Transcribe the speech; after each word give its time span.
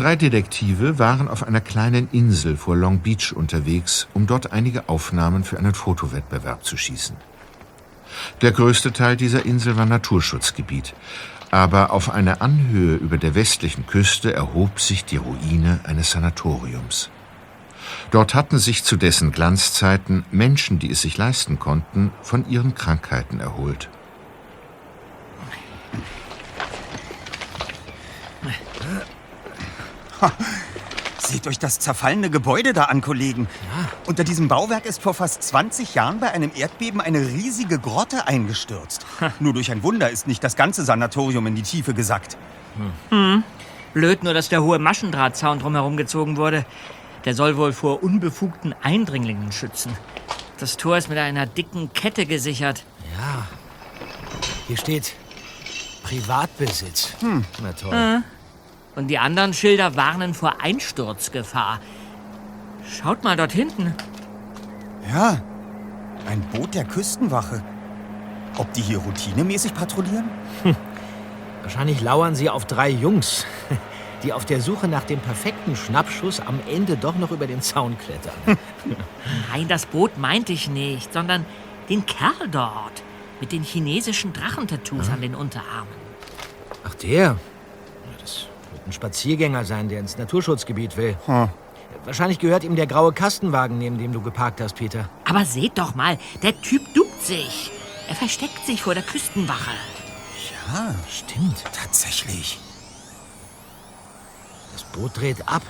Drei 0.00 0.16
Detektive 0.16 0.98
waren 0.98 1.28
auf 1.28 1.46
einer 1.46 1.60
kleinen 1.60 2.08
Insel 2.10 2.56
vor 2.56 2.74
Long 2.74 3.00
Beach 3.00 3.34
unterwegs, 3.36 4.08
um 4.14 4.26
dort 4.26 4.50
einige 4.50 4.88
Aufnahmen 4.88 5.44
für 5.44 5.58
einen 5.58 5.74
Fotowettbewerb 5.74 6.64
zu 6.64 6.78
schießen. 6.78 7.16
Der 8.40 8.52
größte 8.52 8.94
Teil 8.94 9.18
dieser 9.18 9.44
Insel 9.44 9.76
war 9.76 9.84
Naturschutzgebiet, 9.84 10.94
aber 11.50 11.90
auf 11.90 12.08
einer 12.08 12.40
Anhöhe 12.40 12.94
über 12.94 13.18
der 13.18 13.34
westlichen 13.34 13.86
Küste 13.86 14.32
erhob 14.32 14.80
sich 14.80 15.04
die 15.04 15.18
Ruine 15.18 15.80
eines 15.84 16.12
Sanatoriums. 16.12 17.10
Dort 18.10 18.34
hatten 18.34 18.58
sich 18.58 18.84
zu 18.84 18.96
dessen 18.96 19.32
Glanzzeiten 19.32 20.24
Menschen, 20.30 20.78
die 20.78 20.90
es 20.90 21.02
sich 21.02 21.18
leisten 21.18 21.58
konnten, 21.58 22.10
von 22.22 22.48
ihren 22.48 22.74
Krankheiten 22.74 23.38
erholt. 23.38 23.90
Seht 31.18 31.46
euch 31.46 31.58
das 31.58 31.78
zerfallene 31.78 32.30
Gebäude 32.30 32.72
da 32.72 32.84
an, 32.84 33.02
Kollegen. 33.02 33.46
Ja. 33.62 33.88
Unter 34.06 34.24
diesem 34.24 34.48
Bauwerk 34.48 34.84
ist 34.84 35.00
vor 35.00 35.14
fast 35.14 35.42
20 35.42 35.94
Jahren 35.94 36.18
bei 36.18 36.32
einem 36.32 36.50
Erdbeben 36.54 37.00
eine 37.00 37.20
riesige 37.20 37.78
Grotte 37.78 38.26
eingestürzt. 38.26 39.06
Nur 39.38 39.52
durch 39.52 39.70
ein 39.70 39.82
Wunder 39.82 40.10
ist 40.10 40.26
nicht 40.26 40.42
das 40.42 40.56
ganze 40.56 40.84
Sanatorium 40.84 41.46
in 41.46 41.54
die 41.54 41.62
Tiefe 41.62 41.94
gesackt. 41.94 42.36
Hm. 42.76 42.92
Hm. 43.10 43.44
Blöd 43.94 44.24
nur, 44.24 44.34
dass 44.34 44.48
der 44.48 44.62
hohe 44.62 44.78
Maschendrahtzaun 44.78 45.60
drumherum 45.60 45.96
gezogen 45.96 46.36
wurde. 46.36 46.64
Der 47.24 47.34
soll 47.34 47.56
wohl 47.56 47.72
vor 47.72 48.02
unbefugten 48.02 48.74
Eindringlingen 48.82 49.52
schützen. 49.52 49.92
Das 50.58 50.76
Tor 50.76 50.96
ist 50.96 51.08
mit 51.08 51.18
einer 51.18 51.46
dicken 51.46 51.92
Kette 51.92 52.26
gesichert. 52.26 52.84
Ja. 53.16 53.46
Hier 54.66 54.76
steht 54.76 55.14
Privatbesitz. 56.02 57.14
Hm. 57.20 57.44
Na 57.62 57.72
toll. 57.72 57.94
Äh. 57.94 58.39
Und 59.00 59.08
die 59.08 59.18
anderen 59.18 59.54
Schilder 59.54 59.96
warnen 59.96 60.34
vor 60.34 60.60
Einsturzgefahr. 60.60 61.80
Schaut 62.86 63.24
mal 63.24 63.34
dort 63.34 63.50
hinten. 63.50 63.94
Ja, 65.10 65.40
ein 66.26 66.42
Boot 66.52 66.74
der 66.74 66.84
Küstenwache. 66.84 67.64
Ob 68.58 68.70
die 68.74 68.82
hier 68.82 68.98
routinemäßig 68.98 69.72
patrouillieren? 69.72 70.28
Hm. 70.64 70.76
Wahrscheinlich 71.62 72.02
lauern 72.02 72.34
sie 72.34 72.50
auf 72.50 72.66
drei 72.66 72.90
Jungs, 72.90 73.46
die 74.22 74.34
auf 74.34 74.44
der 74.44 74.60
Suche 74.60 74.86
nach 74.86 75.04
dem 75.04 75.20
perfekten 75.20 75.76
Schnappschuss 75.76 76.40
am 76.40 76.60
Ende 76.68 76.98
doch 76.98 77.14
noch 77.14 77.30
über 77.30 77.46
den 77.46 77.62
Zaun 77.62 77.96
klettern. 77.96 78.58
Nein, 79.50 79.66
das 79.66 79.86
Boot 79.86 80.18
meinte 80.18 80.52
ich 80.52 80.68
nicht, 80.68 81.14
sondern 81.14 81.46
den 81.88 82.04
Kerl 82.04 82.48
dort 82.50 83.02
mit 83.40 83.52
den 83.52 83.62
chinesischen 83.62 84.34
Drachentattoos 84.34 85.06
hm? 85.06 85.14
an 85.14 85.20
den 85.22 85.34
Unterarmen. 85.34 85.94
Ach, 86.84 86.94
der? 86.96 87.38
Ein 88.86 88.92
Spaziergänger 88.92 89.64
sein, 89.64 89.88
der 89.88 90.00
ins 90.00 90.18
Naturschutzgebiet 90.18 90.96
will. 90.96 91.16
Hm. 91.26 91.48
Wahrscheinlich 92.04 92.38
gehört 92.38 92.64
ihm 92.64 92.76
der 92.76 92.86
graue 92.86 93.12
Kastenwagen, 93.12 93.78
neben 93.78 93.98
dem 93.98 94.12
du 94.12 94.20
geparkt 94.20 94.60
hast, 94.60 94.76
Peter. 94.76 95.08
Aber 95.24 95.44
seht 95.44 95.78
doch 95.78 95.94
mal, 95.94 96.18
der 96.42 96.60
Typ 96.60 96.82
duckt 96.94 97.22
sich. 97.24 97.70
Er 98.08 98.14
versteckt 98.14 98.64
sich 98.66 98.82
vor 98.82 98.94
der 98.94 99.02
Küstenwache. 99.02 99.70
Ja, 100.50 100.94
stimmt. 101.08 101.64
Tatsächlich. 101.72 102.58
Das 104.72 104.84
Boot 104.84 105.16
dreht 105.16 105.46
ab. 105.48 105.62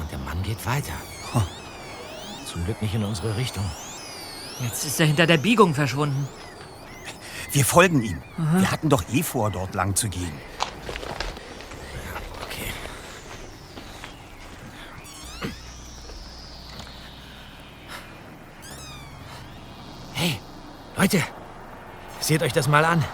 Und 0.00 0.10
der 0.10 0.18
Mann 0.18 0.42
geht 0.42 0.64
weiter. 0.66 0.94
Hm. 1.32 1.42
Zum 2.46 2.64
Glück 2.64 2.80
nicht 2.82 2.94
in 2.94 3.04
unsere 3.04 3.36
Richtung. 3.36 3.64
Jetzt 4.60 4.84
ist 4.84 5.00
er 5.00 5.06
hinter 5.06 5.26
der 5.26 5.38
Biegung 5.38 5.74
verschwunden. 5.74 6.28
Wir 7.50 7.64
folgen 7.64 8.02
ihm. 8.02 8.22
Mhm. 8.36 8.60
Wir 8.60 8.70
hatten 8.70 8.88
doch 8.88 9.02
eh 9.12 9.22
vor, 9.22 9.50
dort 9.50 9.74
lang 9.74 9.94
zu 9.94 10.08
gehen. 10.08 10.32
Leute, 21.02 21.20
seht 22.20 22.44
euch 22.44 22.52
das 22.52 22.68
mal 22.68 22.84
an. 22.84 23.04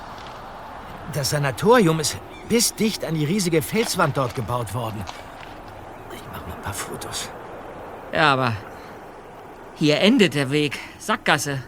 Das 1.14 1.30
Sanatorium 1.30 2.00
ist 2.00 2.18
bis 2.50 2.74
dicht 2.74 3.02
an 3.02 3.14
die 3.14 3.24
riesige 3.24 3.62
Felswand 3.62 4.18
dort 4.18 4.34
gebaut 4.34 4.74
worden. 4.74 5.02
Ich 6.14 6.20
mache 6.30 6.46
mal 6.46 6.56
ein 6.56 6.60
paar 6.60 6.74
Fotos. 6.74 7.30
Ja, 8.12 8.34
aber 8.34 8.52
hier 9.76 10.00
endet 10.00 10.34
der 10.34 10.50
Weg. 10.50 10.78
Sackgasse. 10.98 11.62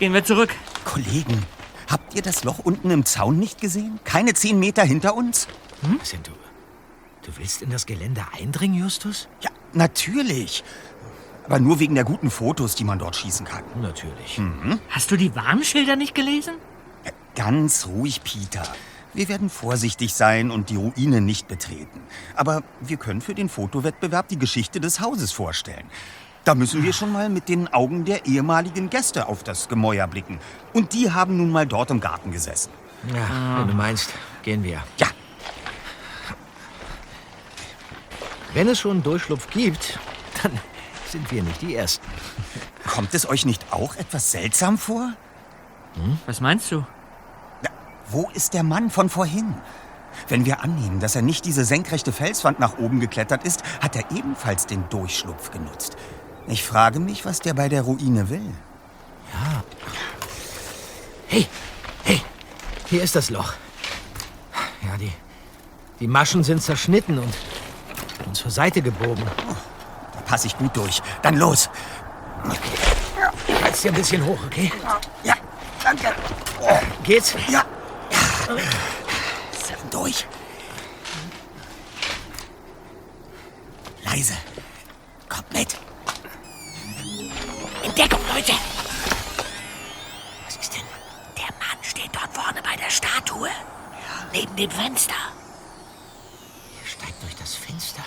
Gehen 0.00 0.12
wir 0.12 0.24
zurück. 0.24 0.52
Kollegen, 0.84 1.46
habt 1.88 2.16
ihr 2.16 2.22
das 2.22 2.42
Loch 2.42 2.58
unten 2.58 2.90
im 2.90 3.04
Zaun 3.04 3.38
nicht 3.38 3.60
gesehen? 3.60 4.00
Keine 4.02 4.34
zehn 4.34 4.58
Meter 4.58 4.82
hinter 4.82 5.14
uns? 5.14 5.46
Hm? 5.82 6.00
Sind 6.02 6.26
du? 6.26 6.32
Du 7.22 7.30
willst 7.38 7.62
in 7.62 7.70
das 7.70 7.86
Gelände 7.86 8.24
eindringen, 8.36 8.80
Justus? 8.80 9.28
Ja, 9.40 9.50
natürlich. 9.72 10.64
Aber 11.46 11.60
nur 11.60 11.78
wegen 11.78 11.94
der 11.94 12.04
guten 12.04 12.30
Fotos, 12.30 12.74
die 12.74 12.84
man 12.84 12.98
dort 12.98 13.16
schießen 13.16 13.46
kann. 13.46 13.62
Natürlich. 13.80 14.38
Mhm. 14.38 14.80
Hast 14.90 15.10
du 15.10 15.16
die 15.16 15.34
Warnschilder 15.34 15.94
nicht 15.94 16.14
gelesen? 16.14 16.54
Ja, 17.04 17.12
ganz 17.36 17.86
ruhig, 17.86 18.22
Peter. 18.24 18.64
Wir 19.14 19.28
werden 19.28 19.48
vorsichtig 19.48 20.12
sein 20.12 20.50
und 20.50 20.70
die 20.70 20.76
Ruine 20.76 21.20
nicht 21.20 21.48
betreten. 21.48 22.00
Aber 22.34 22.62
wir 22.80 22.96
können 22.96 23.20
für 23.20 23.34
den 23.34 23.48
Fotowettbewerb 23.48 24.28
die 24.28 24.38
Geschichte 24.38 24.80
des 24.80 25.00
Hauses 25.00 25.32
vorstellen. 25.32 25.86
Da 26.44 26.54
müssen 26.54 26.82
wir 26.82 26.92
schon 26.92 27.12
mal 27.12 27.28
mit 27.28 27.48
den 27.48 27.72
Augen 27.72 28.04
der 28.04 28.26
ehemaligen 28.26 28.90
Gäste 28.90 29.26
auf 29.26 29.42
das 29.42 29.68
Gemäuer 29.68 30.06
blicken. 30.06 30.38
Und 30.72 30.92
die 30.92 31.10
haben 31.12 31.36
nun 31.36 31.50
mal 31.50 31.66
dort 31.66 31.90
im 31.90 32.00
Garten 32.00 32.30
gesessen. 32.30 32.70
Ja, 33.14 33.60
wenn 33.60 33.68
du 33.68 33.74
meinst, 33.74 34.12
gehen 34.42 34.62
wir. 34.62 34.82
Ja. 34.98 35.08
Wenn 38.52 38.68
es 38.68 38.78
schon 38.80 38.92
einen 38.92 39.02
Durchschlupf 39.02 39.48
gibt, 39.50 39.98
dann 40.42 40.52
sind 41.08 41.30
wir 41.30 41.42
nicht 41.42 41.62
die 41.62 41.74
Ersten. 41.74 42.06
Kommt 42.86 43.14
es 43.14 43.28
euch 43.28 43.44
nicht 43.46 43.72
auch 43.72 43.96
etwas 43.96 44.30
seltsam 44.30 44.78
vor? 44.78 45.12
Hm? 45.94 46.18
Was 46.26 46.40
meinst 46.40 46.70
du? 46.70 46.84
Na, 47.62 47.70
wo 48.10 48.30
ist 48.34 48.54
der 48.54 48.62
Mann 48.62 48.90
von 48.90 49.08
vorhin? 49.08 49.54
Wenn 50.28 50.44
wir 50.46 50.62
annehmen, 50.62 51.00
dass 51.00 51.14
er 51.14 51.22
nicht 51.22 51.44
diese 51.44 51.64
senkrechte 51.64 52.12
Felswand 52.12 52.58
nach 52.58 52.78
oben 52.78 53.00
geklettert 53.00 53.44
ist, 53.44 53.62
hat 53.80 53.96
er 53.96 54.10
ebenfalls 54.10 54.66
den 54.66 54.88
Durchschlupf 54.88 55.50
genutzt. 55.50 55.96
Ich 56.48 56.62
frage 56.62 57.00
mich, 57.00 57.24
was 57.24 57.40
der 57.40 57.54
bei 57.54 57.68
der 57.68 57.82
Ruine 57.82 58.30
will. 58.30 58.54
Ja. 59.32 59.64
Hey, 61.28 61.46
hey, 62.04 62.22
hier 62.86 63.02
ist 63.02 63.16
das 63.16 63.30
Loch. 63.30 63.54
Ja, 64.82 64.96
die, 64.96 65.12
die 66.00 66.06
Maschen 66.06 66.44
sind 66.44 66.62
zerschnitten 66.62 67.18
und, 67.18 67.34
und 68.26 68.36
zur 68.36 68.50
Seite 68.50 68.80
gebogen. 68.80 69.24
Oh 69.50 69.55
passe 70.26 70.48
ich 70.48 70.58
gut 70.58 70.76
durch. 70.76 71.00
Dann 71.22 71.36
los. 71.36 71.70
Reiz 73.62 73.82
dir 73.82 73.90
ein 73.90 73.94
bisschen 73.94 74.24
hoch, 74.24 74.38
okay? 74.44 74.72
Ja, 75.22 75.34
danke. 75.82 76.12
Geht's? 77.02 77.34
Ja. 77.48 77.64
ja. 78.48 78.56
Durch. 79.90 80.26
Leise. 84.04 84.34
Kommt 85.28 85.52
mit. 85.52 85.76
Entdeckung, 87.82 88.20
Leute. 88.34 88.52
Was 90.44 90.56
ist 90.56 90.74
denn? 90.74 90.82
Der 91.36 91.44
Mann 91.44 91.78
steht 91.82 92.10
dort 92.12 92.32
vorne 92.32 92.60
bei 92.62 92.76
der 92.76 92.90
Statue. 92.90 93.48
Ja. 93.48 93.54
Neben 94.32 94.54
dem 94.56 94.70
Fenster. 94.70 95.14
Er 96.82 96.88
steigt 96.88 97.22
durch 97.22 97.36
das 97.36 97.54
Fenster 97.54 98.02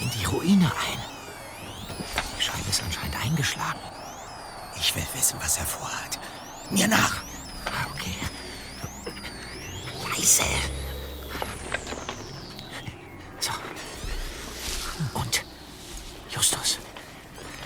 in 0.00 0.10
die 0.10 0.24
Ruine 0.24 0.66
ein. 0.66 1.14
Scheibe 2.38 2.68
ist 2.68 2.82
anscheinend 2.82 3.16
eingeschlagen. 3.24 3.80
Ich 4.78 4.94
will 4.94 5.06
wissen, 5.14 5.38
was 5.40 5.56
er 5.58 5.64
vorhat. 5.64 6.18
Mir 6.74 6.88
nach. 6.88 7.22
Ah, 7.66 7.86
okay. 7.94 8.16
Leise. 10.10 10.42
So. 13.38 13.52
Und, 15.12 15.44
Justus, 16.30 16.80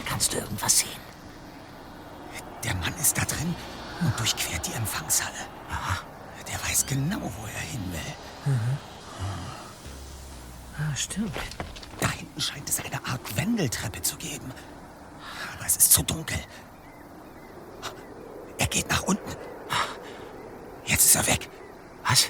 kannst 0.04 0.34
du 0.34 0.36
irgendwas 0.36 0.80
sehen? 0.80 1.00
Der 2.62 2.74
Mann 2.74 2.92
ist 3.00 3.16
da 3.16 3.24
drin 3.24 3.54
und 4.02 4.18
durchquert 4.20 4.66
die 4.66 4.74
Empfangshalle. 4.74 5.46
Aha. 5.70 6.00
Der 6.46 6.62
weiß 6.68 6.84
genau, 6.84 7.20
wo 7.22 7.46
er 7.46 7.60
hin 7.60 7.90
will. 7.90 8.52
Mhm. 8.52 8.78
Ah, 10.76 10.94
stimmt. 10.94 11.34
Da 11.98 12.10
hinten 12.10 12.40
scheint 12.42 12.68
es 12.68 12.80
eine 12.80 13.02
Art 13.06 13.36
Wendeltreppe 13.36 14.02
zu 14.02 14.16
geben. 14.16 14.52
Aber 15.54 15.64
es 15.66 15.76
ist 15.76 15.92
zu 15.92 16.02
dunkel. 16.02 16.38
Er 18.58 18.66
geht 18.66 18.90
nach 18.90 19.02
unten. 19.04 19.36
Jetzt 20.84 21.06
ist 21.06 21.14
er 21.14 21.26
weg. 21.26 21.48
Was? 22.04 22.24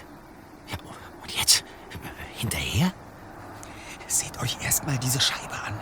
Ja, 0.69 0.77
und 1.23 1.33
jetzt? 1.33 1.65
Hinterher? 2.35 2.93
Seht 4.07 4.39
euch 4.41 4.59
erstmal 4.63 4.99
diese 4.99 5.21
Scheibe 5.21 5.55
an. 5.55 5.75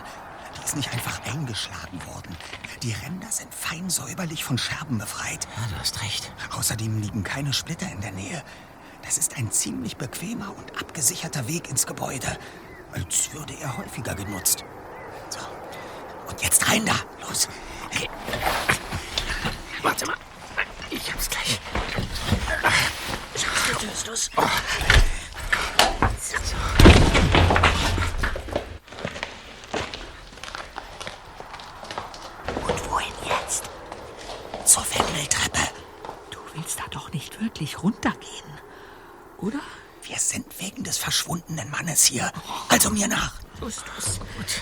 Die 0.57 0.65
ist 0.65 0.75
nicht 0.75 0.91
einfach 0.93 1.21
eingeschlagen 1.25 2.05
worden. 2.05 2.35
Die 2.81 2.93
Ränder 2.93 3.27
sind 3.29 3.53
fein 3.53 3.89
säuberlich 3.89 4.43
von 4.43 4.57
Scherben 4.57 4.97
befreit. 4.97 5.47
Ja, 5.57 5.67
du 5.69 5.79
hast 5.79 6.01
recht. 6.01 6.31
Außerdem 6.55 7.01
liegen 7.01 7.23
keine 7.47 7.53
Splitter 7.53 7.89
in 7.89 8.01
der 8.01 8.11
Nähe. 8.11 8.43
Es 9.07 9.17
ist 9.17 9.37
ein 9.37 9.49
ziemlich 9.51 9.95
bequemer 9.95 10.53
und 10.57 10.77
abgesicherter 10.81 11.47
Weg 11.47 11.69
ins 11.69 11.85
Gebäude. 11.87 12.37
Als 12.91 13.31
würde 13.31 13.53
er 13.61 13.77
häufiger 13.77 14.15
genutzt. 14.15 14.65
So. 15.29 15.39
Und 16.27 16.41
jetzt 16.41 16.69
rein 16.69 16.85
da. 16.85 16.95
Los. 17.25 17.47
Okay. 17.85 18.09
Warte 19.81 20.07
mal. 20.07 20.17
Ich 20.89 21.09
hab's 21.13 21.29
gleich. 21.29 21.61
Justus. 23.81 24.29
Und 32.67 32.91
wohin 32.91 33.13
jetzt? 33.25 33.69
Zur 34.65 34.83
Wendeltreppe. 34.83 35.59
Du 36.29 36.39
willst 36.53 36.79
da 36.79 36.83
doch 36.91 37.11
nicht 37.13 37.39
wirklich 37.57 37.81
runtergehen, 37.81 38.51
oder? 39.39 39.59
Wir 40.03 40.19
sind 40.19 40.45
wegen 40.59 40.83
des 40.83 40.97
verschwundenen 40.99 41.71
Mannes 41.71 42.05
hier. 42.05 42.31
Also 42.69 42.91
mir 42.91 43.07
nach. 43.07 43.33
Justus. 43.59 44.19
Gut. 44.37 44.61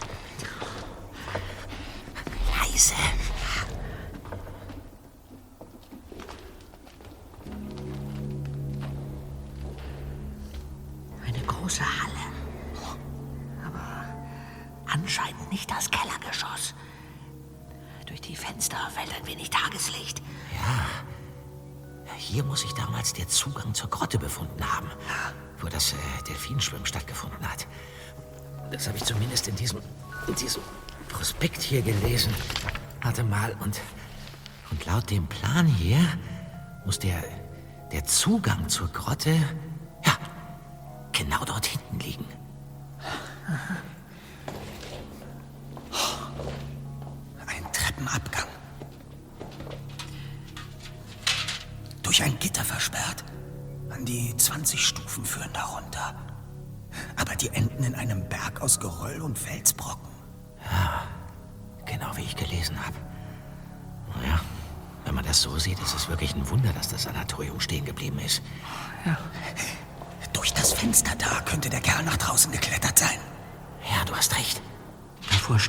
Zur 39.25 39.64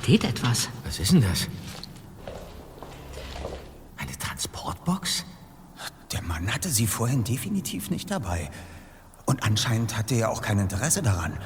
steht 0.06 0.23
etwas. 0.23 0.69
Was 0.85 1.00
ist 1.00 1.11
denn 1.14 1.20
das? 1.20 1.49
Eine 3.97 4.17
Transportbox? 4.17 5.25
Der 6.12 6.23
Mann 6.23 6.55
hatte 6.55 6.69
sie 6.69 6.87
vorhin 6.87 7.25
definitiv 7.25 7.91
nicht 7.91 8.08
dabei. 8.08 8.49
Und 9.25 9.43
anscheinend 9.43 9.99
hatte 9.99 10.14
er 10.14 10.31
auch 10.31 10.43
kein 10.43 10.61
Interesse 10.61 11.03
daran. 11.03 11.37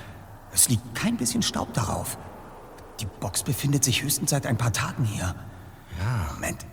Es 0.53 0.69
liegt 0.69 0.95
kein 0.95 1.17
bisschen 1.17 1.41
Staub 1.41 1.73
darauf. 1.73 2.19
Die 3.01 3.07
Box 3.07 3.45
befindet 3.45 3.83
sich 3.83 4.03
höchstens 4.03 4.29
seit 4.29 4.45
ein 4.45 4.59
paar 4.59 4.75
Tagen 4.75 5.07
hier. 5.07 5.35
Ja. 5.99 6.35
Moment. 6.35 6.67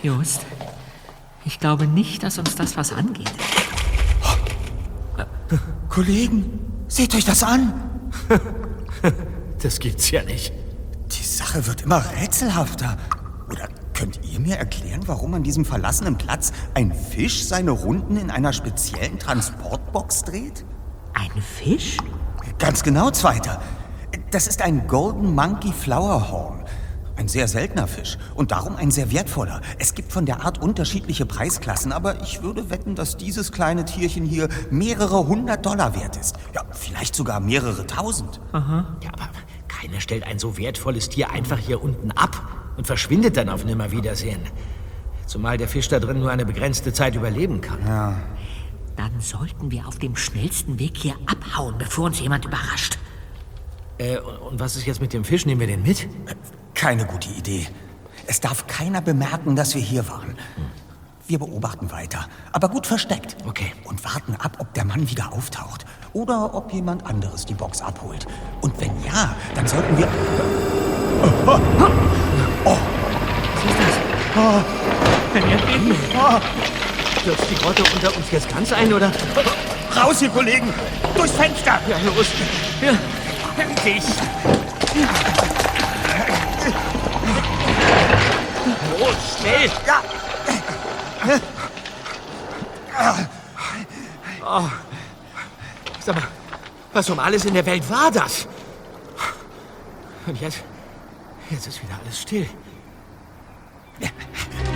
Just, 0.00 0.46
ich 1.44 1.58
glaube 1.58 1.88
nicht, 1.88 2.22
dass 2.22 2.38
uns 2.38 2.54
das 2.54 2.76
was 2.76 2.92
angeht. 2.92 3.32
Kollegen, 5.88 6.60
seht 6.86 7.16
euch 7.16 7.24
das 7.24 7.42
an. 7.42 7.72
Das 9.62 9.78
gibt's 9.78 10.10
ja 10.10 10.22
nicht. 10.22 10.52
Die 11.12 11.24
Sache 11.24 11.66
wird 11.66 11.82
immer 11.82 12.02
rätselhafter. 12.20 12.96
Oder 13.50 13.68
könnt 13.92 14.20
ihr 14.24 14.40
mir 14.40 14.56
erklären, 14.56 15.02
warum 15.06 15.34
an 15.34 15.42
diesem 15.42 15.64
verlassenen 15.64 16.16
Platz 16.16 16.52
ein 16.74 16.94
Fisch 16.94 17.44
seine 17.44 17.72
Runden 17.72 18.16
in 18.16 18.30
einer 18.30 18.52
speziellen 18.52 19.18
Transportbox 19.18 20.22
dreht? 20.22 20.64
Ein 21.12 21.42
Fisch? 21.42 21.98
Ganz 22.58 22.82
genau, 22.82 23.10
Zweiter. 23.10 23.60
Das 24.30 24.46
ist 24.46 24.62
ein 24.62 24.86
Golden 24.86 25.34
Monkey 25.34 25.72
Flowerhorn. 25.72 26.64
Ein 27.16 27.28
sehr 27.28 27.48
seltener 27.48 27.86
Fisch 27.86 28.16
und 28.34 28.50
darum 28.50 28.76
ein 28.76 28.90
sehr 28.90 29.12
wertvoller. 29.12 29.60
Es 29.78 29.94
gibt 29.94 30.10
von 30.10 30.24
der 30.24 30.42
Art 30.42 30.62
unterschiedliche 30.62 31.26
Preisklassen, 31.26 31.92
aber 31.92 32.22
ich 32.22 32.42
würde 32.42 32.70
wetten, 32.70 32.94
dass 32.94 33.18
dieses 33.18 33.52
kleine 33.52 33.84
Tierchen 33.84 34.24
hier 34.24 34.48
mehrere 34.70 35.26
hundert 35.26 35.66
Dollar 35.66 35.94
wert 35.94 36.16
ist. 36.16 36.36
Ja, 36.54 36.62
vielleicht 36.70 37.14
sogar 37.14 37.40
mehrere 37.40 37.86
tausend. 37.86 38.40
Ja, 38.54 39.10
aber 39.12 39.28
keiner 39.80 40.00
stellt 40.00 40.24
ein 40.24 40.38
so 40.38 40.58
wertvolles 40.58 41.08
Tier 41.08 41.30
einfach 41.30 41.58
hier 41.58 41.82
unten 41.82 42.10
ab 42.12 42.42
und 42.76 42.86
verschwindet 42.86 43.36
dann 43.36 43.48
auf 43.48 43.64
Nimmerwiedersehen. 43.64 44.40
Zumal 45.26 45.56
der 45.56 45.68
Fisch 45.68 45.88
da 45.88 46.00
drin 46.00 46.18
nur 46.18 46.30
eine 46.30 46.44
begrenzte 46.44 46.92
Zeit 46.92 47.14
überleben 47.14 47.60
kann. 47.60 47.78
Dann 48.96 49.20
sollten 49.20 49.70
wir 49.70 49.86
auf 49.86 49.98
dem 49.98 50.16
schnellsten 50.16 50.78
Weg 50.78 50.96
hier 50.96 51.14
abhauen, 51.26 51.76
bevor 51.78 52.06
uns 52.06 52.20
jemand 52.20 52.44
überrascht. 52.44 52.98
Äh, 53.98 54.18
und 54.18 54.40
und 54.50 54.60
was 54.60 54.76
ist 54.76 54.86
jetzt 54.86 55.00
mit 55.00 55.12
dem 55.12 55.24
Fisch? 55.24 55.46
Nehmen 55.46 55.60
wir 55.60 55.68
den 55.68 55.82
mit? 55.82 56.08
Keine 56.74 57.06
gute 57.06 57.30
Idee. 57.30 57.66
Es 58.26 58.40
darf 58.40 58.66
keiner 58.66 59.00
bemerken, 59.00 59.56
dass 59.56 59.74
wir 59.74 59.82
hier 59.82 60.06
waren. 60.08 60.36
Wir 61.30 61.38
beobachten 61.38 61.92
weiter, 61.92 62.26
aber 62.50 62.68
gut 62.68 62.88
versteckt. 62.88 63.36
Okay. 63.46 63.72
Und 63.84 64.04
warten 64.04 64.34
ab, 64.34 64.56
ob 64.58 64.74
der 64.74 64.84
Mann 64.84 65.08
wieder 65.08 65.32
auftaucht. 65.32 65.86
Oder 66.12 66.52
ob 66.54 66.72
jemand 66.72 67.06
anderes 67.06 67.46
die 67.46 67.54
Box 67.54 67.80
abholt. 67.80 68.26
Und 68.62 68.72
wenn 68.80 68.90
ja, 69.04 69.32
dann 69.54 69.64
sollten 69.64 69.96
wir. 69.96 70.08
Stürzt 77.20 77.44
die 77.48 77.54
Grotte 77.54 77.84
unter 77.94 78.16
uns 78.16 78.28
jetzt 78.32 78.48
ganz 78.48 78.72
ein, 78.72 78.92
oder? 78.92 79.12
Raus, 79.96 80.20
ihr 80.22 80.30
Kollegen! 80.30 80.74
Durchs 81.14 81.34
Fenster! 81.34 81.78
Ja, 81.88 81.96
los. 82.06 82.26
Ja, 82.82 82.92
Endlich! 83.56 84.02
Los, 88.98 89.38
schnell! 89.38 89.70
Ja! 89.86 90.02
Sag 96.00 96.14
mal, 96.14 96.28
was 96.92 97.10
um 97.10 97.18
alles 97.18 97.44
in 97.44 97.54
der 97.54 97.66
Welt 97.66 97.88
war 97.88 98.10
das? 98.10 98.48
Und 100.26 100.40
jetzt, 100.40 100.62
jetzt 101.50 101.66
ist 101.66 101.82
wieder 101.82 101.98
alles 102.02 102.20
still. 102.20 102.48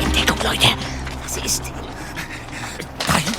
Entdeckung, 0.01 0.39
Leute. 0.43 0.69
Was 1.23 1.37
ist? 1.39 1.63
Dahin! 3.07 3.35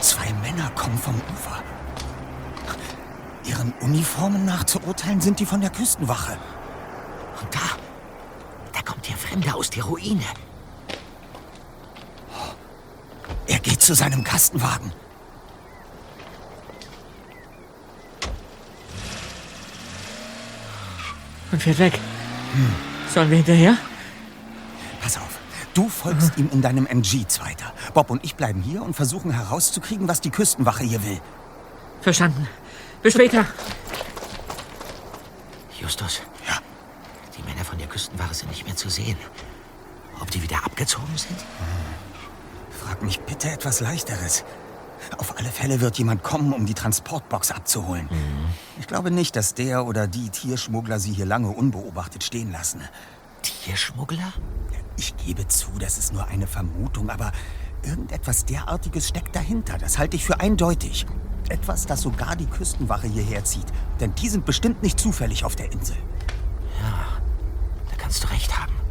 Zwei 0.00 0.32
Männer 0.34 0.70
kommen 0.70 0.98
vom 0.98 1.14
Ufer. 1.32 1.62
Ihren 3.44 3.72
Uniformen 3.80 4.44
nach 4.44 4.64
zu 4.64 4.78
urteilen 4.80 5.20
sind 5.20 5.40
die 5.40 5.46
von 5.46 5.60
der 5.60 5.70
Küstenwache. 5.70 6.38
Und 7.40 7.54
da, 7.54 7.60
da 8.72 8.82
kommt 8.82 9.08
der 9.08 9.16
Fremde 9.16 9.54
aus 9.54 9.70
der 9.70 9.84
Ruine. 9.84 10.24
Er 13.46 13.58
geht 13.58 13.71
zu 13.86 13.94
seinem 13.94 14.24
Kastenwagen. 14.24 14.92
Und 21.50 21.62
fährt 21.62 21.78
weg. 21.78 21.98
Sollen 23.12 23.30
wir 23.30 23.36
hinterher? 23.38 23.76
Pass 25.02 25.16
auf. 25.18 25.38
Du 25.74 25.88
folgst 25.88 26.36
ihm 26.36 26.48
in 26.52 26.62
deinem 26.62 26.86
MG, 26.86 27.26
Zweiter. 27.26 27.72
Bob 27.94 28.10
und 28.10 28.24
ich 28.24 28.36
bleiben 28.36 28.62
hier 28.62 28.82
und 28.82 28.94
versuchen 28.94 29.30
herauszukriegen, 29.32 30.08
was 30.08 30.20
die 30.20 30.30
Küstenwache 30.30 30.84
hier 30.84 31.02
will. 31.04 31.20
Verstanden. 32.00 32.46
Bis 33.02 33.14
später. 33.14 33.46
Justus, 35.80 36.22
Ja, 36.46 36.58
die 37.36 37.42
Männer 37.42 37.64
von 37.64 37.76
der 37.78 37.88
Küstenwache 37.88 38.34
sind 38.34 38.50
nicht 38.50 38.64
mehr 38.64 38.76
zu 38.76 38.88
sehen. 38.88 39.16
Ob 40.20 40.30
die 40.30 40.42
wieder 40.42 40.64
abgezogen 40.64 41.16
sind? 41.16 41.38
Frag 42.92 43.02
mich 43.02 43.20
bitte 43.20 43.50
etwas 43.50 43.80
Leichteres. 43.80 44.44
Auf 45.16 45.38
alle 45.38 45.48
Fälle 45.48 45.80
wird 45.80 45.96
jemand 45.96 46.22
kommen, 46.22 46.52
um 46.52 46.66
die 46.66 46.74
Transportbox 46.74 47.50
abzuholen. 47.50 48.06
Ich 48.78 48.86
glaube 48.86 49.10
nicht, 49.10 49.34
dass 49.34 49.54
der 49.54 49.86
oder 49.86 50.06
die 50.06 50.28
Tierschmuggler 50.28 51.00
sie 51.00 51.12
hier 51.12 51.24
lange 51.24 51.48
unbeobachtet 51.48 52.22
stehen 52.22 52.52
lassen. 52.52 52.82
Tierschmuggler? 53.40 54.34
Ich 54.98 55.16
gebe 55.16 55.48
zu, 55.48 55.70
das 55.78 55.96
ist 55.96 56.12
nur 56.12 56.26
eine 56.26 56.46
Vermutung, 56.46 57.08
aber 57.08 57.32
Irgendetwas 57.82 58.44
derartiges 58.44 59.08
steckt 59.08 59.34
dahinter. 59.34 59.78
Das 59.78 59.98
halte 59.98 60.16
ich 60.16 60.24
für 60.24 60.38
eindeutig. 60.38 61.06
Etwas, 61.48 61.86
das 61.86 62.02
sogar 62.02 62.36
die 62.36 62.46
Küstenwache 62.46 63.08
hierher 63.08 63.42
zieht. 63.44 63.66
Denn 64.00 64.14
die 64.14 64.28
sind 64.28 64.44
bestimmt 64.44 64.82
nicht 64.82 65.00
zufällig 65.00 65.44
auf 65.44 65.56
der 65.56 65.72
Insel. 65.72 65.96
Da 66.78 67.96
kannst 67.96 68.22
du 68.22 68.28
recht 68.28 68.56
haben. 68.56 68.81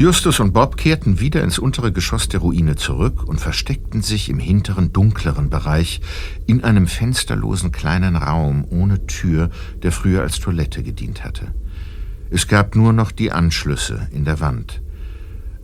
Justus 0.00 0.40
und 0.40 0.54
Bob 0.54 0.78
kehrten 0.78 1.20
wieder 1.20 1.42
ins 1.42 1.58
untere 1.58 1.92
Geschoss 1.92 2.26
der 2.26 2.40
Ruine 2.40 2.74
zurück 2.74 3.22
und 3.22 3.38
versteckten 3.38 4.00
sich 4.00 4.30
im 4.30 4.38
hinteren, 4.38 4.94
dunkleren 4.94 5.50
Bereich 5.50 6.00
in 6.46 6.64
einem 6.64 6.86
fensterlosen 6.86 7.70
kleinen 7.70 8.16
Raum 8.16 8.64
ohne 8.70 9.06
Tür, 9.06 9.50
der 9.82 9.92
früher 9.92 10.22
als 10.22 10.40
Toilette 10.40 10.82
gedient 10.82 11.22
hatte. 11.22 11.54
Es 12.30 12.48
gab 12.48 12.76
nur 12.76 12.94
noch 12.94 13.12
die 13.12 13.30
Anschlüsse 13.30 14.08
in 14.10 14.24
der 14.24 14.40
Wand. 14.40 14.80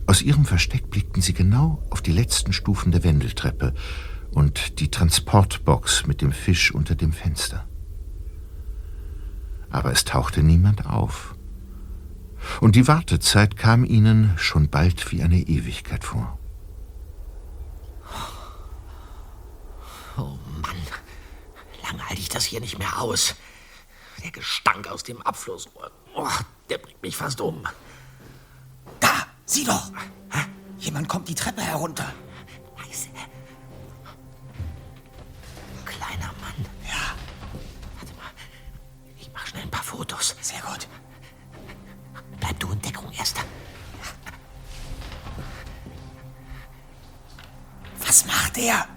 Aus 0.05 0.21
ihrem 0.21 0.45
Versteck 0.45 0.91
blickten 0.91 1.23
sie 1.23 1.33
genau 1.33 1.81
auf 1.89 2.03
die 2.03 2.13
letzten 2.13 2.53
Stufen 2.53 2.91
der 2.91 3.03
Wendeltreppe 3.03 3.73
und 4.29 4.79
die 4.79 4.91
Transportbox 4.91 6.05
mit 6.05 6.21
dem 6.21 6.31
Fisch 6.31 6.71
unter 6.71 6.93
dem 6.93 7.11
Fenster. 7.11 7.67
Aber 9.71 9.91
es 9.91 10.05
tauchte 10.05 10.43
niemand 10.43 10.85
auf. 10.85 11.33
Und 12.61 12.75
die 12.75 12.87
Wartezeit 12.87 13.57
kam 13.57 13.83
ihnen 13.83 14.33
schon 14.37 14.69
bald 14.69 15.11
wie 15.11 15.21
eine 15.21 15.39
Ewigkeit 15.39 16.03
vor. 16.03 16.39
Oh 20.17 20.37
Mann, 20.61 20.77
lange 21.83 22.09
halte 22.09 22.21
ich 22.21 22.29
das 22.29 22.45
hier 22.45 22.59
nicht 22.59 22.79
mehr 22.79 22.99
aus. 22.99 23.35
Der 24.23 24.31
Gestank 24.31 24.87
aus 24.87 25.03
dem 25.03 25.21
Abflussrohr, 25.21 25.91
oh, 26.15 26.27
der 26.69 26.79
bringt 26.79 27.01
mich 27.03 27.15
fast 27.15 27.39
um. 27.39 27.67
Da, 28.99 29.27
sieh 29.45 29.63
doch. 29.63 29.91
Jemand 30.79 31.07
kommt 31.07 31.27
die 31.27 31.35
Treppe 31.35 31.61
herunter. 31.61 32.11
Leise. 32.77 33.09
Was 48.57 48.63
macht 48.63 48.69
er? 48.69 48.87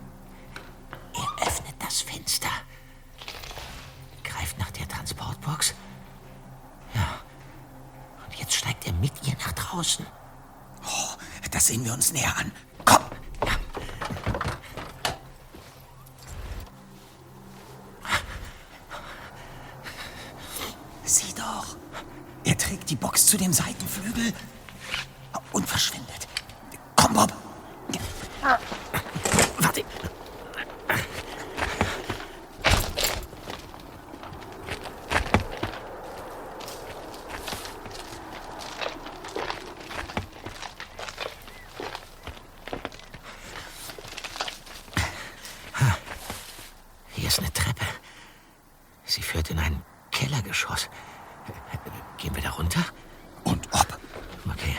Er 1.14 1.46
öffnet 1.46 1.74
das 1.78 2.00
Fenster. 2.00 2.48
Greift 4.24 4.58
nach 4.58 4.70
der 4.70 4.88
Transportbox. 4.88 5.74
Ja. 6.94 7.20
Und 8.24 8.34
jetzt 8.36 8.54
steigt 8.54 8.86
er 8.86 8.92
mit 8.94 9.12
ihr 9.26 9.34
nach 9.34 9.52
draußen. 9.52 10.06
Oh, 10.84 11.16
das 11.50 11.66
sehen 11.66 11.84
wir 11.84 11.92
uns 11.92 12.12
näher 12.12 12.34
an. 12.38 12.52
Komm. 12.84 13.04
Sieh 21.04 21.34
doch. 21.34 21.76
Er 22.44 22.56
trägt 22.56 22.88
die 22.88 22.96
Box 22.96 23.26
zu 23.26 23.36
dem 23.36 23.52
Seitenflügel 23.52 24.32
und 25.52 25.68
verschwindet. 25.68 26.28
Komm, 26.96 27.12
Bob. 27.14 27.32
Warte. 29.58 29.84
Hier 47.12 47.28
ist 47.28 47.38
eine 47.38 47.52
Treppe. 47.52 47.84
Sie 49.04 49.22
führt 49.22 49.50
in 49.50 49.58
ein 49.58 49.82
Kellergeschoss. 50.10 50.88
Gehen 52.18 52.34
wir 52.34 52.42
da 52.42 52.50
runter? 52.50 52.84
Und 53.44 53.68
ob. 53.72 53.98
Okay. 54.46 54.76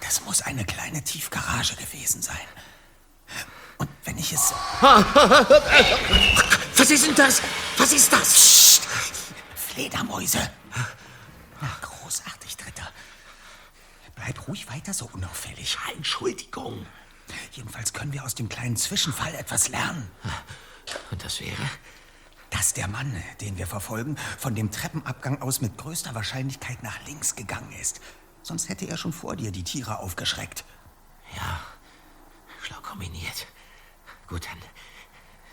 Das 0.00 0.24
muss 0.24 0.42
eine 0.42 0.64
kleine 0.64 1.02
Tiefgarage 1.02 1.76
gewesen 2.14 2.22
sein. 2.22 2.46
Und 3.78 3.88
wenn 4.04 4.18
ich 4.18 4.32
es... 4.32 4.52
Was 6.76 6.90
ist 6.90 7.06
denn 7.06 7.14
das? 7.14 7.40
Was 7.78 7.92
ist 7.92 8.12
das? 8.12 8.80
Fledermäuse. 9.54 10.50
Na, 11.60 11.70
großartig, 11.80 12.56
Dritter. 12.56 12.88
Bleib 14.14 14.48
ruhig 14.48 14.68
weiter 14.68 14.92
so 14.94 15.08
unauffällig. 15.12 15.78
Entschuldigung. 15.96 16.86
Jedenfalls 17.52 17.92
können 17.92 18.12
wir 18.12 18.24
aus 18.24 18.34
dem 18.34 18.48
kleinen 18.48 18.76
Zwischenfall 18.76 19.34
etwas 19.34 19.68
lernen. 19.68 20.10
Und 21.10 21.24
das 21.24 21.40
wäre? 21.40 21.62
Dass 22.50 22.74
der 22.74 22.86
Mann, 22.86 23.20
den 23.40 23.56
wir 23.56 23.66
verfolgen, 23.66 24.16
von 24.38 24.54
dem 24.54 24.70
Treppenabgang 24.70 25.42
aus 25.42 25.60
mit 25.60 25.76
größter 25.78 26.14
Wahrscheinlichkeit 26.14 26.82
nach 26.82 27.04
links 27.06 27.34
gegangen 27.34 27.72
ist. 27.80 28.00
Sonst 28.42 28.68
hätte 28.68 28.86
er 28.86 28.96
schon 28.98 29.12
vor 29.12 29.36
dir 29.36 29.50
die 29.50 29.64
Tiere 29.64 29.98
aufgeschreckt. 29.98 30.64
Schlau 32.64 32.80
kombiniert. 32.80 33.46
Gut, 34.26 34.46
dann, 34.46 34.58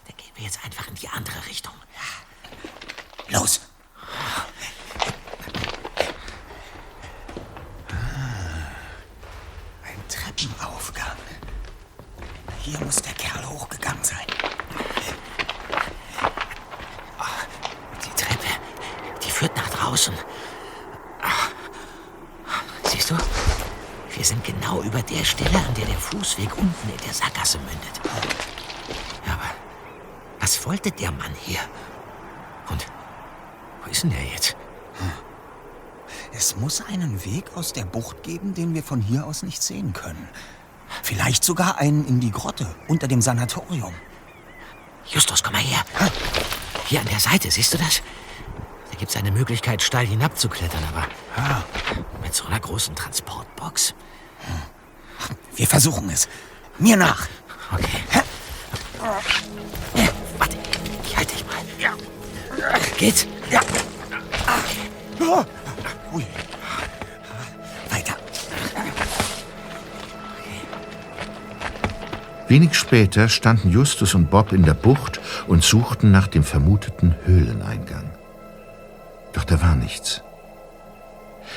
dann 0.08 0.16
gehen 0.16 0.32
wir 0.36 0.46
jetzt 0.46 0.64
einfach 0.64 0.88
in 0.88 0.96
die 0.96 1.10
andere 1.10 1.46
Richtung. 1.46 1.74
Los! 3.28 3.60
Ah, 4.00 4.46
Ein 9.84 10.08
Treppenaufgang. 10.08 11.18
Hier 12.62 12.80
muss 12.80 12.98
der 13.02 13.14
Kerl 13.14 13.46
hochgegangen 13.50 14.04
sein. 14.04 14.26
Die 18.06 18.22
Treppe, 18.22 18.48
die 19.24 19.32
führt 19.32 19.56
nach 19.58 19.70
draußen. 19.70 20.14
Ah. 21.22 21.50
Siehst 22.84 23.12
du? 23.12 23.18
Wir 24.16 24.24
sind 24.24 24.44
genau 24.44 24.82
über 24.82 25.02
der 25.02 25.24
Stelle, 25.26 25.58
an 25.58 25.74
der 25.74 25.86
der 25.86 25.98
Fußweg 26.12 26.58
unten 26.58 26.90
in 26.90 26.98
der 27.06 27.14
Sackgasse 27.14 27.58
mündet. 27.60 28.02
Aber 29.26 29.50
was 30.40 30.66
wollte 30.66 30.92
der 30.92 31.12
Mann 31.12 31.34
hier? 31.42 31.60
Und 32.70 32.86
wo 33.84 33.90
ist 33.90 34.04
denn 34.04 34.12
der 34.12 34.24
jetzt? 34.26 34.56
Es 36.34 36.56
muss 36.56 36.82
einen 36.82 37.24
Weg 37.26 37.46
aus 37.56 37.74
der 37.74 37.86
Bucht 37.86 38.24
geben, 38.24 38.54
den 38.54 38.74
wir 38.74 38.84
von 38.84 39.02
hier 39.02 39.26
aus 39.26 39.44
nicht 39.44 39.62
sehen 39.62 39.94
können. 39.94 40.28
Vielleicht 41.04 41.44
sogar 41.44 41.78
einen 41.80 42.06
in 42.08 42.20
die 42.20 42.32
Grotte 42.32 42.74
unter 42.88 43.08
dem 43.08 43.22
Sanatorium. 43.22 43.94
Justus, 45.06 45.44
komm 45.44 45.54
mal 45.54 45.62
her. 45.62 45.84
Hier 46.86 47.00
an 47.00 47.08
der 47.08 47.20
Seite, 47.20 47.50
siehst 47.52 47.74
du 47.74 47.78
das? 47.78 48.02
Da 48.92 48.98
gibt's 48.98 49.16
eine 49.16 49.32
Möglichkeit, 49.32 49.82
steil 49.82 50.06
hinabzuklettern, 50.06 50.84
aber 50.84 51.08
mit 52.22 52.34
so 52.34 52.46
einer 52.46 52.60
großen 52.60 52.96
Transportbox. 52.96 53.94
Wir 55.62 55.68
versuchen 55.68 56.10
es. 56.10 56.28
Mir 56.80 56.98
nach. 56.98 57.28
Okay. 57.72 58.02
Warte, 60.40 60.58
ich 61.04 61.16
halte 61.16 61.36
dich 61.36 61.46
mal. 61.46 61.54
Ja. 61.78 61.94
Geht's? 62.98 63.28
Ja. 63.52 63.62
Oh. 65.20 65.46
Ui. 66.16 66.26
Weiter. 67.92 68.16
Wenig 72.48 72.74
später 72.74 73.30
standen 73.30 73.70
Justus 73.70 74.16
und 74.16 74.32
Bob 74.32 74.54
in 74.54 74.64
der 74.64 74.74
Bucht 74.74 75.22
und 75.46 75.64
suchten 75.64 76.10
nach 76.10 76.28
dem 76.28 76.44
vermuteten 76.44 77.14
Höhleneingang. 77.26 78.10
Doch 79.34 79.44
da 79.44 79.62
war 79.62 79.76
nichts. 79.76 80.24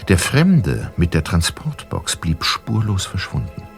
Der 0.08 0.18
Fremde 0.18 0.92
mit 0.99 1.14
der 1.14 1.25
Transportbox 1.25 2.16
blieb 2.16 2.44
spurlos 2.44 3.06
verschwunden. 3.06 3.73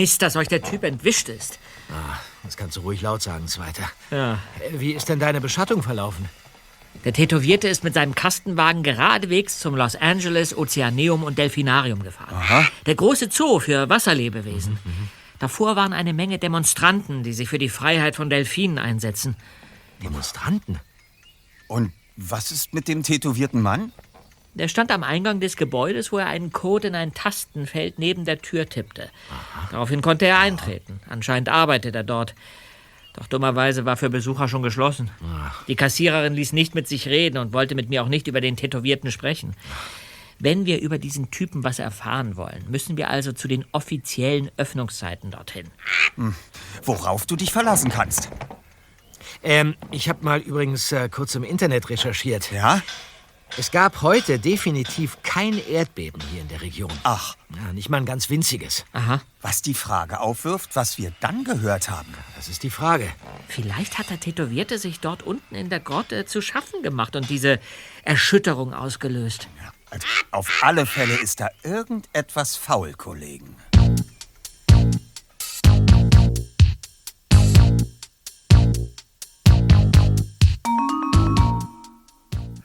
Mist, 0.00 0.22
dass 0.22 0.34
euch 0.34 0.48
der 0.48 0.62
Typ 0.62 0.82
entwischt 0.82 1.28
ist. 1.28 1.58
Das 2.42 2.56
kannst 2.56 2.74
du 2.78 2.80
ruhig 2.80 3.02
laut 3.02 3.20
sagen, 3.20 3.46
Zweiter. 3.48 3.82
Ja. 4.10 4.38
Äh, 4.60 4.80
Wie 4.80 4.92
ist 4.92 5.10
denn 5.10 5.18
deine 5.18 5.42
Beschattung 5.42 5.82
verlaufen? 5.82 6.26
Der 7.04 7.12
Tätowierte 7.12 7.68
ist 7.68 7.84
mit 7.84 7.92
seinem 7.92 8.14
Kastenwagen 8.14 8.82
geradewegs 8.82 9.60
zum 9.60 9.76
Los 9.76 9.96
Angeles 9.96 10.56
Ozeaneum 10.56 11.22
und 11.22 11.36
Delfinarium 11.36 12.02
gefahren. 12.02 12.66
Der 12.86 12.94
große 12.94 13.28
Zoo 13.30 13.60
für 13.60 13.90
Wasserlebewesen. 13.90 14.78
Davor 15.38 15.76
waren 15.76 15.92
eine 15.92 16.14
Menge 16.14 16.38
Demonstranten, 16.38 17.22
die 17.22 17.34
sich 17.34 17.50
für 17.50 17.58
die 17.58 17.68
Freiheit 17.68 18.16
von 18.16 18.30
Delfinen 18.30 18.78
einsetzen. 18.78 19.36
Demonstranten? 20.02 20.80
Und 21.68 21.92
was 22.16 22.52
ist 22.52 22.72
mit 22.72 22.88
dem 22.88 23.02
tätowierten 23.02 23.60
Mann? 23.60 23.92
Der 24.54 24.68
stand 24.68 24.90
am 24.90 25.04
Eingang 25.04 25.40
des 25.40 25.56
Gebäudes, 25.56 26.10
wo 26.12 26.18
er 26.18 26.26
einen 26.26 26.52
Code 26.52 26.88
in 26.88 26.94
ein 26.94 27.14
Tastenfeld 27.14 27.98
neben 27.98 28.24
der 28.24 28.40
Tür 28.40 28.68
tippte. 28.68 29.10
Daraufhin 29.70 30.02
konnte 30.02 30.26
er 30.26 30.38
eintreten. 30.38 31.00
Anscheinend 31.08 31.48
arbeitet 31.48 31.94
er 31.94 32.02
dort. 32.02 32.34
Doch 33.14 33.26
dummerweise 33.26 33.84
war 33.84 33.96
für 33.96 34.10
Besucher 34.10 34.48
schon 34.48 34.62
geschlossen. 34.62 35.10
Die 35.68 35.76
Kassiererin 35.76 36.34
ließ 36.34 36.52
nicht 36.52 36.74
mit 36.74 36.88
sich 36.88 37.08
reden 37.08 37.38
und 37.38 37.52
wollte 37.52 37.74
mit 37.74 37.88
mir 37.90 38.02
auch 38.02 38.08
nicht 38.08 38.26
über 38.26 38.40
den 38.40 38.56
Tätowierten 38.56 39.10
sprechen. 39.10 39.54
Wenn 40.38 40.64
wir 40.64 40.80
über 40.80 40.98
diesen 40.98 41.30
Typen 41.30 41.64
was 41.64 41.78
erfahren 41.78 42.36
wollen, 42.36 42.64
müssen 42.68 42.96
wir 42.96 43.10
also 43.10 43.32
zu 43.32 43.46
den 43.46 43.66
offiziellen 43.72 44.50
Öffnungszeiten 44.56 45.30
dorthin. 45.30 45.66
Worauf 46.82 47.26
du 47.26 47.36
dich 47.36 47.52
verlassen 47.52 47.90
kannst. 47.90 48.30
Ähm, 49.42 49.74
ich 49.90 50.08
habe 50.08 50.24
mal 50.24 50.40
übrigens 50.40 50.92
äh, 50.92 51.08
kurz 51.08 51.34
im 51.34 51.44
Internet 51.44 51.90
recherchiert. 51.90 52.52
Ja? 52.52 52.82
Es 53.58 53.70
gab 53.70 54.00
heute 54.02 54.38
definitiv 54.38 55.18
kein 55.22 55.58
Erdbeben 55.68 56.22
hier 56.32 56.40
in 56.40 56.48
der 56.48 56.62
Region. 56.62 56.92
Ach, 57.02 57.36
Ja, 57.54 57.72
nicht 57.72 57.88
mal 57.90 57.96
ein 57.98 58.06
ganz 58.06 58.30
winziges. 58.30 58.84
Aha. 58.92 59.20
was 59.42 59.60
die 59.62 59.74
Frage 59.74 60.20
aufwirft, 60.20 60.76
was 60.76 60.98
wir 60.98 61.12
dann 61.20 61.44
gehört 61.44 61.90
haben. 61.90 62.14
Das 62.36 62.48
ist 62.48 62.62
die 62.62 62.70
Frage. 62.70 63.10
Vielleicht 63.48 63.98
hat 63.98 64.10
der 64.10 64.20
Tätowierte 64.20 64.78
sich 64.78 65.00
dort 65.00 65.22
unten 65.22 65.54
in 65.54 65.68
der 65.68 65.80
Grotte 65.80 66.26
zu 66.26 66.40
schaffen 66.42 66.82
gemacht 66.82 67.16
und 67.16 67.28
diese 67.28 67.58
Erschütterung 68.04 68.72
ausgelöst. 68.72 69.48
Also, 69.90 70.06
auf 70.30 70.48
alle 70.62 70.86
Fälle 70.86 71.14
ist 71.16 71.40
da 71.40 71.48
irgendetwas 71.64 72.56
faul, 72.56 72.92
Kollegen. 72.92 73.56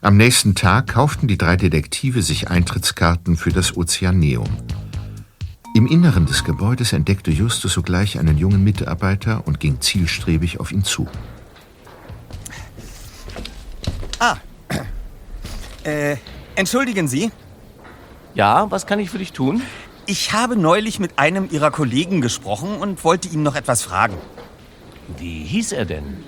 Am 0.06 0.16
nächsten 0.16 0.54
Tag 0.54 0.86
kauften 0.86 1.26
die 1.26 1.36
drei 1.36 1.56
Detektive 1.56 2.22
sich 2.22 2.48
Eintrittskarten 2.48 3.36
für 3.36 3.50
das 3.50 3.76
Ozeaneum. 3.76 4.46
Im 5.74 5.88
Inneren 5.88 6.26
des 6.26 6.44
Gebäudes 6.44 6.92
entdeckte 6.92 7.32
Justus 7.32 7.72
sogleich 7.72 8.16
einen 8.20 8.38
jungen 8.38 8.62
Mitarbeiter 8.62 9.42
und 9.48 9.58
ging 9.58 9.80
zielstrebig 9.80 10.60
auf 10.60 10.70
ihn 10.70 10.84
zu. 10.84 11.08
Äh, 15.82 16.18
entschuldigen 16.54 17.08
Sie, 17.08 17.32
Ja, 18.36 18.70
was 18.70 18.86
kann 18.86 19.00
ich 19.00 19.10
für 19.10 19.18
dich 19.18 19.32
tun? 19.32 19.60
ich 20.06 20.32
habe 20.32 20.54
neulich 20.54 21.00
mit 21.00 21.18
einem 21.18 21.48
Ihrer 21.50 21.72
Kollegen 21.72 22.20
gesprochen 22.20 22.76
und 22.76 23.02
wollte 23.02 23.26
ihm 23.26 23.42
noch 23.42 23.56
etwas 23.56 23.82
fragen. 23.82 24.14
Wie 25.18 25.42
hieß 25.42 25.72
er 25.72 25.84
denn? 25.84 26.22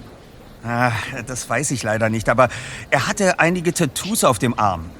Ah, 0.68 0.92
das 1.26 1.48
weiß 1.48 1.70
ich 1.70 1.83
leider 1.83 2.11
nicht, 2.11 2.28
aber 2.28 2.50
er 2.90 3.07
hatte 3.07 3.40
einige 3.40 3.72
Tattoos 3.72 4.22
auf 4.22 4.38
dem 4.38 4.59
Arm. 4.59 4.90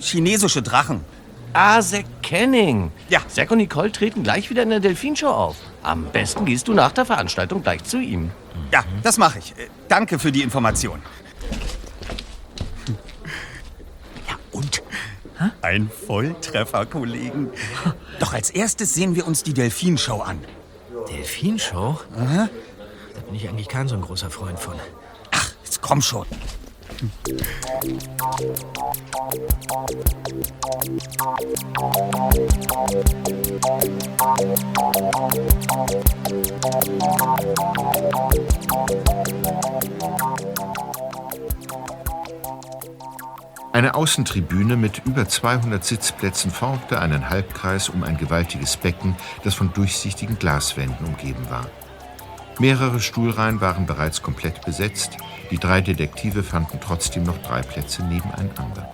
Chinesische 0.00 0.62
Drachen. 0.62 1.04
Ah, 1.52 1.80
Zack 1.80 2.06
Canning. 2.24 2.90
Ja. 3.08 3.20
Zack 3.28 3.52
und 3.52 3.58
Nicole 3.58 3.92
treten 3.92 4.24
gleich 4.24 4.50
wieder 4.50 4.64
in 4.64 4.70
der 4.70 4.80
Delfinshow 4.80 5.28
auf. 5.28 5.54
Am 5.84 6.06
besten 6.06 6.44
gehst 6.44 6.66
du 6.66 6.74
nach 6.74 6.90
der 6.90 7.04
Veranstaltung 7.04 7.62
gleich 7.62 7.84
zu 7.84 7.98
ihm. 8.00 8.32
Ja, 8.72 8.84
das 9.04 9.16
mache 9.16 9.38
ich. 9.38 9.52
Äh, 9.52 9.68
Danke 9.88 10.18
für 10.18 10.32
die 10.32 10.42
Information. 10.42 11.00
Ja, 14.28 14.34
und? 14.50 14.82
Ein 15.60 15.88
Volltreffer, 16.06 16.84
Kollegen. 16.86 17.50
Doch 18.18 18.32
als 18.32 18.50
erstes 18.50 18.92
sehen 18.94 19.14
wir 19.14 19.24
uns 19.28 19.44
die 19.44 19.54
Delfinshow 19.54 20.20
an. 20.20 20.40
Delfinshow? 21.08 22.00
Da 22.16 23.20
bin 23.26 23.36
ich 23.36 23.48
eigentlich 23.48 23.68
kein 23.68 23.86
so 23.86 23.94
ein 23.94 24.00
großer 24.00 24.30
Freund 24.30 24.58
von. 24.58 24.74
Komm 25.82 26.00
schon. 26.00 26.26
Eine 43.72 43.94
Außentribüne 43.96 44.76
mit 44.76 45.02
über 45.04 45.28
200 45.28 45.84
Sitzplätzen 45.84 46.52
formte 46.52 47.00
einen 47.00 47.28
Halbkreis 47.28 47.88
um 47.88 48.04
ein 48.04 48.16
gewaltiges 48.16 48.76
Becken, 48.76 49.16
das 49.42 49.54
von 49.54 49.72
durchsichtigen 49.72 50.38
Glaswänden 50.38 51.06
umgeben 51.06 51.50
war. 51.50 51.66
Mehrere 52.58 53.00
Stuhlreihen 53.00 53.60
waren 53.60 53.86
bereits 53.86 54.22
komplett 54.22 54.64
besetzt, 54.64 55.16
die 55.50 55.58
drei 55.58 55.80
Detektive 55.80 56.42
fanden 56.42 56.78
trotzdem 56.80 57.24
noch 57.24 57.38
drei 57.38 57.62
Plätze 57.62 58.04
nebeneinander. 58.04 58.90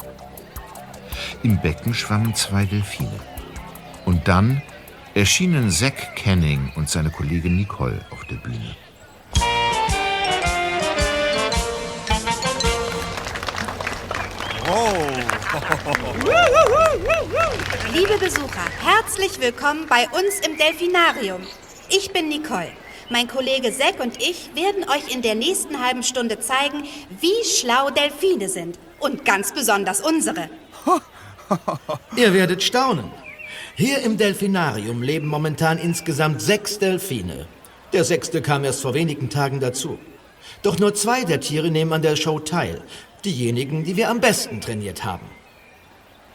Im 1.42 1.60
Becken 1.60 1.94
schwammen 1.94 2.34
zwei 2.34 2.64
Delfine. 2.64 3.20
Und 4.04 4.28
dann 4.28 4.62
erschienen 5.14 5.70
Zack 5.70 6.16
Canning 6.16 6.72
und 6.76 6.88
seine 6.88 7.10
Kollegin 7.10 7.56
Nicole 7.56 8.00
auf 8.10 8.24
der 8.24 8.36
Bühne. 8.36 8.76
Liebe 17.92 18.18
Besucher, 18.18 18.64
herzlich 18.84 19.40
willkommen 19.40 19.86
bei 19.88 20.06
uns 20.08 20.40
im 20.46 20.56
Delfinarium. 20.56 21.42
Ich 21.88 22.12
bin 22.12 22.28
Nicole. 22.28 22.70
Mein 23.10 23.26
Kollege 23.26 23.72
Zack 23.72 24.00
und 24.00 24.22
ich 24.22 24.50
werden 24.54 24.84
euch 24.84 25.14
in 25.14 25.22
der 25.22 25.34
nächsten 25.34 25.82
halben 25.82 26.02
Stunde 26.02 26.40
zeigen, 26.40 26.84
wie 27.20 27.44
schlau 27.44 27.88
Delfine 27.88 28.48
sind. 28.50 28.78
Und 28.98 29.24
ganz 29.24 29.52
besonders 29.52 30.00
unsere. 30.00 30.50
Ihr 32.16 32.34
werdet 32.34 32.62
staunen. 32.62 33.10
Hier 33.76 34.00
im 34.00 34.18
Delfinarium 34.18 35.02
leben 35.02 35.26
momentan 35.26 35.78
insgesamt 35.78 36.42
sechs 36.42 36.78
Delfine. 36.78 37.46
Der 37.94 38.04
sechste 38.04 38.42
kam 38.42 38.64
erst 38.64 38.82
vor 38.82 38.92
wenigen 38.92 39.30
Tagen 39.30 39.60
dazu. 39.60 39.98
Doch 40.62 40.78
nur 40.78 40.94
zwei 40.94 41.24
der 41.24 41.40
Tiere 41.40 41.70
nehmen 41.70 41.94
an 41.94 42.02
der 42.02 42.16
Show 42.16 42.40
teil. 42.40 42.82
Diejenigen, 43.24 43.84
die 43.84 43.96
wir 43.96 44.10
am 44.10 44.20
besten 44.20 44.60
trainiert 44.60 45.04
haben. 45.04 45.26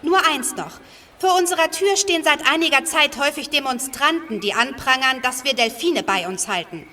Nur 0.02 0.26
eins 0.26 0.56
noch. 0.56 0.80
Vor 1.24 1.38
unserer 1.38 1.72
Tür 1.72 1.96
stehen 1.96 2.22
seit 2.22 2.46
einiger 2.52 2.84
Zeit 2.84 3.18
häufig 3.18 3.50
Demonstranten, 3.50 4.42
die 4.42 4.54
anprangern, 4.54 5.22
dass 5.22 5.46
wir 5.46 5.54
Delfine 5.54 6.04
bei 6.04 6.28
uns 6.28 6.50
halten. 6.50 6.86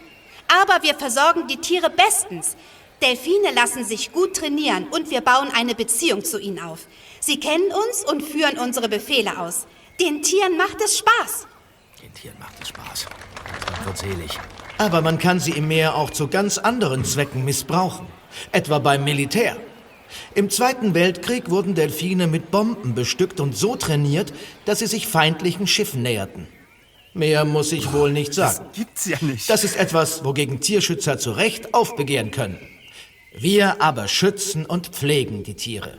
Aber 0.47 0.85
wir 0.85 0.95
versorgen 0.95 1.49
die 1.49 1.57
Tiere 1.57 1.91
bestens. 1.91 2.57
Delfine 3.03 3.51
lassen 3.53 3.85
sich 3.85 4.13
gut 4.13 4.37
trainieren 4.37 4.87
und 4.93 5.11
wir 5.11 5.21
bauen 5.21 5.49
eine 5.53 5.75
Beziehung 5.75 6.25
zu 6.25 6.39
ihnen 6.39 6.61
auf. 6.61 6.87
Sie 7.19 7.41
kennen 7.41 7.73
uns 7.73 8.05
und 8.09 8.23
führen 8.23 8.57
unsere 8.57 8.89
Befehle 8.89 9.37
aus. 9.41 9.67
Den 9.99 10.23
Tieren 10.23 10.57
macht 10.57 10.81
es 10.81 10.99
Spaß. 10.99 11.49
Den 12.01 12.15
Tieren 12.15 12.39
macht 12.39 12.55
es 12.63 12.69
Spaß. 12.69 13.07
Dann 13.75 13.85
wird 13.85 13.99
selig. 13.99 14.39
Aber 14.79 15.03
man 15.03 15.19
kann 15.19 15.41
sie 15.41 15.57
im 15.57 15.67
Meer 15.67 15.97
auch 15.97 16.11
zu 16.11 16.29
ganz 16.29 16.57
anderen 16.57 17.05
Zwecken 17.05 17.45
missbrauchen. 17.45 18.07
Etwa 18.53 18.79
beim 18.79 19.03
Militär. 19.03 19.57
Im 20.35 20.51
Zweiten 20.51 20.95
Weltkrieg 20.95 21.51
wurden 21.51 21.75
Delfine 21.75 22.27
mit 22.27 22.51
Bomben 22.51 22.95
bestückt 22.95 23.41
und 23.41 23.57
so 23.57 23.77
trainiert, 23.77 24.33
dass 24.65 24.81
sie 24.81 24.87
sich 24.87 25.07
feindlichen 25.07 25.67
Schiffen 25.67 26.03
näherten. 26.03 26.49
Mehr 27.13 27.45
muss 27.45 27.73
ich 27.73 27.93
wohl 27.93 28.13
nicht 28.13 28.35
sagen. 28.35 28.67
Gibt's 28.73 29.07
ja 29.07 29.19
nicht. 29.21 29.51
Das 29.51 29.65
ist 29.65 29.77
etwas, 29.77 30.25
wogegen 30.25 30.61
Tierschützer 30.61 31.19
zu 31.19 31.33
Recht 31.33 31.75
aufbegehren 31.75 32.31
können. 32.31 32.59
Wir 33.37 33.81
aber 33.83 34.09
schützen 34.09 34.65
und 34.67 34.89
pflegen 34.89 35.43
die 35.43 35.55
Tiere. 35.55 35.99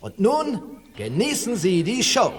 Und 0.00 0.20
nun 0.20 0.60
genießen 0.96 1.56
Sie 1.56 1.82
die 1.82 2.02
Show. 2.02 2.32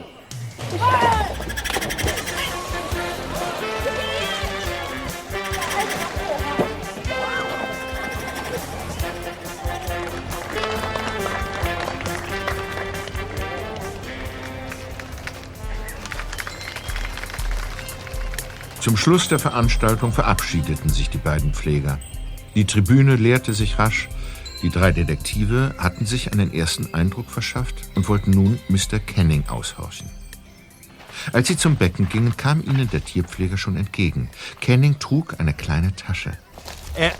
Zum 18.79 18.95
Schluss 18.95 19.27
der 19.27 19.39
Veranstaltung 19.39 20.11
verabschiedeten 20.11 20.89
sich 20.89 21.09
die 21.09 21.17
beiden 21.17 21.53
Pfleger. 21.53 21.99
Die 22.55 22.65
Tribüne 22.65 23.15
leerte 23.15 23.53
sich 23.53 23.79
rasch. 23.79 24.07
Die 24.61 24.69
drei 24.69 24.91
Detektive 24.91 25.75
hatten 25.77 26.05
sich 26.05 26.31
einen 26.31 26.53
ersten 26.53 26.93
Eindruck 26.93 27.29
verschafft 27.29 27.75
und 27.95 28.07
wollten 28.09 28.31
nun 28.31 28.59
Mr. 28.69 28.99
Canning 28.99 29.43
aushorchen. 29.49 30.09
Als 31.33 31.47
sie 31.47 31.57
zum 31.57 31.75
Becken 31.75 32.07
gingen, 32.09 32.37
kam 32.37 32.61
ihnen 32.61 32.89
der 32.89 33.03
Tierpfleger 33.03 33.57
schon 33.57 33.75
entgegen. 33.75 34.29
Canning 34.61 34.99
trug 34.99 35.35
eine 35.39 35.53
kleine 35.53 35.95
Tasche. 35.95 36.31
Äh, 36.95 37.11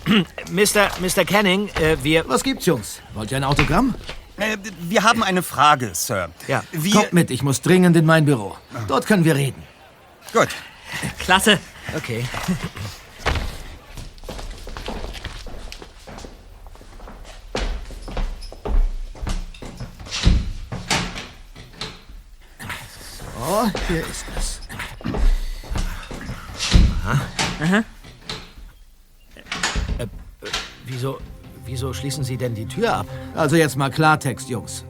Mr. 0.52 0.90
Mr. 1.00 1.26
Canning, 1.26 1.70
äh, 1.80 1.98
wir... 2.02 2.28
Was 2.28 2.44
gibt's, 2.44 2.66
Jungs? 2.66 3.02
Wollt 3.14 3.32
ihr 3.32 3.38
ein 3.38 3.44
Autogramm? 3.44 3.96
Äh, 4.38 4.58
wir 4.82 5.04
haben 5.04 5.24
eine 5.24 5.44
Frage, 5.44 5.92
Sir. 5.94 6.30
Ja. 6.48 6.64
Wir... 6.72 6.94
Kommt 6.94 7.14
mit, 7.14 7.32
ich 7.32 7.44
muss 7.44 7.62
dringend 7.62 7.96
in 7.98 8.06
mein 8.06 8.26
Büro. 8.26 8.56
Dort 8.88 9.06
können 9.06 9.26
wir 9.26 9.36
reden. 9.36 9.62
Gut. 10.34 10.50
Klasse. 11.20 11.60
Okay. 11.96 12.26
Oh, 23.40 23.70
hier 23.88 24.02
ist 24.02 24.26
es. 24.38 24.60
Wieso, 30.86 31.20
wieso 31.66 31.94
schließen 31.94 32.24
Sie 32.24 32.38
denn 32.38 32.56
die 32.56 32.66
Tür 32.66 32.94
ab? 32.94 33.08
Also 33.36 33.56
jetzt 33.56 33.76
mal 33.76 33.90
Klartext, 33.90 34.50
Jungs. 34.50 34.86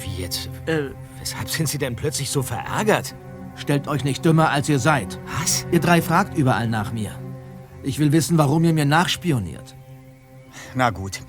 Wie 0.00 0.22
jetzt? 0.22 0.48
Äh, 0.66 0.90
Weshalb 1.26 1.50
sind 1.50 1.68
Sie 1.68 1.78
denn 1.78 1.96
plötzlich 1.96 2.30
so 2.30 2.40
verärgert? 2.40 3.16
Stellt 3.56 3.88
euch 3.88 4.04
nicht 4.04 4.24
dümmer, 4.24 4.50
als 4.50 4.68
ihr 4.68 4.78
seid. 4.78 5.18
Was? 5.40 5.66
Ihr 5.72 5.80
drei 5.80 6.02
fragt 6.02 6.36
überall 6.36 6.68
nach 6.68 6.92
mir. 6.92 7.10
Ich 7.82 7.98
will 7.98 8.12
wissen, 8.12 8.38
warum 8.38 8.64
ihr 8.64 8.72
mir 8.72 8.84
nachspioniert. 8.84 9.76
Na 10.74 10.90
gut. 10.90 11.20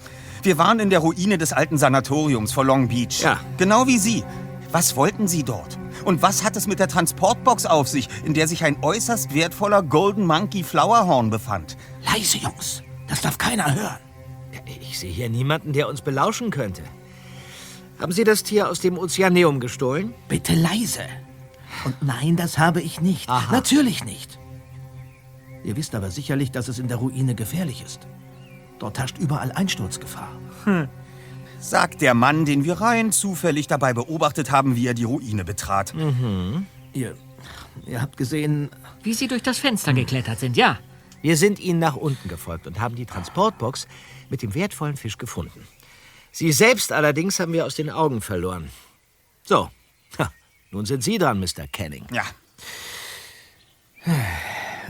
Wir 0.44 0.58
waren 0.58 0.80
in 0.80 0.90
der 0.90 1.00
Ruine 1.00 1.38
des 1.38 1.54
alten 1.54 1.78
Sanatoriums 1.78 2.52
vor 2.52 2.66
Long 2.66 2.88
Beach. 2.88 3.22
Ja. 3.22 3.40
Genau 3.58 3.88
wie 3.88 3.98
Sie. 3.98 4.24
Was 4.72 4.96
wollten 4.96 5.28
Sie 5.28 5.44
dort? 5.44 5.78
Und 6.06 6.22
was 6.22 6.44
hat 6.44 6.56
es 6.56 6.68
mit 6.68 6.80
der 6.80 6.88
Transportbox 6.88 7.66
auf 7.66 7.88
sich, 7.88 8.10
in 8.24 8.34
der 8.34 8.48
sich 8.48 8.64
ein 8.64 8.78
äußerst 8.82 9.34
wertvoller 9.34 9.82
Golden 9.82 10.26
Monkey 10.26 10.64
Flowerhorn 10.64 11.30
befand? 11.30 11.78
Leise, 12.06 12.38
Jungs. 12.38 12.84
Das 13.08 13.22
darf 13.22 13.38
keiner 13.38 13.74
hören. 13.74 14.00
Ich 14.66 15.00
sehe 15.00 15.12
hier 15.12 15.30
niemanden, 15.30 15.74
der 15.74 15.88
uns 15.88 16.02
belauschen 16.02 16.50
könnte. 16.50 16.82
Haben 18.00 18.12
Sie 18.12 18.24
das 18.24 18.44
Tier 18.44 18.70
aus 18.70 18.80
dem 18.80 18.98
Ozeaneum 18.98 19.60
gestohlen? 19.60 20.14
Bitte 20.28 20.54
leise. 20.54 21.02
Und 21.86 21.96
nein, 22.02 22.36
das 22.36 22.58
habe 22.58 22.82
ich 22.82 23.02
nicht. 23.02 23.30
Aha. 23.30 23.52
Natürlich 23.52 24.04
nicht. 24.04 24.40
Ihr 25.64 25.76
wisst 25.76 25.96
aber 25.96 26.12
sicherlich, 26.12 26.52
dass 26.52 26.68
es 26.68 26.80
in 26.80 26.88
der 26.88 26.98
Ruine 26.98 27.36
gefährlich 27.36 27.84
ist. 27.84 28.08
Dort 28.80 29.00
herrscht 29.00 29.18
überall 29.18 29.52
Einsturzgefahr. 29.52 30.30
Sagt 31.60 32.02
der 32.02 32.14
Mann, 32.14 32.46
den 32.46 32.64
wir 32.64 32.80
rein 32.80 33.12
zufällig 33.12 33.68
dabei 33.68 33.94
beobachtet 33.94 34.52
haben, 34.52 34.76
wie 34.76 34.88
er 34.88 34.94
die 34.94 35.04
Ruine 35.06 35.44
betrat. 35.44 35.94
Ihr, 36.94 37.16
ihr 37.86 38.02
habt 38.02 38.18
gesehen, 38.18 38.70
wie 39.04 39.14
Sie 39.14 39.28
durch 39.28 39.44
das 39.44 39.58
Fenster 39.58 39.94
geklettert 39.94 40.40
sind, 40.40 40.56
ja. 40.56 40.78
Wir 41.22 41.36
sind 41.36 41.60
Ihnen 41.60 41.80
nach 41.80 41.96
unten 41.96 42.30
gefolgt 42.30 42.68
und 42.68 42.80
haben 42.80 42.96
die 42.96 43.06
Transportbox 43.06 43.88
mit 44.30 44.44
dem 44.44 44.54
wertvollen 44.54 44.98
Fisch 44.98 45.18
gefunden. 45.18 45.68
Sie 46.32 46.52
selbst 46.52 46.92
allerdings 46.92 47.40
haben 47.40 47.54
wir 47.54 47.66
aus 47.66 47.76
den 47.76 47.90
Augen 47.90 48.22
verloren. 48.22 48.70
So, 49.44 49.70
ha, 50.20 50.32
nun 50.72 50.86
sind 50.86 51.04
Sie 51.04 51.18
dran, 51.18 51.40
Mr. 51.40 51.68
Canning. 51.72 52.06
Ja. 52.12 52.24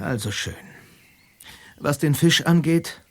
also 0.02 0.32
schön. 0.32 0.56
Was 1.80 2.00
den 2.00 2.16
Fisch 2.16 2.42
angeht, 2.42 3.02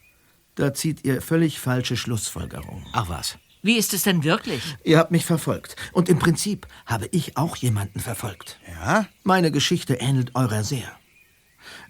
da 0.57 0.74
zieht 0.74 1.05
ihr 1.05 1.22
völlig 1.22 1.61
falsche 1.61 1.96
Schlussfolgerungen. 1.96 2.85
Ach 2.92 3.09
was. 3.09 3.38
Wie 3.62 3.76
ist 3.76 3.94
es 3.94 4.05
denn 4.05 4.22
wirklich? 4.22 4.62
Ihr 4.85 4.98
habt 4.98 5.11
mich 5.11 5.24
verfolgt. 5.24 5.76
Und 5.92 6.09
im 6.09 6.18
Prinzip 6.18 6.66
habe 6.87 7.09
ich 7.11 7.37
auch 7.37 7.57
jemanden 7.57 8.00
verfolgt. 8.00 8.61
Ja? 8.68 9.09
Meine 9.24 9.50
Geschichte 9.50 9.94
ähnelt 9.94 10.35
eurer 10.35 10.62
sehr. 10.62 10.90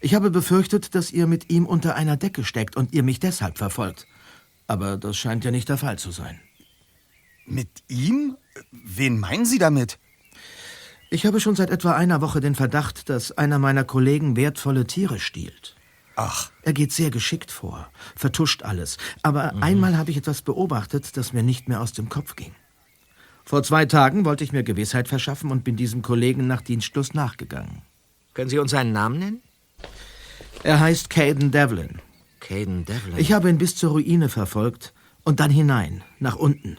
Ich 0.01 0.15
habe 0.15 0.31
befürchtet, 0.31 0.95
dass 0.95 1.11
ihr 1.11 1.27
mit 1.27 1.51
ihm 1.51 1.67
unter 1.67 1.95
einer 1.95 2.17
Decke 2.17 2.45
steckt 2.45 2.77
und 2.77 2.95
ihr 2.95 3.03
mich 3.03 3.21
deshalb 3.21 3.59
verfolgt. 3.59 4.07
Aber 4.67 4.97
das 4.97 5.17
scheint 5.17 5.45
ja 5.45 5.51
nicht 5.51 5.69
der 5.69 5.77
Fall 5.77 5.99
zu 5.99 6.11
sein. 6.11 6.41
Mit 7.45 7.69
ihm? 7.89 8.37
Wen 8.73 9.21
meinen 9.21 9.45
Sie 9.45 9.59
damit? 9.59 9.99
Ich 11.09 11.25
habe 11.25 11.41
schon 11.41 11.55
seit 11.55 11.71
etwa 11.71 11.93
einer 11.93 12.21
Woche 12.21 12.41
den 12.41 12.55
Verdacht, 12.55 13.09
dass 13.09 13.33
einer 13.33 13.59
meiner 13.59 13.85
Kollegen 13.85 14.37
wertvolle 14.37 14.87
Tiere 14.87 15.19
stiehlt. 15.19 15.77
Ach, 16.17 16.51
Er 16.63 16.73
geht 16.73 16.93
sehr 16.93 17.11
geschickt 17.11 17.51
vor, 17.51 17.89
vertuscht 18.17 18.63
alles. 18.63 18.97
Aber 19.23 19.55
einmal 19.63 19.97
habe 19.99 20.11
ich 20.11 20.17
etwas 20.17 20.43
beobachtet, 20.43 21.17
das 21.17 21.33
mir 21.33 21.43
nicht 21.43 21.69
mehr 21.69 21.81
aus 21.81 21.93
dem 21.93 22.09
Kopf 22.09 22.37
ging. 22.37 22.53
Vor 23.45 23.63
zwei 23.63 23.85
Tagen 23.85 24.25
wollte 24.25 24.43
ich 24.43 24.53
mir 24.53 24.65
Gewissheit 24.65 25.07
verschaffen 25.09 25.51
und 25.53 25.63
bin 25.63 25.77
diesem 25.77 26.03
Kollegen 26.03 26.47
nach 26.47 26.63
Dienstschluss 26.63 27.15
nachgegangen. 27.15 27.83
Können 28.35 28.51
Sie 28.51 28.59
uns 28.59 28.73
seinen 28.73 28.93
Namen 28.93 29.19
nennen? 29.19 29.43
Er 30.65 30.81
heißt 30.81 31.11
Caden 31.11 31.53
Devlin. 31.53 32.01
Caden 32.41 32.85
Devlin. 32.85 33.19
Ich 33.19 33.33
habe 33.33 33.49
ihn 33.49 33.59
bis 33.59 33.77
zur 33.77 33.91
Ruine 33.93 34.29
verfolgt 34.29 34.95
und 35.23 35.39
dann 35.39 35.51
hinein, 35.51 36.03
nach 36.19 36.37
unten, 36.37 36.79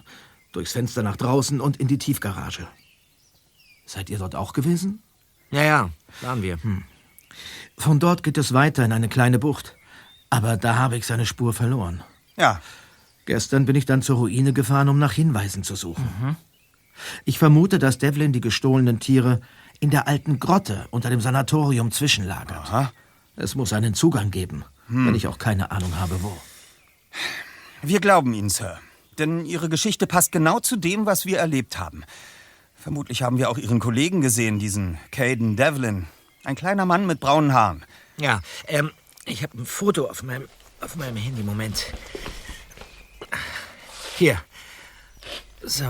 durchs 0.51 0.73
Fenster 0.73 1.03
nach 1.03 1.15
draußen 1.15 1.61
und 1.61 1.77
in 1.77 1.87
die 1.87 1.97
Tiefgarage. 1.97 2.67
Seid 3.87 4.09
ihr 4.11 4.19
dort 4.19 4.35
auch 4.35 4.53
gewesen? 4.53 5.01
Ja, 5.49 5.63
ja, 5.63 5.89
waren 6.21 6.41
wir. 6.43 6.59
Von 7.77 7.99
dort 7.99 8.21
geht 8.21 8.37
es 8.37 8.53
weiter 8.53 8.85
in 8.85 8.91
eine 8.91 9.07
kleine 9.09 9.39
Bucht. 9.39 9.75
Aber 10.29 10.57
da 10.57 10.75
habe 10.75 10.97
ich 10.97 11.05
seine 11.07 11.25
Spur 11.25 11.53
verloren. 11.53 12.03
ja. 12.35 12.61
Gestern 13.25 13.65
bin 13.65 13.75
ich 13.75 13.85
dann 13.85 14.01
zur 14.01 14.19
Ruine 14.19 14.53
gefahren, 14.53 14.87
um 14.87 14.99
nach 14.99 15.11
Hinweisen 15.11 15.61
zu 15.61 15.75
suchen. 15.75 16.37
Ich 17.25 17.39
vermute, 17.39 17.77
dass 17.77 17.97
Devlin 17.97 18.31
die 18.31 18.39
gestohlenen 18.39 19.01
Tiere 19.01 19.41
in 19.81 19.89
der 19.89 20.07
alten 20.07 20.39
Grotte 20.39 20.87
unter 20.91 21.09
dem 21.09 21.19
Sanatorium 21.19 21.91
zwischenlagert. 21.91 22.93
Es 23.35 23.55
muss 23.55 23.73
einen 23.73 23.93
Zugang 23.93 24.31
geben, 24.31 24.63
wenn 24.87 25.13
ich 25.13 25.27
auch 25.27 25.39
keine 25.39 25.71
Ahnung 25.71 25.93
habe, 25.99 26.23
wo. 26.23 26.37
Wir 27.81 27.99
glauben 27.99 28.33
Ihnen, 28.33 28.49
Sir. 28.49 28.79
Denn 29.19 29.45
Ihre 29.45 29.67
Geschichte 29.67 30.07
passt 30.07 30.31
genau 30.31 30.61
zu 30.61 30.77
dem, 30.77 31.05
was 31.05 31.25
wir 31.25 31.37
erlebt 31.39 31.77
haben. 31.77 32.05
Vermutlich 32.77 33.23
haben 33.23 33.37
wir 33.37 33.49
auch 33.49 33.57
Ihren 33.57 33.79
Kollegen 33.79 34.21
gesehen, 34.21 34.59
diesen 34.59 34.97
Caden 35.11 35.55
Devlin. 35.55 36.07
Ein 36.43 36.55
kleiner 36.55 36.85
Mann 36.85 37.05
mit 37.05 37.19
braunen 37.19 37.53
Haaren. 37.53 37.83
Ja, 38.19 38.41
ähm, 38.67 38.91
ich 39.25 39.43
habe 39.43 39.57
ein 39.57 39.65
Foto 39.65 40.05
auf 40.05 40.23
meinem, 40.23 40.47
auf 40.79 40.95
meinem 40.95 41.17
Handy. 41.17 41.43
Moment. 41.43 41.93
Hier. 44.17 44.41
So. 45.63 45.85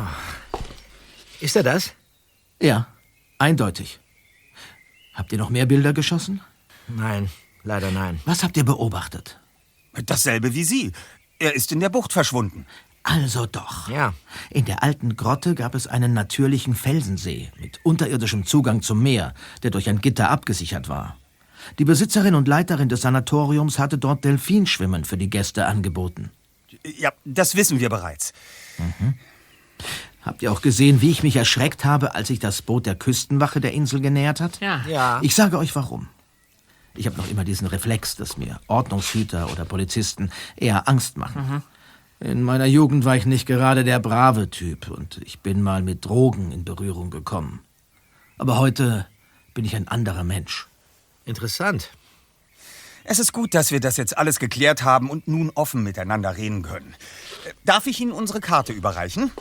Ist 1.39 1.55
er 1.55 1.63
das? 1.63 1.93
Ja, 2.61 2.87
eindeutig. 3.37 3.99
Habt 5.13 5.31
ihr 5.31 5.37
noch 5.37 5.49
mehr 5.49 5.65
Bilder 5.65 5.93
geschossen? 5.93 6.41
Nein, 6.87 7.29
leider 7.63 7.91
nein. 7.91 8.21
Was 8.25 8.43
habt 8.43 8.57
ihr 8.57 8.65
beobachtet? 8.65 9.39
Dasselbe 9.93 10.53
wie 10.53 10.63
Sie. 10.63 10.91
Er 11.39 11.53
ist 11.53 11.71
in 11.71 11.79
der 11.79 11.89
Bucht 11.89 12.13
verschwunden. 12.13 12.65
Also 13.09 13.45
doch. 13.45 13.87
Ja. 13.89 14.13
In 14.49 14.65
der 14.65 14.83
alten 14.83 15.15
Grotte 15.15 15.55
gab 15.55 15.75
es 15.75 15.87
einen 15.87 16.13
natürlichen 16.13 16.75
Felsensee 16.75 17.49
mit 17.57 17.79
unterirdischem 17.83 18.45
Zugang 18.45 18.81
zum 18.81 19.01
Meer, 19.01 19.33
der 19.63 19.71
durch 19.71 19.87
ein 19.87 20.01
Gitter 20.01 20.29
abgesichert 20.29 20.89
war. 20.89 21.15
Die 21.79 21.85
Besitzerin 21.85 22.35
und 22.35 22.49
Leiterin 22.49 22.89
des 22.89 23.01
Sanatoriums 23.01 23.79
hatte 23.79 23.97
dort 23.97 24.25
Delfinschwimmen 24.25 25.05
für 25.05 25.17
die 25.17 25.29
Gäste 25.29 25.67
angeboten. 25.67 26.31
Ja, 26.97 27.13
das 27.23 27.55
wissen 27.55 27.79
wir 27.79 27.89
bereits. 27.89 28.33
Habt 30.21 30.41
ihr 30.41 30.51
auch 30.51 30.61
gesehen, 30.61 31.01
wie 31.01 31.09
ich 31.09 31.23
mich 31.23 31.37
erschreckt 31.37 31.85
habe, 31.85 32.13
als 32.13 32.27
sich 32.27 32.39
das 32.39 32.61
Boot 32.61 32.85
der 32.85 32.95
Küstenwache 32.95 33.61
der 33.61 33.71
Insel 33.71 34.01
genähert 34.01 34.41
hat? 34.41 34.59
Ja. 34.59 34.81
Ja. 34.85 35.19
Ich 35.21 35.33
sage 35.33 35.57
euch 35.57 35.73
warum. 35.77 36.09
Ich 36.93 37.05
habe 37.05 37.15
noch 37.15 37.29
immer 37.29 37.45
diesen 37.45 37.67
Reflex, 37.67 38.17
dass 38.17 38.37
mir 38.37 38.59
Ordnungshüter 38.67 39.49
oder 39.49 39.63
Polizisten 39.63 40.29
eher 40.57 40.89
Angst 40.89 41.17
machen. 41.17 41.63
In 42.19 42.41
meiner 42.41 42.65
Jugend 42.65 43.05
war 43.05 43.15
ich 43.15 43.25
nicht 43.25 43.45
gerade 43.45 43.83
der 43.83 43.99
brave 43.99 44.49
Typ 44.49 44.89
und 44.89 45.19
ich 45.23 45.39
bin 45.39 45.61
mal 45.61 45.83
mit 45.83 46.05
Drogen 46.05 46.51
in 46.51 46.65
Berührung 46.65 47.11
gekommen. 47.11 47.61
Aber 48.39 48.57
heute 48.57 49.07
bin 49.53 49.65
ich 49.65 49.75
ein 49.75 49.87
anderer 49.87 50.23
Mensch. 50.23 50.67
Interessant. 51.25 51.91
Es 53.03 53.19
ist 53.19 53.33
gut, 53.33 53.53
dass 53.53 53.71
wir 53.71 53.79
das 53.79 53.97
jetzt 53.97 54.17
alles 54.17 54.39
geklärt 54.39 54.83
haben 54.83 55.09
und 55.09 55.27
nun 55.27 55.51
offen 55.53 55.83
miteinander 55.83 56.35
reden 56.37 56.63
können. 56.63 56.95
Äh, 57.45 57.53
Darf 57.63 57.87
ich 57.87 57.99
Ihnen 58.01 58.11
unsere 58.11 58.41
Karte 58.41 58.73
überreichen? 58.73 59.31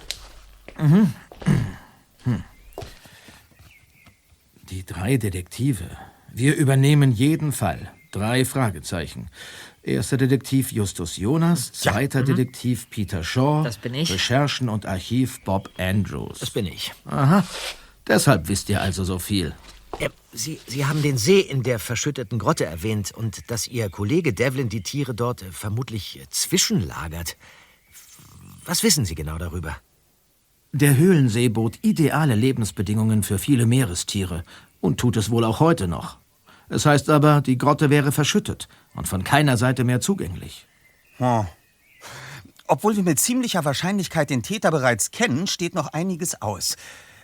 Die 4.71 4.85
drei 4.85 5.17
Detektive. 5.17 5.85
Wir 6.33 6.55
übernehmen 6.57 7.11
jeden 7.11 7.53
Fall. 7.53 7.91
Drei 8.13 8.45
Fragezeichen. 8.45 9.29
Erster 9.87 10.17
Detektiv 10.17 10.73
Justus 10.73 11.17
Jonas, 11.17 11.71
zweiter 11.71 12.25
Detektiv 12.25 12.91
Peter 12.91 13.23
Shaw. 13.23 13.63
Das 13.63 13.79
bin 13.79 13.95
ich. 13.95 14.11
Recherchen 14.11 14.69
und 14.69 14.85
Archiv 14.85 15.41
Bob 15.45 15.71
Andrews. 15.79 16.41
Das 16.41 16.51
bin 16.51 16.67
ich. 16.67 16.93
Aha. 17.05 17.45
Deshalb 18.09 18.49
wisst 18.49 18.69
ihr 18.69 18.83
also 18.83 19.05
so 19.05 19.21
viel. 19.21 19.55
Sie, 20.33 20.59
Sie 20.67 20.87
haben 20.87 21.03
den 21.03 21.17
See 21.17 21.39
in 21.39 21.63
der 21.63 21.79
verschütteten 21.79 22.41
Grotte 22.41 22.67
erwähnt 22.67 23.13
und 23.13 23.49
dass 23.49 23.69
Ihr 23.69 23.89
Kollege 23.89 24.33
Devlin 24.33 24.69
die 24.69 24.83
Tiere 24.83 25.15
dort 25.15 25.43
äh, 25.43 25.53
vermutlich 25.53 26.19
äh, 26.19 26.29
zwischenlagert. 26.31 27.37
Was 28.65 28.83
wissen 28.83 29.05
Sie 29.05 29.15
genau 29.15 29.39
darüber? 29.39 29.77
Der 30.73 30.97
Höhlensee 30.97 31.49
bot 31.49 31.79
ideale 31.83 32.35
Lebensbedingungen 32.35 33.23
für 33.23 33.39
viele 33.39 33.67
Meerestiere 33.67 34.43
und 34.81 34.99
tut 34.99 35.17
es 35.17 35.31
wohl 35.31 35.45
auch 35.45 35.61
heute 35.61 35.87
noch. 35.87 36.19
Es 36.69 36.87
heißt 36.87 37.11
aber, 37.11 37.41
die 37.41 37.59
Grotte 37.59 37.91
wäre 37.91 38.13
verschüttet 38.13 38.69
und 38.95 39.07
von 39.09 39.25
keiner 39.25 39.57
Seite 39.57 39.85
mehr 39.85 40.01
zugänglich. 40.01 40.67
Oh. 41.19 41.45
Obwohl 42.67 42.97
wir 42.97 43.03
mit 43.05 43.21
ziemlicher 43.21 43.65
Wahrscheinlichkeit 43.65 44.31
den 44.31 44.43
Täter 44.43 44.71
bereits 44.71 45.11
kennen, 45.13 45.47
steht 45.47 45.75
noch 45.75 45.89
einiges 45.93 46.43
aus. 46.43 46.77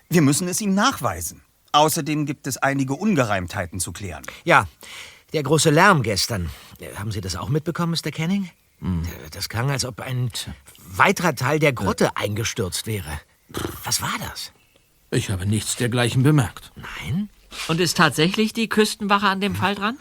Wir 0.09 0.23
müssen 0.23 0.47
es 0.49 0.61
ihm 0.61 0.75
nachweisen. 0.75 1.43
Außerdem 1.73 2.27
gibt 2.27 2.47
es 2.47 2.59
einige 2.59 2.95
Ungereimtheiten 2.95 3.81
zu 3.81 3.93
klären. 3.93 4.23
Ja, 4.45 4.69
der 5.33 5.43
große 5.43 5.71
Lärm 5.71 6.03
gestern. 6.03 6.51
Äh, 6.79 6.95
Haben 6.97 7.11
Sie 7.11 7.21
das 7.21 7.35
auch 7.37 7.49
mitbekommen, 7.49 7.93
Mr. 8.01 8.11
Canning? 8.13 8.51
Äh, 8.83 8.87
Das 9.31 9.49
klang, 9.49 9.71
als 9.71 9.85
ob 9.85 10.01
ein 10.01 10.31
weiterer 10.79 11.35
Teil 11.35 11.59
der 11.59 11.73
Grotte 11.73 12.17
eingestürzt 12.17 12.87
wäre. 12.87 13.21
Was 13.85 14.01
war 14.03 14.15
das? 14.29 14.53
Ich 15.11 15.31
habe 15.31 15.47
nichts 15.47 15.77
dergleichen 15.77 16.23
bemerkt. 16.23 16.73
Nein? 16.77 17.29
Und 17.69 17.81
ist 17.81 17.97
tatsächlich 17.97 18.53
die 18.53 18.69
Küstenwache 18.69 19.27
an 19.27 19.41
dem 19.41 19.55
Fall 19.55 19.75
dran? 19.75 19.99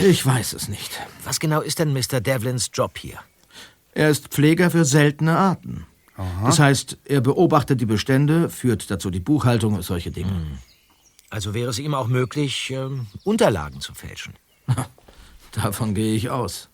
Ich 0.00 0.24
weiß 0.24 0.52
es 0.52 0.68
nicht. 0.68 1.00
Was 1.24 1.40
genau 1.40 1.60
ist 1.60 1.78
denn 1.78 1.92
Mr. 1.92 2.20
Devlins 2.20 2.70
Job 2.72 2.98
hier? 2.98 3.18
Er 3.92 4.10
ist 4.10 4.28
Pfleger 4.28 4.70
für 4.70 4.84
seltene 4.84 5.36
Arten. 5.36 5.86
Das 6.44 6.58
heißt, 6.58 6.98
er 7.04 7.22
beobachtet 7.22 7.80
die 7.80 7.86
Bestände, 7.86 8.50
führt 8.50 8.90
dazu 8.90 9.10
die 9.10 9.20
Buchhaltung 9.20 9.74
und 9.74 9.82
solche 9.82 10.10
Dinge. 10.10 10.58
Also 11.30 11.54
wäre 11.54 11.70
es 11.70 11.78
ihm 11.78 11.94
auch 11.94 12.08
möglich, 12.08 12.70
ähm, 12.70 13.06
Unterlagen 13.24 13.80
zu 13.80 13.94
fälschen. 13.94 14.34
Davon 15.52 15.94
gehe 15.94 16.14
ich 16.14 16.28
aus. 16.28 16.68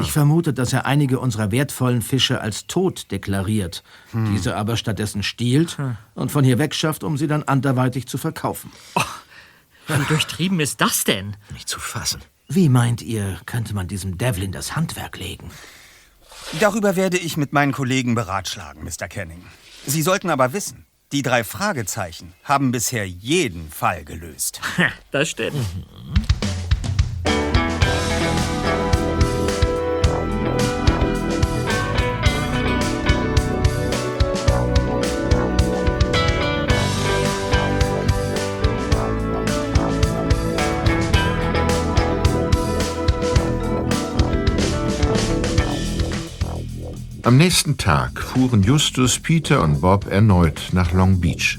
Ich 0.00 0.12
vermute, 0.12 0.52
dass 0.52 0.72
er 0.72 0.86
einige 0.86 1.18
unserer 1.18 1.50
wertvollen 1.50 2.02
Fische 2.02 2.40
als 2.40 2.66
tot 2.66 3.10
deklariert, 3.10 3.82
diese 4.12 4.56
aber 4.56 4.76
stattdessen 4.76 5.22
stiehlt 5.22 5.76
und 6.14 6.30
von 6.30 6.44
hier 6.44 6.58
wegschafft, 6.58 7.04
um 7.04 7.16
sie 7.16 7.26
dann 7.26 7.42
anderweitig 7.42 8.06
zu 8.06 8.18
verkaufen. 8.18 8.70
Wie 9.88 10.04
durchtrieben 10.08 10.60
ist 10.60 10.80
das 10.80 11.04
denn? 11.04 11.36
Nicht 11.52 11.68
zu 11.68 11.78
fassen. 11.78 12.20
Wie 12.48 12.68
meint 12.68 13.02
ihr, 13.02 13.40
könnte 13.46 13.74
man 13.74 13.88
diesem 13.88 14.18
Devlin 14.18 14.52
das 14.52 14.76
Handwerk 14.76 15.18
legen? 15.18 15.50
Darüber 16.60 16.94
werde 16.94 17.18
ich 17.18 17.36
mit 17.36 17.52
meinen 17.52 17.72
Kollegen 17.72 18.14
beratschlagen, 18.14 18.84
Mr. 18.84 19.08
Canning. 19.08 19.44
Sie 19.86 20.02
sollten 20.02 20.30
aber 20.30 20.52
wissen, 20.52 20.86
die 21.12 21.22
drei 21.22 21.44
Fragezeichen 21.44 22.34
haben 22.44 22.72
bisher 22.72 23.06
jeden 23.06 23.70
Fall 23.70 24.04
gelöst. 24.04 24.60
Das 25.10 25.30
stimmt. 25.30 25.56
Am 47.26 47.38
nächsten 47.38 47.76
Tag 47.76 48.20
fuhren 48.20 48.62
Justus, 48.62 49.18
Peter 49.18 49.60
und 49.60 49.80
Bob 49.80 50.06
erneut 50.06 50.68
nach 50.70 50.92
Long 50.92 51.18
Beach. 51.18 51.58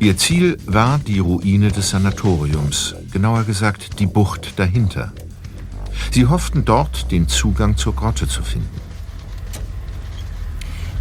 Ihr 0.00 0.16
Ziel 0.16 0.56
war 0.66 0.98
die 0.98 1.20
Ruine 1.20 1.70
des 1.70 1.90
Sanatoriums, 1.90 2.96
genauer 3.12 3.44
gesagt 3.44 4.00
die 4.00 4.08
Bucht 4.08 4.58
dahinter. 4.58 5.12
Sie 6.10 6.26
hofften 6.26 6.64
dort 6.64 7.12
den 7.12 7.28
Zugang 7.28 7.76
zur 7.76 7.94
Grotte 7.94 8.26
zu 8.26 8.42
finden. 8.42 8.80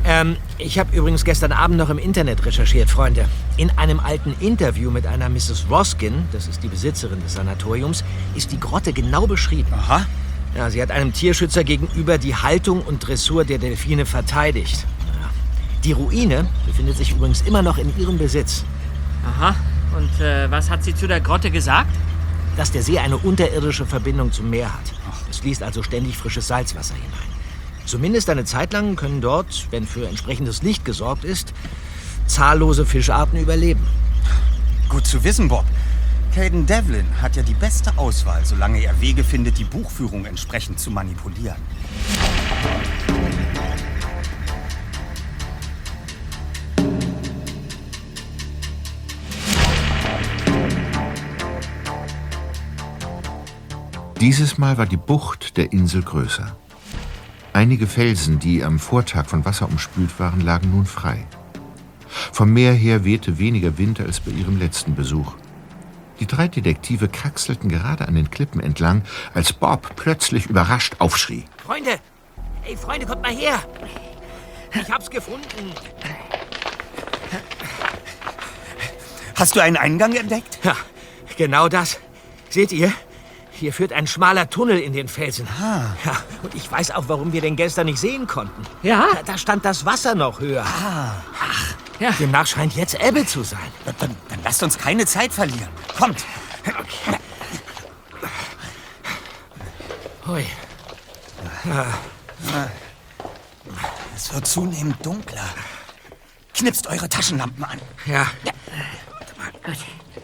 Ähm, 0.06 0.38
ich 0.60 0.78
habe 0.78 0.96
übrigens 0.96 1.26
gestern 1.26 1.52
Abend 1.52 1.78
noch 1.78 1.90
im 1.90 1.98
Internet 1.98 2.46
recherchiert, 2.46 2.92
Freunde. 2.92 3.28
In 3.58 3.72
einem 3.80 4.00
alten 4.00 4.36
Interview 4.42 4.92
mit 4.92 5.08
einer 5.08 5.28
Mrs. 5.28 5.66
Roskin, 5.72 6.26
das 6.34 6.48
ist 6.48 6.62
die 6.62 6.68
Besitzerin 6.68 7.20
des 7.24 7.34
Sanatoriums, 7.34 8.04
ist 8.36 8.52
die 8.52 8.60
Grotte 8.60 8.94
genau 8.94 9.26
beschrieben. 9.26 9.74
Aha. 9.74 10.06
Ja, 10.56 10.70
sie 10.70 10.82
hat 10.82 10.92
einem 10.92 11.14
Tierschützer 11.14 11.64
gegenüber 11.64 12.18
die 12.18 12.36
Haltung 12.36 12.82
und 12.82 13.08
Dressur 13.08 13.46
der 13.46 13.60
Delfine 13.60 14.06
verteidigt. 14.06 14.86
Ja. 15.22 15.30
Die 15.84 15.92
Ruine 15.92 16.48
befindet 16.66 16.98
sich 16.98 17.12
übrigens 17.12 17.42
immer 17.42 17.62
noch 17.62 17.78
in 17.78 17.98
ihrem 17.98 18.18
Besitz. 18.18 18.64
Aha. 19.26 19.56
Und 19.96 20.22
äh, 20.22 20.50
was 20.50 20.70
hat 20.70 20.84
sie 20.84 20.96
zu 20.96 21.08
der 21.08 21.22
Grotte 21.22 21.52
gesagt? 21.52 21.96
Dass 22.58 22.72
der 22.72 22.84
See 22.84 23.00
eine 23.00 23.18
unterirdische 23.18 23.86
Verbindung 23.86 24.32
zum 24.32 24.50
Meer 24.50 24.74
hat. 24.74 24.94
Es 25.30 25.38
fließt 25.40 25.64
also 25.64 25.84
ständig 25.84 26.18
frisches 26.18 26.48
Salzwasser 26.48 26.96
hinein. 26.96 27.30
Zumindest 27.86 28.30
eine 28.30 28.46
Zeit 28.46 28.74
lang 28.74 28.96
können 28.96 29.22
dort, 29.22 29.68
wenn 29.72 29.86
für 29.86 30.08
entsprechendes 30.08 30.62
Licht 30.62 30.86
gesorgt 30.86 31.24
ist, 31.24 31.54
zahllose 32.28 32.86
Fischarten 32.86 33.40
überleben. 33.40 33.86
Gut 34.90 35.06
zu 35.06 35.24
wissen, 35.24 35.48
Bob. 35.48 35.66
Caden 36.40 36.66
Devlin 36.66 37.06
hat 37.22 37.36
ja 37.36 37.44
die 37.44 37.54
beste 37.54 37.98
Auswahl, 37.98 38.46
solange 38.46 38.82
er 38.82 39.02
Wege 39.02 39.26
findet, 39.26 39.58
die 39.58 39.66
Buchführung 39.66 40.24
entsprechend 40.24 40.80
zu 40.80 40.90
manipulieren. 40.90 41.58
Dieses 54.22 54.58
Mal 54.58 54.78
war 54.78 54.86
die 54.86 54.96
Bucht 54.96 55.58
der 55.58 55.74
Insel 55.74 56.04
größer. 56.04 56.56
Einige 57.52 57.86
Felsen, 57.86 58.40
die 58.40 58.64
am 58.64 58.80
Vortag 58.80 59.26
von 59.26 59.44
Wasser 59.44 59.68
umspült 59.68 60.18
waren, 60.22 60.40
lagen 60.40 60.72
nun 60.72 60.86
frei. 60.86 61.28
Vom 62.08 62.54
Meer 62.54 62.72
her 62.72 63.04
wehte 63.04 63.40
weniger 63.40 63.78
Wind 63.78 64.00
als 64.00 64.22
bei 64.22 64.32
ihrem 64.32 64.58
letzten 64.58 64.96
Besuch. 64.96 65.36
Die 66.20 66.28
drei 66.28 66.48
Detektive 66.48 67.08
kraxelten 67.08 67.70
gerade 67.70 68.08
an 68.08 68.16
den 68.16 68.30
Klippen 68.30 68.62
entlang, 68.62 69.04
als 69.34 69.54
Bob 69.54 69.96
plötzlich 69.96 70.48
überrascht 70.48 70.96
aufschrie. 71.00 71.46
Freunde! 71.66 72.00
Ey, 72.66 72.76
Freunde, 72.76 73.06
kommt 73.06 73.22
mal 73.22 73.32
her! 73.32 73.64
Ich 74.74 74.92
hab's 74.92 75.10
gefunden. 75.10 75.74
Hast 79.36 79.56
du 79.56 79.62
einen 79.62 79.78
Eingang 79.78 80.14
entdeckt? 80.14 80.60
Ja, 80.64 80.76
genau 81.38 81.70
das. 81.70 82.00
Seht 82.50 82.72
ihr? 82.72 82.92
Hier 83.52 83.74
führt 83.74 83.94
ein 83.94 84.08
schmaler 84.08 84.50
Tunnel 84.50 84.80
in 84.80 84.94
den 84.94 85.08
Felsen. 85.08 85.48
Ja, 86.06 86.18
und 86.44 86.56
ich 86.56 86.70
weiß 86.72 86.92
auch, 86.92 87.06
warum 87.08 87.34
wir 87.34 87.42
den 87.42 87.56
gestern 87.56 87.88
nicht 87.88 88.00
sehen 88.00 88.28
konnten. 88.28 88.64
Ja? 88.84 89.08
Da, 89.14 89.24
da 89.24 89.38
stand 89.38 89.66
das 89.66 89.86
Wasser 89.86 90.16
noch 90.16 90.40
höher. 90.40 90.66
Ach, 90.66 91.76
Ja. 92.00 92.12
demnach 92.12 92.48
scheint 92.48 92.76
jetzt 92.76 92.96
Ebbe 93.00 93.26
zu 93.26 93.44
sein. 93.44 93.60
Dann, 93.86 93.96
dann, 94.00 94.16
dann 94.30 94.44
lasst 94.44 94.64
uns 94.64 94.78
keine 94.78 95.06
Zeit 95.06 95.34
verlieren. 95.34 95.70
Kommt. 95.98 96.26
Hui. 100.26 100.46
Es 104.16 104.34
wird 104.34 104.48
zunehmend 104.48 105.06
dunkler. 105.06 105.50
Knipst 106.54 106.88
eure 106.88 107.10
Taschenlampen 107.10 107.64
an. 107.64 107.82
Ja. 108.06 108.28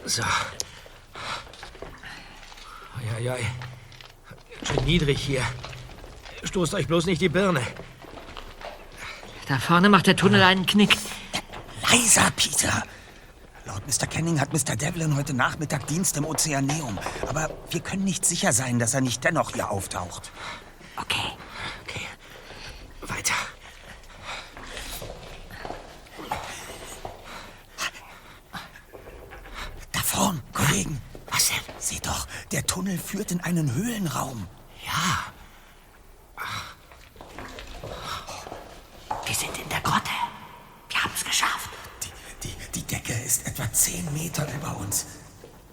So. 0.06 0.24
Ui, 2.98 3.22
ui, 3.22 3.30
ui. 3.30 3.46
Schön 4.66 4.86
niedrig 4.86 5.20
hier. 5.20 5.42
Stoßt 6.44 6.74
euch 6.74 6.88
bloß 6.88 7.06
nicht 7.06 7.22
die 7.22 7.30
Birne. 7.30 7.62
Da 9.48 9.60
vorne 9.60 9.90
macht 9.90 10.08
der 10.08 10.16
Tunnel 10.16 10.42
einen 10.42 10.66
Knick. 10.66 10.98
Leiser, 11.96 12.30
Peter. 12.36 12.84
Laut 13.66 13.82
Mr. 13.88 14.06
Canning 14.06 14.42
hat 14.42 14.52
Mr. 14.52 14.76
Devlin 14.76 15.16
heute 15.16 15.34
Nachmittag 15.34 15.88
Dienst 15.88 16.18
im 16.18 16.26
Ozeaneum. 16.26 17.00
Aber 17.26 17.50
wir 17.70 17.80
können 17.80 18.04
nicht 18.04 18.26
sicher 18.26 18.52
sein, 18.52 18.80
dass 18.80 18.94
er 18.94 19.00
nicht 19.00 19.24
dennoch 19.24 19.52
hier 19.54 19.72
auftaucht. 19.72 20.30
Okay. 20.98 21.32
Okay. 21.84 22.06
Weiter. 23.02 23.34
Da 29.94 30.00
vorn, 30.02 30.42
Kollegen. 30.52 31.02
Was 31.32 31.48
denn? 31.48 31.76
Seht 31.80 32.06
doch, 32.06 32.28
der 32.52 32.66
Tunnel 32.68 32.98
führt 32.98 33.32
in 33.32 33.40
einen 33.40 33.74
Höhlenraum. 33.74 34.48
Ja. 34.86 35.32
Wir 39.26 39.36
sind 39.36 39.58
in 39.58 39.70
der 39.70 39.80
Grotte. 39.80 40.12
Wir 40.90 41.04
haben 41.04 41.12
es 41.16 41.24
geschafft. 41.24 41.70
Die, 42.44 42.48
die, 42.48 42.56
die 42.75 42.75
Decke 42.92 43.14
ist 43.26 43.48
etwa 43.48 43.72
zehn 43.72 44.12
Meter 44.14 44.48
über 44.54 44.78
uns. 44.78 45.06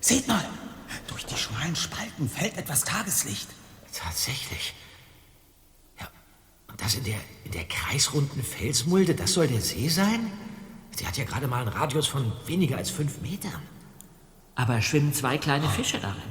Seht 0.01 0.27
mal, 0.29 0.45
durch 1.09 1.25
die 1.27 1.37
schmalen 1.37 1.77
Spalten 1.77 2.29
fällt 2.29 2.57
etwas 2.57 2.85
Tageslicht. 2.85 3.49
Tatsächlich. 3.93 4.75
Ja. 6.01 6.09
Und 6.69 6.81
das 6.81 6.95
in 6.95 7.05
der, 7.05 7.19
in 7.45 7.53
der 7.53 7.65
kreisrunden 7.65 8.43
Felsmulde, 8.43 9.15
das 9.15 9.33
soll 9.35 9.49
der 9.49 9.61
See 9.61 9.89
sein? 9.89 10.33
Sie 10.97 11.07
hat 11.07 11.17
ja 11.17 11.25
gerade 11.25 11.47
mal 11.47 11.61
einen 11.61 11.69
Radius 11.69 12.07
von 12.07 12.33
weniger 12.47 12.77
als 12.77 12.91
fünf 12.91 13.21
Metern. 13.21 13.63
Aber 14.55 14.79
es 14.79 14.85
schwimmen 14.85 15.13
zwei 15.15 15.39
kleine 15.39 15.69
Fische 15.69 15.99
darin. 15.99 16.23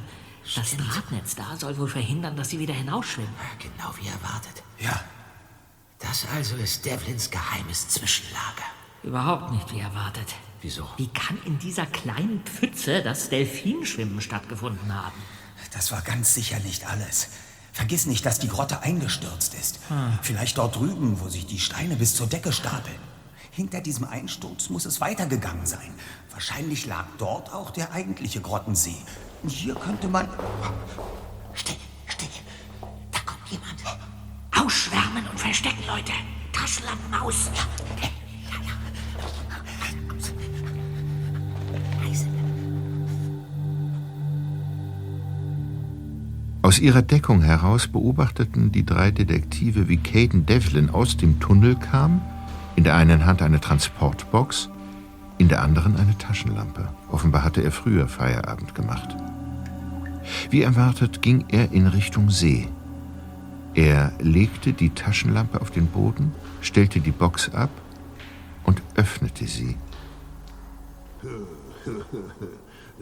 Das 0.56 0.76
Drahtnetz 0.76 1.36
da 1.36 1.56
soll 1.56 1.78
wohl 1.78 1.88
verhindern, 1.88 2.36
dass 2.36 2.50
sie 2.50 2.60
wieder 2.60 2.74
hinausschwimmen. 2.74 3.34
Genau 3.60 3.94
wie 4.00 4.08
erwartet. 4.08 4.64
Ja, 4.80 5.04
Das 6.00 6.26
also 6.34 6.56
ist 6.56 6.84
Devlins 6.86 7.30
geheimes 7.30 7.88
Zwischenlager. 7.90 8.66
Überhaupt 9.04 9.52
nicht 9.52 9.72
wie 9.74 9.80
erwartet. 9.80 10.36
Wieso? 10.62 10.88
Wie 10.98 11.08
kann 11.08 11.40
in 11.46 11.58
dieser 11.58 11.88
kleinen 11.88 12.42
Pfütze 12.44 13.02
das 13.02 13.30
Delfinschwimmen 13.30 14.22
stattgefunden 14.22 14.94
haben? 14.94 15.16
Das 15.74 15.92
war 15.92 16.02
ganz 16.02 16.34
sicher 16.36 16.60
nicht 16.60 16.86
alles. 16.88 17.30
Vergiss 17.74 18.06
nicht, 18.06 18.26
dass 18.26 18.38
die 18.40 18.50
Grotte 18.50 18.82
eingestürzt 18.82 19.56
ist. 19.56 19.80
Vielleicht 20.22 20.58
dort 20.58 20.76
drüben, 20.76 21.20
wo 21.20 21.30
sich 21.30 21.48
die 21.48 21.60
Steine 21.60 21.96
bis 21.96 22.16
zur 22.16 22.28
Decke 22.28 22.52
stapeln. 22.52 23.00
Hinter 23.50 23.82
diesem 23.82 24.06
Einsturz 24.08 24.70
muss 24.70 24.86
es 24.86 25.02
weitergegangen 25.02 25.66
sein. 25.66 25.94
Wahrscheinlich 26.32 26.86
lag 26.86 27.06
dort 27.18 27.52
auch 27.52 27.72
der 27.72 27.92
eigentliche 27.94 28.40
Grottensee. 28.40 28.98
Hier 29.48 29.76
könnte 29.76 30.08
man... 30.08 30.30
Still, 31.54 31.76
still. 32.08 32.28
Da 33.12 33.20
kommt 33.26 33.50
jemand. 33.50 33.82
Ausschwärmen 34.56 35.28
und 35.28 35.40
verstecken, 35.40 35.84
Leute. 35.88 36.12
Taschenlampen 36.54 37.14
aus. 37.16 37.50
Ja. 37.56 38.10
Aus 46.72 46.80
ihrer 46.80 47.02
Deckung 47.02 47.42
heraus 47.42 47.90
beobachteten 47.90 48.72
die 48.72 48.86
drei 48.86 49.12
Detektive, 49.12 49.90
wie 49.90 49.98
Caden 49.98 50.46
Devlin 50.46 50.90
aus 50.90 51.18
dem 51.18 51.42
Tunnel 51.42 51.76
kam, 51.76 52.22
in 52.78 52.86
der 52.86 52.96
einen 52.96 53.26
Hand 53.26 53.42
eine 53.42 53.60
Transportbox, 53.60 54.70
in 55.38 55.50
der 55.50 55.64
anderen 55.64 55.98
eine 55.98 56.18
Taschenlampe. 56.18 56.88
Offenbar 57.10 57.44
hatte 57.44 57.62
er 57.62 57.74
früher 57.74 58.08
Feierabend 58.08 58.74
gemacht. 58.74 59.18
Wie 60.50 60.62
erwartet 60.62 61.22
ging 61.22 61.44
er 61.50 61.74
in 61.74 61.88
Richtung 61.88 62.30
See. 62.30 62.70
Er 63.74 64.14
legte 64.22 64.72
die 64.72 64.92
Taschenlampe 64.92 65.60
auf 65.60 65.72
den 65.72 65.88
Boden, 65.88 66.32
stellte 66.62 67.02
die 67.02 67.12
Box 67.12 67.54
ab 67.54 67.72
und 68.64 68.82
öffnete 68.96 69.46
sie. 69.46 69.76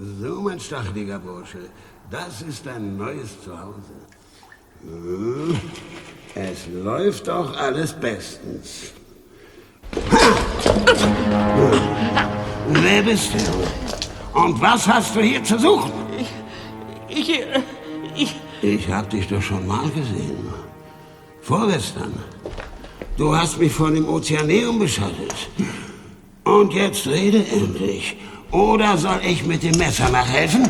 So, 0.01 0.41
mein 0.41 0.61
stacheliger 0.61 1.19
Bursche, 1.19 1.57
das 2.11 2.41
ist 2.41 2.65
dein 2.65 2.97
neues 2.97 3.41
Zuhause. 3.43 3.95
Hm, 4.81 5.59
Es 6.35 6.67
läuft 6.83 7.27
doch 7.27 7.55
alles 7.57 7.93
bestens. 7.93 8.93
Wer 12.69 13.01
bist 13.03 13.31
du? 13.33 14.39
Und 14.39 14.61
was 14.61 14.87
hast 14.87 15.15
du 15.15 15.21
hier 15.21 15.43
zu 15.43 15.57
suchen? 15.59 15.91
Ich, 17.07 17.29
äh, 17.39 17.61
ich, 18.15 18.35
Ich 18.61 18.87
hab 18.89 19.09
dich 19.09 19.27
doch 19.27 19.41
schon 19.41 19.65
mal 19.67 19.89
gesehen. 19.89 20.47
Vorgestern. 21.41 22.13
Du 23.17 23.35
hast 23.35 23.57
mich 23.59 23.71
vor 23.71 23.91
dem 23.91 24.07
Ozeaneum 24.07 24.79
beschattet. 24.79 25.33
Und 26.43 26.73
jetzt 26.73 27.07
rede 27.07 27.43
endlich. 27.51 28.15
Oder 28.51 28.97
soll 28.97 29.19
ich 29.23 29.43
mit 29.45 29.63
dem 29.63 29.77
Messer 29.77 30.09
nachhelfen? 30.09 30.69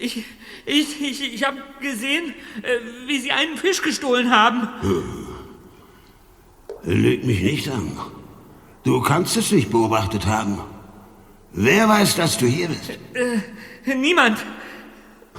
Ich, 0.00 0.24
ich, 0.66 1.00
ich, 1.00 1.34
ich 1.34 1.44
habe 1.44 1.58
gesehen, 1.80 2.34
äh, 2.62 3.06
wie 3.06 3.18
Sie 3.18 3.32
einen 3.32 3.56
Fisch 3.56 3.82
gestohlen 3.82 4.30
haben. 4.30 4.68
Lüg 6.82 7.24
mich 7.24 7.42
nicht 7.42 7.68
an. 7.68 7.96
Du 8.84 9.00
kannst 9.02 9.36
es 9.36 9.52
nicht 9.52 9.70
beobachtet 9.70 10.26
haben. 10.26 10.58
Wer 11.52 11.88
weiß, 11.88 12.16
dass 12.16 12.38
du 12.38 12.46
hier 12.46 12.68
bist? 12.68 12.98
Niemand. 13.84 14.38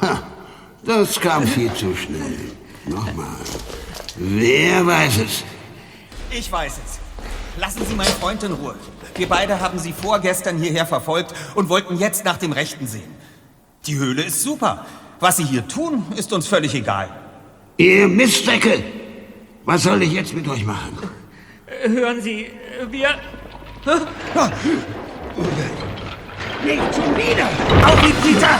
Ha, 0.02 0.24
das 0.84 1.20
kam 1.20 1.48
viel 1.48 1.74
zu 1.74 1.96
schnell. 1.96 2.38
Nochmal. 2.86 3.38
Wer 4.18 4.86
weiß 4.86 5.18
es? 5.20 5.44
Ich 6.30 6.52
weiß 6.52 6.80
es. 6.86 7.00
Lassen 7.58 7.86
Sie 7.86 7.96
meinen 7.96 8.08
Freund 8.08 8.44
in 8.44 8.54
Ruhe. 8.54 8.76
Wir 9.16 9.28
beide 9.28 9.60
haben 9.60 9.80
Sie 9.80 9.94
vorgestern 9.94 10.58
hierher 10.58 10.86
verfolgt 10.86 11.34
und 11.56 11.70
wollten 11.70 11.98
jetzt 11.98 12.24
nach 12.24 12.38
dem 12.38 12.52
Rechten 12.52 12.88
sehen. 12.88 13.21
Die 13.88 13.98
Höhle 13.98 14.24
ist 14.24 14.44
super. 14.44 14.86
Was 15.20 15.38
Sie 15.38 15.44
hier 15.44 15.68
tun, 15.68 16.06
ist 16.16 16.32
uns 16.34 16.48
völlig 16.48 16.74
egal. 16.76 17.10
Ihr 17.78 18.08
Mistdeckel! 18.08 18.84
Was 19.66 19.84
soll 19.84 20.04
ich 20.04 20.14
jetzt 20.14 20.34
mit 20.34 20.48
euch 20.48 20.66
machen? 20.66 20.98
Hören 21.84 22.22
Sie, 22.22 22.52
wir. 22.90 23.10
Nicht 26.64 26.96
schon 26.96 27.18
wieder! 27.18 27.50
Auf 27.86 28.02
die 28.02 28.14
Peter! 28.34 28.60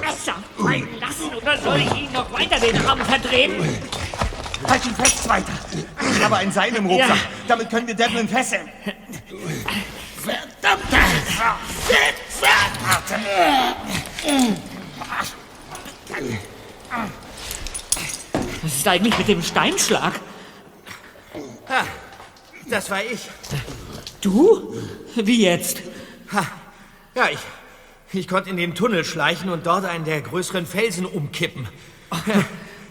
Messer 0.00 0.34
fallen 0.56 0.88
lassen 1.00 1.34
oder 1.40 1.58
soll 1.58 1.78
ich 1.78 2.02
Ihnen 2.02 2.12
noch 2.12 2.32
weiter 2.32 2.58
den 2.58 2.86
Arm 2.86 3.00
verdrehen? 3.00 3.52
Halt 4.68 4.86
ihn 4.86 4.94
fest, 4.94 5.24
Zweiter. 5.24 5.52
Ich 6.16 6.24
habe 6.24 6.36
ein 6.36 6.50
Seil 6.52 6.74
im 6.74 6.86
Rucksack. 6.86 7.10
Ja. 7.10 7.16
Damit 7.48 7.70
können 7.70 7.86
wir 7.86 7.94
Devlin 7.94 8.28
fesseln. 8.28 8.68
Verdammte! 10.22 10.96
Was 18.62 18.72
ist 18.76 18.86
eigentlich 18.86 19.18
mit 19.18 19.26
dem 19.26 19.42
Steinschlag? 19.42 20.20
Ha, 21.68 21.84
das 22.70 22.88
war 22.90 23.02
ich. 23.02 23.28
Du? 24.20 24.72
Wie 25.16 25.42
jetzt? 25.42 25.82
Ha, 26.32 26.46
ja, 27.16 27.28
ich, 27.30 27.40
ich 28.12 28.28
konnte 28.28 28.50
in 28.50 28.56
den 28.56 28.76
Tunnel 28.76 29.04
schleichen 29.04 29.50
und 29.50 29.66
dort 29.66 29.84
einen 29.84 30.04
der 30.04 30.20
größeren 30.20 30.66
Felsen 30.66 31.04
umkippen. 31.04 31.68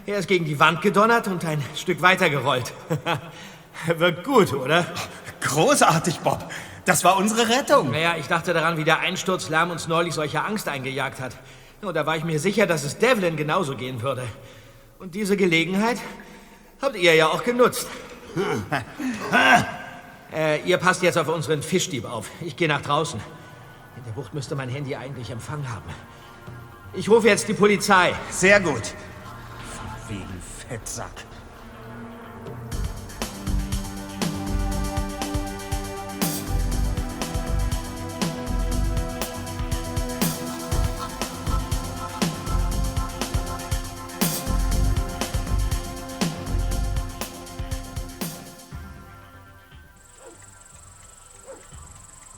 Er 0.05 0.17
ist 0.17 0.27
gegen 0.27 0.43
die 0.43 0.59
Wand 0.59 0.81
gedonnert 0.81 1.27
und 1.29 1.45
ein 1.45 1.63
Stück 1.77 2.01
weitergerollt. 2.01 2.73
Wirkt 3.85 4.25
gut, 4.25 4.51
oder? 4.51 4.85
Großartig, 5.39 6.19
Bob. 6.19 6.49
Das 6.85 7.03
war 7.03 7.17
unsere 7.17 7.49
Rettung. 7.49 7.91
Naja, 7.91 8.15
ich 8.19 8.27
dachte 8.27 8.53
daran, 8.53 8.77
wie 8.77 8.83
der 8.83 8.99
Einsturzlärm 8.99 9.69
uns 9.71 9.87
neulich 9.87 10.13
solche 10.13 10.43
Angst 10.43 10.67
eingejagt 10.67 11.19
hat. 11.19 11.35
Und 11.81 11.95
da 11.95 12.05
war 12.05 12.15
ich 12.15 12.23
mir 12.23 12.39
sicher, 12.39 12.67
dass 12.67 12.83
es 12.83 12.97
Devlin 12.97 13.37
genauso 13.37 13.75
gehen 13.75 14.01
würde. 14.01 14.23
Und 14.99 15.15
diese 15.15 15.35
Gelegenheit 15.35 15.97
habt 16.81 16.95
ihr 16.95 17.15
ja 17.15 17.27
auch 17.27 17.43
genutzt. 17.43 17.87
äh, 20.33 20.61
ihr 20.61 20.77
passt 20.77 21.01
jetzt 21.03 21.17
auf 21.17 21.27
unseren 21.27 21.63
Fischdieb 21.63 22.05
auf. 22.05 22.29
Ich 22.41 22.55
gehe 22.55 22.67
nach 22.67 22.81
draußen. 22.81 23.19
In 23.97 24.03
der 24.03 24.11
Bucht 24.11 24.33
müsste 24.33 24.55
mein 24.55 24.69
Handy 24.69 24.95
eigentlich 24.95 25.29
Empfang 25.29 25.67
haben. 25.69 25.89
Ich 26.93 27.09
rufe 27.09 27.27
jetzt 27.27 27.47
die 27.47 27.53
Polizei. 27.53 28.13
Sehr 28.29 28.59
gut. 28.59 28.93
Von 29.75 30.09
wegen 30.09 30.41
Fettsack. 30.67 31.30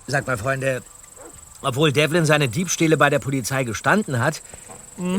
Sagt 0.07 0.27
mal, 0.27 0.37
Freunde, 0.37 0.81
obwohl 1.61 1.91
Devlin 1.91 2.25
seine 2.25 2.49
Diebstähle 2.49 2.97
bei 2.97 3.09
der 3.09 3.19
Polizei 3.19 3.63
gestanden 3.63 4.19
hat, 4.19 4.41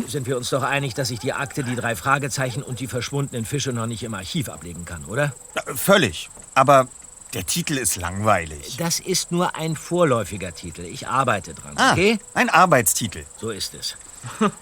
sind 0.07 0.26
wir 0.28 0.37
uns 0.37 0.51
doch 0.51 0.62
einig, 0.62 0.95
dass 0.95 1.11
ich 1.11 1.18
die 1.18 1.32
Akte, 1.32 1.64
die 1.64 1.74
drei 1.74 1.97
Fragezeichen 1.97 2.62
und 2.62 2.78
die 2.78 2.87
verschwundenen 2.87 3.45
Fische 3.45 3.72
noch 3.72 3.87
nicht 3.87 4.05
im 4.05 4.14
Archiv 4.14 4.49
ablegen 4.49 4.85
kann, 4.85 5.05
oder? 5.07 5.32
Völlig. 5.74 6.30
Aber 6.55 6.87
der 7.32 7.45
Titel 7.45 7.76
ist 7.76 7.97
langweilig. 7.97 8.76
Das 8.76 9.01
ist 9.01 9.32
nur 9.32 9.57
ein 9.57 9.74
vorläufiger 9.74 10.55
Titel. 10.55 10.82
Ich 10.82 11.09
arbeite 11.09 11.55
dran, 11.55 11.72
Ah, 11.76 11.93
okay? 11.93 12.20
ein 12.35 12.51
Arbeitstitel. 12.51 13.24
So 13.41 13.51
ist 13.51 13.74
es. 13.74 13.97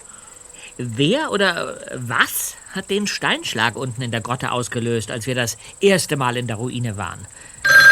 Wer 0.77 1.31
oder 1.31 1.91
äh, 1.91 1.97
was 1.99 2.55
hat 2.73 2.89
den 2.89 3.05
Steinschlag 3.05 3.75
unten 3.75 4.01
in 4.01 4.09
der 4.09 4.21
Grotte 4.21 4.51
ausgelöst, 4.51 5.11
als 5.11 5.27
wir 5.27 5.35
das 5.35 5.57
erste 5.79 6.17
Mal 6.17 6.35
in 6.37 6.47
der 6.47 6.55
Ruine 6.55 6.97
waren? 6.97 7.19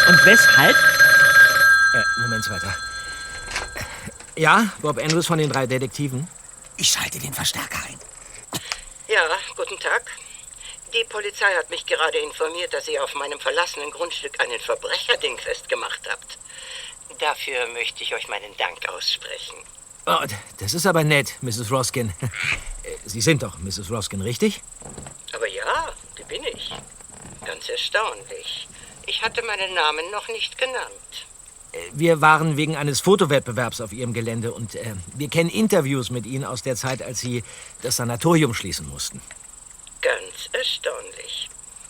Und 0.09 0.25
weshalb? 0.25 0.75
Äh, 1.94 2.22
Moment 2.22 2.50
weiter. 2.50 2.74
Ja, 4.36 4.72
Bob 4.82 4.98
Andrews 4.98 5.28
von 5.28 5.38
den 5.38 5.50
drei 5.50 5.68
Detektiven. 5.68 6.28
Ich 6.78 6.89
schalte 6.89 7.20
den 7.20 7.34
Verstärker 7.34 7.80
ein. 7.88 8.00
Ja, 9.08 9.20
guten 9.58 9.78
Tag. 9.80 10.04
Die 10.94 11.04
Polizei 11.06 11.54
hat 11.58 11.70
mich 11.70 11.86
gerade 11.86 12.18
informiert, 12.20 12.74
dass 12.74 12.88
ihr 12.88 13.04
auf 13.04 13.14
meinem 13.16 13.39
verlassenen 13.39 13.92
Grundstück 13.92 14.39
einen 14.39 14.60
Verbrecher 14.60 15.18
dingfest 15.18 15.68
gemacht 15.70 16.02
habt. 16.10 16.38
Dafür 17.20 17.68
möchte 17.74 18.04
ich 18.04 18.14
euch 18.14 18.28
meinen 18.30 18.56
Dank 18.58 18.88
aussprechen. 18.89 19.58
Oh, 20.06 20.18
das 20.60 20.74
ist 20.74 20.86
aber 20.86 21.04
nett, 21.04 21.36
Mrs. 21.42 21.72
Roskin. 21.72 22.14
Äh, 22.84 22.98
Sie 23.06 23.22
sind 23.22 23.44
doch 23.44 23.60
Mrs. 23.60 23.92
Roskin, 23.92 24.22
richtig? 24.22 24.64
Aber 25.34 25.48
ja, 25.48 25.94
die 26.18 26.24
bin 26.24 26.44
ich. 26.44 26.74
Ganz 27.46 27.70
erstaunlich. 27.70 28.68
Ich 29.06 29.22
hatte 29.22 29.44
meinen 29.44 29.74
Namen 29.76 30.10
noch 30.10 30.28
nicht 30.30 30.58
genannt. 30.58 31.28
Wir 31.93 32.22
waren 32.22 32.57
wegen 32.57 32.76
eines 32.76 32.99
Fotowettbewerbs 32.99 33.82
auf 33.82 33.93
Ihrem 33.93 34.13
Gelände 34.13 34.51
und 34.51 34.76
äh, 34.76 34.93
wir 35.15 35.30
kennen 35.30 35.49
Interviews 35.49 36.09
mit 36.09 36.26
Ihnen 36.26 36.43
aus 36.43 36.63
der 36.63 36.76
Zeit, 36.76 37.01
als 37.01 37.19
Sie 37.19 37.43
das 37.82 37.95
Sanatorium 37.97 38.53
schließen 38.53 38.88
mussten. 38.89 39.22
Ganz 40.01 40.22
Ganz 40.41 40.49
erstaunlich. 40.53 41.49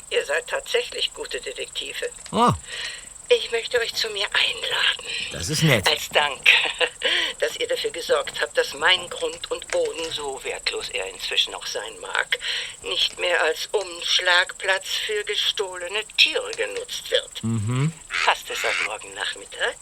Ihr 0.10 0.26
seid 0.26 0.48
tatsächlich 0.48 1.14
gute 1.14 1.40
Detektive. 1.40 2.06
Oh, 2.32 2.52
Ich 3.38 3.50
möchte 3.52 3.80
euch 3.80 3.94
zu 3.96 4.10
mir 4.10 4.28
einladen. 4.34 5.32
das 5.32 5.48
ist 5.48 5.64
nett. 5.64 5.88
Als 5.88 6.10
Dank, 6.10 6.42
dass 7.40 7.56
ihr 7.56 7.68
dafür 7.68 7.92
gesorgt 7.92 8.42
habt, 8.42 8.58
dass 8.58 8.74
mein 8.74 9.10
Grund 9.10 9.50
und 9.50 9.66
Boden, 9.70 10.12
so 10.12 10.44
wertlos 10.44 10.90
er 10.90 11.08
inzwischen 11.08 11.56
auch 11.56 11.66
sein 11.66 11.98
mag, 12.02 12.40
nicht 12.84 13.18
mehr 13.20 13.42
als 13.42 13.68
Umschlagplatz 13.72 14.86
für 15.06 15.24
gestohlene 15.24 16.04
Tiere 16.18 16.52
genutzt 16.52 17.10
wird. 17.10 17.44
Mhm. 17.44 17.94
Passt 18.26 18.50
es 18.50 18.66
auf 18.66 18.86
morgen 18.88 19.14
Nachmittag? 19.14 19.78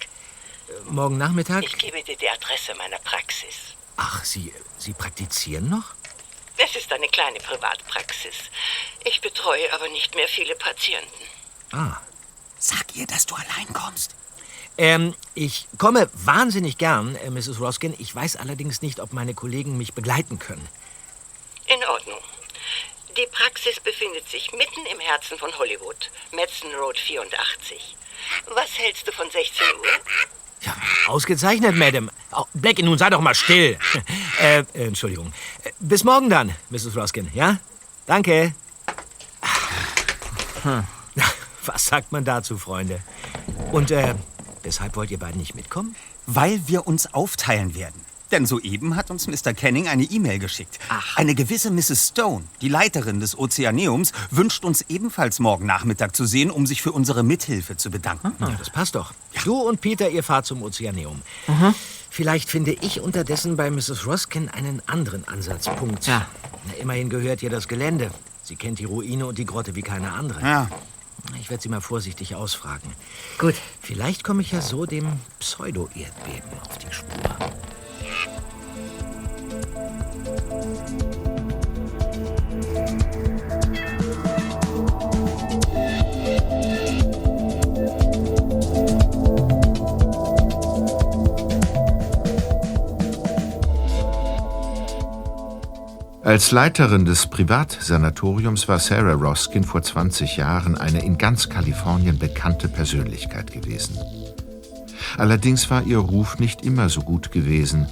Morgen 0.85 1.17
Nachmittag? 1.17 1.63
Ich 1.63 1.77
gebe 1.77 2.03
dir 2.03 2.17
die 2.17 2.29
Adresse 2.29 2.75
meiner 2.75 2.99
Praxis. 2.99 3.73
Ach, 3.97 4.23
Sie, 4.23 4.53
Sie 4.77 4.93
praktizieren 4.93 5.69
noch? 5.69 5.95
Es 6.57 6.75
ist 6.75 6.91
eine 6.93 7.07
kleine 7.07 7.39
Privatpraxis. 7.39 8.35
Ich 9.05 9.21
betreue 9.21 9.73
aber 9.73 9.87
nicht 9.89 10.13
mehr 10.13 10.27
viele 10.27 10.55
Patienten. 10.55 11.23
Ah. 11.71 11.99
Sag 12.59 12.95
ihr, 12.95 13.07
dass 13.07 13.25
du 13.25 13.35
allein 13.35 13.73
kommst. 13.73 14.15
Ähm, 14.77 15.15
ich 15.33 15.67
komme 15.77 16.09
wahnsinnig 16.13 16.77
gern, 16.77 17.15
äh, 17.15 17.29
Mrs. 17.29 17.59
Roskin. 17.59 17.95
Ich 17.97 18.13
weiß 18.13 18.35
allerdings 18.35 18.81
nicht, 18.81 18.99
ob 18.99 19.13
meine 19.13 19.33
Kollegen 19.33 19.77
mich 19.77 19.93
begleiten 19.93 20.39
können. 20.39 20.67
In 21.67 21.83
Ordnung. 21.85 22.19
Die 23.17 23.27
Praxis 23.31 23.79
befindet 23.79 24.29
sich 24.29 24.51
mitten 24.53 24.85
im 24.91 24.99
Herzen 24.99 25.37
von 25.37 25.51
Hollywood, 25.57 26.09
Madison 26.31 26.73
Road 26.75 26.97
84. 26.97 27.95
Was 28.53 28.77
hältst 28.77 29.07
du 29.07 29.11
von 29.11 29.29
16 29.29 29.65
Uhr? 29.77 29.85
Ja, 30.61 30.75
ausgezeichnet, 31.07 31.75
Madam. 31.75 32.11
Oh, 32.31 32.45
Blackie, 32.53 32.83
nun 32.83 32.97
sei 32.97 33.09
doch 33.09 33.21
mal 33.21 33.35
still. 33.35 33.77
äh, 34.39 34.59
äh, 34.59 34.87
Entschuldigung. 34.87 35.33
Äh, 35.63 35.71
Bis 35.79 36.03
morgen 36.03 36.29
dann, 36.29 36.55
Mrs. 36.69 36.95
Roskin, 36.95 37.29
ja? 37.33 37.57
Danke. 38.05 38.53
Hm. 40.63 40.85
Was 41.65 41.87
sagt 41.87 42.11
man 42.11 42.25
dazu, 42.25 42.57
Freunde? 42.57 42.99
Und, 43.71 43.91
äh, 43.91 44.15
weshalb 44.63 44.95
wollt 44.95 45.11
ihr 45.11 45.19
beiden 45.19 45.39
nicht 45.39 45.55
mitkommen? 45.55 45.95
Weil 46.25 46.61
wir 46.67 46.87
uns 46.87 47.13
aufteilen 47.13 47.75
werden. 47.75 48.01
Denn 48.31 48.45
soeben 48.45 48.95
hat 48.95 49.09
uns 49.09 49.27
Mr. 49.27 49.53
Canning 49.53 49.87
eine 49.87 50.03
E-Mail 50.03 50.37
geschickt. 50.37 50.77
Eine 51.15 51.33
gewisse 51.33 51.71
Mrs. 51.71 52.09
Stone, 52.09 52.43
die 52.61 52.69
Leiterin 52.69 53.19
des 53.19 53.35
Ozeaneums, 53.37 54.11
wünscht 54.29 54.63
uns 54.63 54.85
ebenfalls 54.87 55.39
morgen 55.39 55.65
Nachmittag 55.65 56.15
zu 56.15 56.25
sehen, 56.25 56.51
um 56.51 56.67
sich 56.67 56.83
für 56.83 56.91
unsere 56.91 57.23
Mithilfe 57.23 57.75
zu 57.75 57.89
bedanken. 57.89 58.33
Ja, 58.39 58.55
das 58.59 58.69
passt 58.69 58.93
doch. 58.93 59.13
Du 59.43 59.55
und 59.55 59.81
Peter, 59.81 60.09
ihr 60.09 60.23
fahrt 60.23 60.45
zum 60.45 60.61
Ozeaneum. 60.61 61.21
Vielleicht 62.11 62.49
finde 62.49 62.73
ich 62.73 63.01
unterdessen 63.01 63.55
bei 63.55 63.71
Mrs. 63.71 64.05
Roskin 64.05 64.47
einen 64.49 64.81
anderen 64.85 65.27
Ansatzpunkt. 65.27 66.05
Ja. 66.05 66.27
Na, 66.67 66.73
immerhin 66.73 67.09
gehört 67.09 67.41
ihr 67.41 67.49
das 67.49 67.67
Gelände. 67.67 68.11
Sie 68.43 68.55
kennt 68.55 68.79
die 68.79 68.85
Ruine 68.85 69.25
und 69.25 69.37
die 69.37 69.45
Grotte 69.45 69.75
wie 69.75 69.81
keine 69.81 70.11
andere. 70.11 70.41
Ja. 70.41 70.69
Ich 71.39 71.49
werde 71.49 71.61
sie 71.61 71.69
mal 71.69 71.81
vorsichtig 71.81 72.35
ausfragen. 72.35 72.93
Gut. 73.37 73.55
Vielleicht 73.81 74.23
komme 74.23 74.41
ich 74.41 74.51
ja 74.51 74.61
so 74.61 74.85
dem 74.85 75.19
Pseudo-Erdbeben 75.39 76.51
auf 76.61 76.77
die 76.77 76.93
Spur. 76.93 77.68
Als 96.29 96.51
Leiterin 96.51 97.05
des 97.05 97.25
Privatsanatoriums 97.25 98.67
war 98.67 98.77
Sarah 98.77 99.13
Roskin 99.13 99.63
vor 99.63 99.81
20 99.81 100.37
Jahren 100.37 100.77
eine 100.77 101.03
in 101.03 101.17
ganz 101.17 101.49
Kalifornien 101.49 102.19
bekannte 102.19 102.67
Persönlichkeit 102.67 103.51
gewesen. 103.51 103.97
Allerdings 105.17 105.71
war 105.71 105.81
ihr 105.81 105.97
Ruf 105.97 106.37
nicht 106.37 106.63
immer 106.63 106.87
so 106.87 107.01
gut 107.01 107.31
gewesen, 107.31 107.87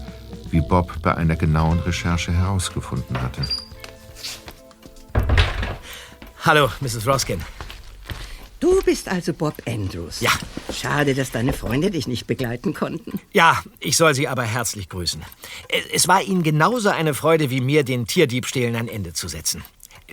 wie 0.52 0.62
Bob 0.62 1.02
bei 1.02 1.16
einer 1.16 1.36
genauen 1.36 1.80
Recherche 1.80 2.32
herausgefunden 2.32 3.20
hatte. 3.20 3.42
Hallo, 6.46 6.70
Mrs. 6.80 7.08
Roskin. 7.08 7.42
Du 8.60 8.84
bist 8.84 9.10
also 9.10 9.34
Bob 9.34 9.56
Andrews. 9.66 10.22
Ja. 10.22 10.30
Schade, 10.74 11.15
dass 11.15 11.32
deine 11.32 11.53
Freunde 11.53 11.91
dich 11.91 12.07
nicht 12.07 12.28
begleiten 12.28 12.74
konnten. 12.74 13.20
Ja, 13.34 13.61
ich 13.80 13.97
soll 13.97 14.13
Sie 14.15 14.28
aber 14.28 14.43
herzlich 14.43 14.89
grüßen. 14.89 15.22
Es- 15.70 15.86
Es 15.93 16.07
war 16.07 16.22
Ihnen 16.22 16.43
genauso 16.43 16.89
eine 16.89 17.13
Freude 17.13 17.49
wie 17.49 17.61
mir, 17.61 17.84
den 17.84 18.05
Tierdiebstählen 18.07 18.76
ein 18.76 18.88
Ende 18.88 19.13
zu 19.13 19.28
setzen. 19.28 19.63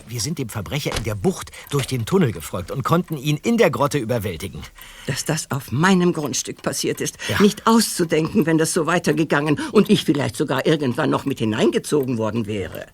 Wir 0.08 0.20
sind 0.20 0.38
dem 0.38 0.48
Verbrecher 0.48 0.96
in 0.96 1.04
der 1.04 1.14
Bucht 1.14 1.50
durch 1.70 1.86
den 1.86 2.04
Tunnel 2.04 2.32
gefolgt 2.32 2.70
und 2.72 2.82
konnten 2.82 3.16
ihn 3.16 3.36
in 3.36 3.56
der 3.58 3.70
Grotte 3.70 3.98
überwältigen. 3.98 4.60
Dass 5.06 5.24
das 5.24 5.50
auf 5.52 5.70
meinem 5.70 6.12
Grundstück 6.12 6.62
passiert 6.62 7.00
ist, 7.00 7.16
Ja. 7.28 7.40
nicht 7.40 7.66
auszudenken, 7.66 8.44
wenn 8.44 8.58
das 8.58 8.72
so 8.72 8.86
weitergegangen 8.86 9.60
und 9.72 9.90
ich 9.90 10.04
vielleicht 10.04 10.34
sogar 10.36 10.66
irgendwann 10.66 11.10
noch 11.10 11.26
mit 11.26 11.38
hineingezogen 11.38 12.18
worden 12.18 12.46
wäre. 12.46 12.86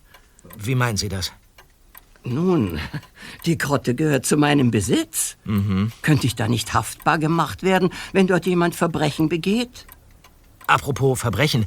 Wie 0.59 0.75
meinen 0.75 0.99
Sie 0.99 1.09
das? 1.09 1.33
Nun, 2.23 2.79
die 3.47 3.57
Grotte 3.57 3.95
gehört 3.95 4.27
zu 4.27 4.37
meinem 4.37 4.71
Besitz. 4.71 5.37
Mhm. 5.45 5.93
Könnte 6.03 6.27
ich 6.27 6.37
da 6.37 6.49
nicht 6.49 6.75
haftbar 6.75 7.19
gemacht 7.19 7.63
werden, 7.63 7.91
wenn 8.13 8.27
dort 8.27 8.47
jemand 8.47 8.75
Verbrechen 8.75 9.29
begeht? 9.29 9.87
Apropos 10.67 11.19
Verbrechen. 11.19 11.67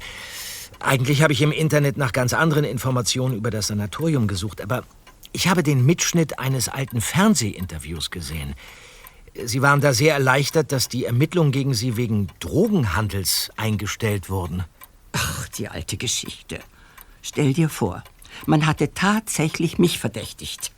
Eigentlich 0.79 1.21
habe 1.21 1.33
ich 1.33 1.41
im 1.41 1.51
Internet 1.51 1.97
nach 1.97 2.11
ganz 2.11 2.33
anderen 2.33 2.65
Informationen 2.65 3.35
über 3.35 3.49
das 3.51 3.67
Sanatorium 3.67 4.27
gesucht, 4.27 4.61
aber 4.61 4.83
ich 5.31 5.47
habe 5.47 5.63
den 5.63 5.85
Mitschnitt 5.85 6.39
eines 6.39 6.69
alten 6.69 7.01
Fernsehinterviews 7.01 8.11
gesehen. 8.11 8.53
Sie 9.45 9.61
waren 9.63 9.81
da 9.81 9.93
sehr 9.93 10.13
erleichtert, 10.13 10.71
dass 10.71 10.89
die 10.89 11.05
Ermittlungen 11.05 11.51
gegen 11.51 11.73
Sie 11.73 11.97
wegen 11.97 12.27
Drogenhandels 12.39 13.49
eingestellt 13.57 14.29
wurden. 14.29 14.63
Ach, 15.13 15.47
die 15.49 15.69
alte 15.69 15.97
Geschichte. 15.97 16.59
Stell 17.23 17.53
dir 17.53 17.69
vor, 17.69 18.03
man 18.45 18.65
hatte 18.65 18.93
tatsächlich 18.93 19.77
mich 19.79 19.99
verdächtigt. 19.99 20.71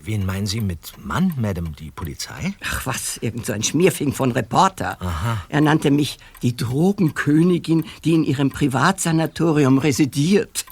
Wen 0.00 0.24
meinen 0.24 0.46
Sie 0.46 0.60
mit 0.60 0.94
Mann, 1.04 1.34
Madame, 1.36 1.70
die 1.70 1.90
Polizei? 1.90 2.54
Ach 2.64 2.86
was, 2.86 3.18
irgend 3.18 3.44
so 3.44 3.52
ein 3.52 3.62
Schmierfing 3.62 4.12
von 4.12 4.32
Reporter. 4.32 4.96
Er 5.48 5.60
nannte 5.60 5.90
mich 5.90 6.18
die 6.42 6.56
Drogenkönigin, 6.56 7.84
die 8.04 8.14
in 8.14 8.24
ihrem 8.24 8.50
Privatsanatorium 8.50 9.78
residiert. 9.78 10.64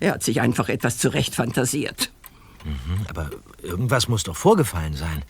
Er 0.00 0.12
hat 0.12 0.22
sich 0.22 0.40
einfach 0.40 0.68
etwas 0.68 0.98
zurecht 0.98 1.34
fantasiert. 1.34 2.10
Mhm, 2.64 3.06
aber 3.08 3.30
irgendwas 3.62 4.08
muss 4.08 4.24
doch 4.24 4.36
vorgefallen 4.36 4.96
sein. 4.96 5.22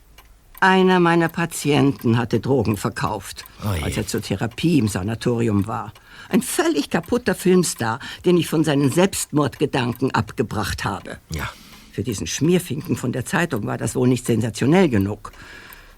Einer 0.65 0.99
meiner 0.99 1.29
Patienten 1.29 2.17
hatte 2.17 2.41
Drogen 2.41 2.79
verkauft, 2.79 3.45
Oh 3.63 3.75
je. 3.75 3.83
als 3.83 3.99
er 3.99 4.07
zur 4.07 4.23
Therapie 4.23 4.79
im 4.79 4.89
Sanatorium 4.89 5.67
war. 5.67 5.93
Ein 6.31 6.41
völlig 6.41 6.89
kaputter 6.89 7.35
Filmstar, 7.35 7.99
den 8.25 8.39
ich 8.39 8.47
von 8.49 8.65
seinen 8.65 8.91
Selbstmordgedanken 8.91 10.13
abgebracht 10.13 10.87
habe. 10.87 11.19
Ja. 11.35 11.51
Für 11.93 12.03
diesen 12.03 12.27
Schmierfinken 12.27 12.97
von 12.97 13.13
der 13.13 13.27
Zeitung 13.27 13.67
war 13.67 13.77
das 13.77 13.95
wohl 13.95 14.09
nicht 14.09 14.25
sensationell 14.25 14.89
genug. 14.89 15.33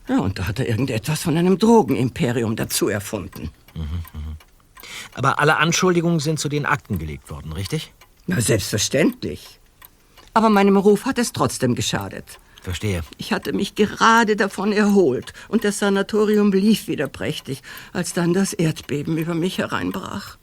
Ja, 0.08 0.18
und 0.18 0.40
da 0.40 0.48
hat 0.48 0.58
er 0.58 0.68
irgendetwas 0.68 1.22
von 1.22 1.36
einem 1.36 1.58
Drogenimperium 1.58 2.56
dazu 2.56 2.88
erfunden. 2.88 3.50
Aber 5.14 5.38
alle 5.38 5.58
Anschuldigungen 5.58 6.18
sind 6.18 6.40
zu 6.40 6.48
den 6.48 6.66
Akten 6.66 6.98
gelegt 6.98 7.30
worden, 7.30 7.52
richtig? 7.52 7.92
Na, 8.26 8.40
selbstverständlich. 8.40 9.60
Aber 10.34 10.50
meinem 10.50 10.76
Ruf 10.76 11.04
hat 11.04 11.18
es 11.18 11.32
trotzdem 11.32 11.76
geschadet. 11.76 12.40
Verstehe. 12.66 13.02
Ich 13.16 13.32
hatte 13.32 13.52
mich 13.52 13.76
gerade 13.76 14.34
davon 14.34 14.72
erholt 14.72 15.32
und 15.46 15.62
das 15.62 15.78
Sanatorium 15.78 16.50
lief 16.50 16.88
wieder 16.88 17.06
prächtig, 17.06 17.62
als 17.92 18.12
dann 18.12 18.34
das 18.34 18.54
Erdbeben 18.54 19.18
über 19.18 19.34
mich 19.34 19.58
hereinbrach. 19.58 20.36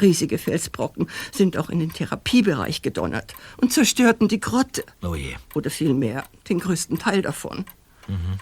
Riesige 0.00 0.38
Felsbrocken 0.38 1.10
sind 1.32 1.58
auch 1.58 1.68
in 1.68 1.80
den 1.80 1.92
Therapiebereich 1.92 2.80
gedonnert 2.80 3.34
und 3.58 3.74
zerstörten 3.74 4.26
die 4.26 4.40
Grotte. 4.40 4.84
Oh 5.02 5.14
je. 5.14 5.34
Oder 5.54 5.68
vielmehr 5.68 6.24
den 6.48 6.60
größten 6.60 6.98
Teil 6.98 7.20
davon. 7.20 7.66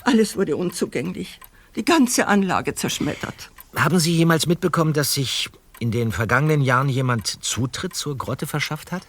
Alles 0.05 0.37
wurde 0.37 0.57
unzugänglich. 0.57 1.41
Die 1.75 1.85
ganze 1.85 2.29
Anlage 2.29 2.77
zerschmettert. 2.77 3.51
Haben 3.75 3.99
Sie 3.99 4.15
jemals 4.15 4.47
mitbekommen, 4.47 4.93
dass 4.93 5.15
sich 5.15 5.51
in 5.81 5.91
den 5.91 6.13
vergangenen 6.13 6.61
Jahren 6.61 6.89
jemand 6.89 7.27
Zutritt 7.45 7.97
zur 7.97 8.17
Grotte 8.17 8.47
verschafft 8.47 8.93
hat? 8.93 9.03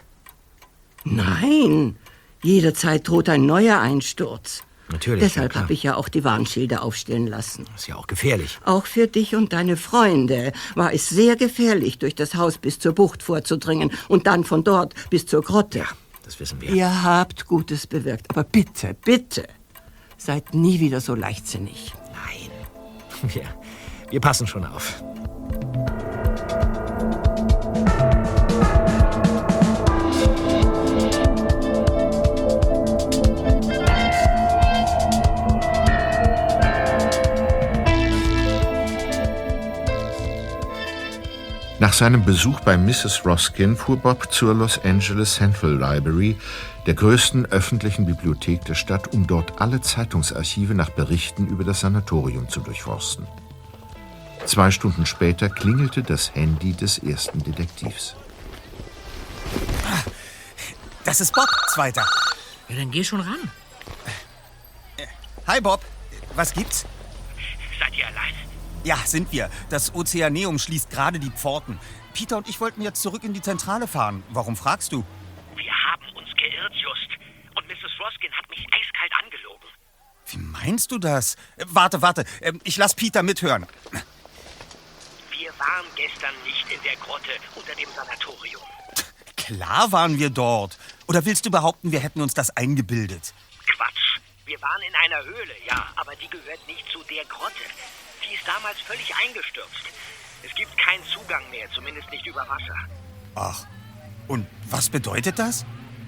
Nein, 1.03 1.97
jederzeit 2.45 3.07
droht 3.07 3.27
ein 3.27 3.45
neuer 3.45 3.79
Einsturz. 3.79 4.63
Natürlich. 4.89 5.23
Deshalb 5.23 5.55
ja, 5.55 5.61
habe 5.61 5.73
ich 5.73 5.81
ja 5.81 5.95
auch 5.95 6.09
die 6.09 6.23
Warnschilder 6.23 6.83
aufstellen 6.83 7.25
lassen. 7.25 7.65
Ist 7.75 7.87
ja 7.87 7.95
auch 7.95 8.05
gefährlich. 8.05 8.59
Auch 8.63 8.85
für 8.85 9.07
dich 9.07 9.35
und 9.35 9.51
deine 9.51 9.77
Freunde 9.77 10.51
war 10.75 10.93
es 10.93 11.09
sehr 11.09 11.35
gefährlich, 11.35 11.97
durch 11.97 12.13
das 12.13 12.35
Haus 12.35 12.59
bis 12.59 12.77
zur 12.77 12.93
Bucht 12.93 13.23
vorzudringen 13.23 13.91
und 14.07 14.27
dann 14.27 14.43
von 14.43 14.63
dort 14.63 14.93
bis 15.09 15.25
zur 15.25 15.41
Grotte. 15.41 15.79
Ja, 15.79 15.87
das 16.23 16.39
wissen 16.39 16.61
wir. 16.61 16.69
Ihr 16.69 17.03
habt 17.03 17.47
Gutes 17.47 17.87
bewirkt, 17.87 18.29
aber 18.29 18.43
bitte, 18.43 18.95
bitte, 19.03 19.47
seid 20.17 20.53
nie 20.53 20.79
wieder 20.79 21.01
so 21.01 21.15
leichtsinnig. 21.15 21.93
Nein. 22.13 23.31
Wir, 23.33 23.43
wir 24.11 24.19
passen 24.19 24.45
schon 24.45 24.65
auf. 24.65 25.01
Seinem 41.93 42.25
Besuch 42.25 42.61
bei 42.61 42.77
Mrs. 42.77 43.25
Roskin 43.25 43.75
fuhr 43.75 43.97
Bob 43.97 44.31
zur 44.31 44.55
Los 44.55 44.79
Angeles 44.83 45.35
Central 45.35 45.73
Library, 45.73 46.35
der 46.87 46.93
größten 46.93 47.45
öffentlichen 47.47 48.05
Bibliothek 48.05 48.65
der 48.65 48.75
Stadt, 48.75 49.13
um 49.13 49.27
dort 49.27 49.61
alle 49.61 49.81
Zeitungsarchive 49.81 50.73
nach 50.73 50.89
Berichten 50.89 51.47
über 51.47 51.63
das 51.63 51.81
Sanatorium 51.81 52.49
zu 52.49 52.61
durchforsten. 52.61 53.27
Zwei 54.45 54.71
Stunden 54.71 55.05
später 55.05 55.49
klingelte 55.49 56.01
das 56.01 56.33
Handy 56.33 56.73
des 56.73 56.97
ersten 56.97 57.43
Detektivs. 57.43 58.15
Das 61.03 61.21
ist 61.21 61.33
Bob, 61.33 61.49
Zweiter. 61.67 62.05
Ja, 62.69 62.77
dann 62.77 62.89
geh 62.89 63.03
schon 63.03 63.21
ran. 63.21 63.51
Hi, 65.45 65.61
Bob. 65.61 65.81
Was 66.35 66.53
gibt's? 66.53 66.85
Ja, 68.85 68.97
sind 68.97 69.31
wir. 69.31 69.49
Das 69.71 69.95
Ozeaneum 69.95 70.59
schließt 70.59 70.91
gerade 70.91 71.19
die 71.19 71.31
Pforten. 71.31 71.79
Peter 72.13 72.37
und 72.37 72.47
ich 72.47 72.61
wollten 72.61 72.83
jetzt 72.83 73.01
zurück 73.01 73.23
in 73.23 73.33
die 73.33 73.41
Zentrale 73.41 73.87
fahren. 73.87 74.23
Warum 74.29 74.55
fragst 74.55 74.91
du? 74.91 75.03
Wir 75.55 75.73
haben 75.73 76.07
uns 76.13 76.29
geirrt, 76.37 76.73
Just. 76.75 77.09
Und 77.55 77.67
Mrs. 77.67 77.99
Roskin 77.99 78.31
hat 78.31 78.47
mich 78.47 78.63
eiskalt 78.71 79.11
angelogen. 79.23 79.67
Wie 80.27 80.37
meinst 80.37 80.91
du 80.91 80.99
das? 80.99 81.33
Äh, 81.57 81.65
warte, 81.69 82.03
warte. 82.03 82.25
Ähm, 82.41 82.61
ich 82.63 82.77
lass 82.77 82.93
Peter 82.93 83.23
mithören. 83.23 83.65
Wir 85.31 85.49
waren 85.57 85.85
gestern 85.95 86.35
nicht 86.45 86.71
in 86.71 86.81
der 86.83 86.95
Grotte 86.97 87.31
unter 87.55 87.73
dem 87.73 87.89
Sanatorium. 87.89 88.61
Klar 89.35 89.91
waren 89.91 90.19
wir 90.19 90.29
dort. 90.29 90.77
Oder 91.07 91.25
willst 91.25 91.43
du 91.47 91.49
behaupten, 91.49 91.91
wir 91.91 92.01
hätten 92.01 92.21
uns 92.21 92.35
das 92.35 92.55
eingebildet? 92.55 93.33
Quatsch. 93.65 94.19
Wir 94.45 94.61
waren 94.61 94.81
in 94.83 94.93
einer 94.93 95.25
Höhle, 95.25 95.55
ja, 95.67 95.91
aber 95.95 96.15
die 96.15 96.27
gehört 96.29 96.67
nicht 96.67 96.87
zu 96.91 96.99
der 97.09 97.25
Grotte. 97.25 97.63
Die 98.27 98.33
ist 98.33 98.47
damals 98.47 98.79
völlig 98.81 99.13
eingestürzt. 99.15 99.85
Es 100.43 100.53
gibt 100.55 100.75
keinen 100.77 101.03
Zugang 101.05 101.49
mehr, 101.51 101.69
zumindest 101.71 102.09
nicht 102.11 102.25
über 102.25 102.47
Wasser. 102.47 102.75
Ach, 103.35 103.65
und 104.27 104.47
was 104.69 104.89
bedeutet 104.89 105.37
das? 105.37 105.65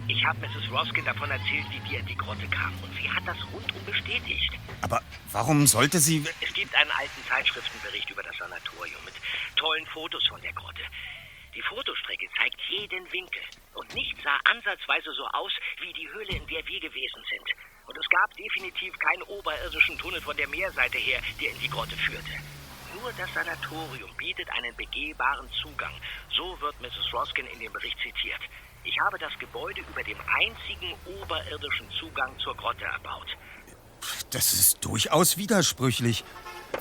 Ich 0.07 0.23
habe 0.25 0.39
Mrs. 0.39 0.71
Roskin 0.71 1.03
davon 1.05 1.29
erzählt, 1.29 1.65
wie 1.69 1.91
wir 1.91 1.99
in 1.99 2.05
die 2.05 2.15
Grotte 2.15 2.47
kamen, 2.47 2.77
und 2.81 2.95
sie 2.95 3.11
hat 3.11 3.27
das 3.27 3.37
rundum 3.51 3.83
bestätigt. 3.85 4.53
Aber 4.81 5.01
warum 5.31 5.67
sollte 5.67 5.99
sie... 5.99 6.25
Es 6.39 6.53
gibt 6.53 6.73
einen 6.75 6.91
alten 6.91 7.23
Zeitschriftenbericht 7.27 8.09
über 8.09 8.23
das 8.23 8.37
Sanatorium 8.37 9.03
mit 9.03 9.15
tollen 9.55 9.85
Fotos 9.87 10.25
von 10.27 10.41
der 10.41 10.53
Grotte. 10.53 10.81
Die 11.53 11.61
Fotostrecke 11.61 12.27
zeigt 12.37 12.61
jeden 12.69 13.11
Winkel. 13.11 13.41
Und 13.73 13.93
nichts 13.95 14.21
sah 14.23 14.37
ansatzweise 14.45 15.11
so 15.11 15.25
aus 15.27 15.51
wie 15.81 15.91
die 15.93 16.07
Höhle, 16.09 16.37
in 16.37 16.47
der 16.47 16.65
wir 16.65 16.79
gewesen 16.79 17.23
sind. 17.29 17.49
Und 17.87 17.97
es 17.97 18.09
gab 18.09 18.35
definitiv 18.35 18.93
keinen 18.99 19.23
oberirdischen 19.23 19.97
Tunnel 19.97 20.19
von 20.21 20.35
der 20.35 20.47
Meerseite 20.49 20.97
her, 20.97 21.21
der 21.39 21.51
in 21.51 21.59
die 21.59 21.69
Grotte 21.69 21.95
führte. 21.95 22.35
Nur 22.93 23.13
das 23.13 23.33
Sanatorium 23.33 24.09
bietet 24.17 24.49
einen 24.49 24.75
begehbaren 24.75 25.47
Zugang. 25.61 25.93
So 26.35 26.59
wird 26.59 26.79
Mrs. 26.81 27.13
Roskin 27.13 27.47
in 27.47 27.59
dem 27.59 27.71
Bericht 27.71 27.97
zitiert. 27.99 28.41
Ich 28.83 28.99
habe 28.99 29.17
das 29.17 29.31
Gebäude 29.39 29.81
über 29.81 30.03
dem 30.03 30.17
einzigen 30.19 30.93
oberirdischen 31.05 31.89
Zugang 31.99 32.37
zur 32.39 32.55
Grotte 32.55 32.83
erbaut. 32.83 33.37
Das 34.31 34.53
ist 34.53 34.83
durchaus 34.83 35.37
widersprüchlich. 35.37 36.25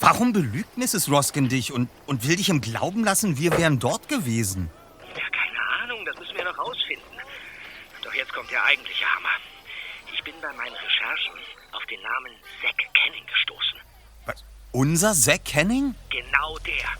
Warum 0.00 0.32
belügt 0.32 0.76
Mrs. 0.76 1.08
Roskin 1.08 1.48
dich 1.48 1.72
und, 1.72 1.88
und 2.06 2.26
will 2.26 2.36
dich 2.36 2.48
im 2.48 2.60
Glauben 2.60 3.04
lassen, 3.04 3.38
wir 3.38 3.56
wären 3.56 3.78
dort 3.78 4.08
gewesen? 4.08 4.70
Ja, 5.14 5.28
keine 5.30 5.82
Ahnung, 5.82 6.04
das 6.04 6.18
müssen 6.18 6.36
wir 6.36 6.44
noch 6.44 6.58
rausfinden. 6.58 7.20
Doch 8.02 8.14
jetzt 8.14 8.32
kommt 8.32 8.50
der 8.50 8.64
eigentliche 8.64 9.04
Hammer. 9.04 9.30
Ich 10.26 10.32
bin 10.32 10.40
bei 10.40 10.52
meinen 10.54 10.74
Recherchen 10.74 11.38
auf 11.70 11.86
den 11.86 12.02
Namen 12.02 12.32
Zack 12.60 12.74
Canning 12.94 13.24
gestoßen. 13.26 13.78
Was? 14.24 14.44
Unser 14.72 15.14
Zack 15.14 15.44
Canning? 15.44 15.94
Genau 16.10 16.58
der. 16.66 16.90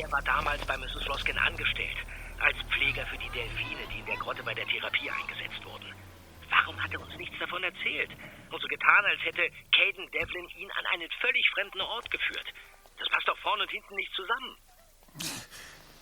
Er 0.00 0.12
war 0.12 0.22
damals 0.22 0.64
bei 0.64 0.76
Mrs. 0.76 1.08
Roskin 1.08 1.36
angestellt, 1.38 1.96
als 2.38 2.56
Pfleger 2.70 3.04
für 3.06 3.18
die 3.18 3.30
Delfine, 3.30 3.82
die 3.92 3.98
in 3.98 4.06
der 4.06 4.16
Grotte 4.18 4.44
bei 4.44 4.54
der 4.54 4.64
Therapie 4.68 5.10
eingesetzt 5.10 5.64
wurden. 5.64 5.92
Warum 6.50 6.80
hat 6.80 6.92
er 6.92 7.00
uns 7.00 7.16
nichts 7.16 7.36
davon 7.40 7.64
erzählt? 7.64 8.10
Und 8.48 8.62
so 8.62 8.68
getan, 8.68 9.04
als 9.06 9.24
hätte 9.24 9.50
Caden 9.72 10.08
Devlin 10.12 10.48
ihn 10.56 10.70
an 10.70 10.86
einen 10.94 11.10
völlig 11.20 11.50
fremden 11.54 11.80
Ort 11.80 12.08
geführt. 12.12 12.46
Das 12.96 13.08
passt 13.08 13.26
doch 13.26 13.38
vorne 13.38 13.64
und 13.64 13.70
hinten 13.72 13.96
nicht 13.96 14.12
zusammen. 14.14 14.56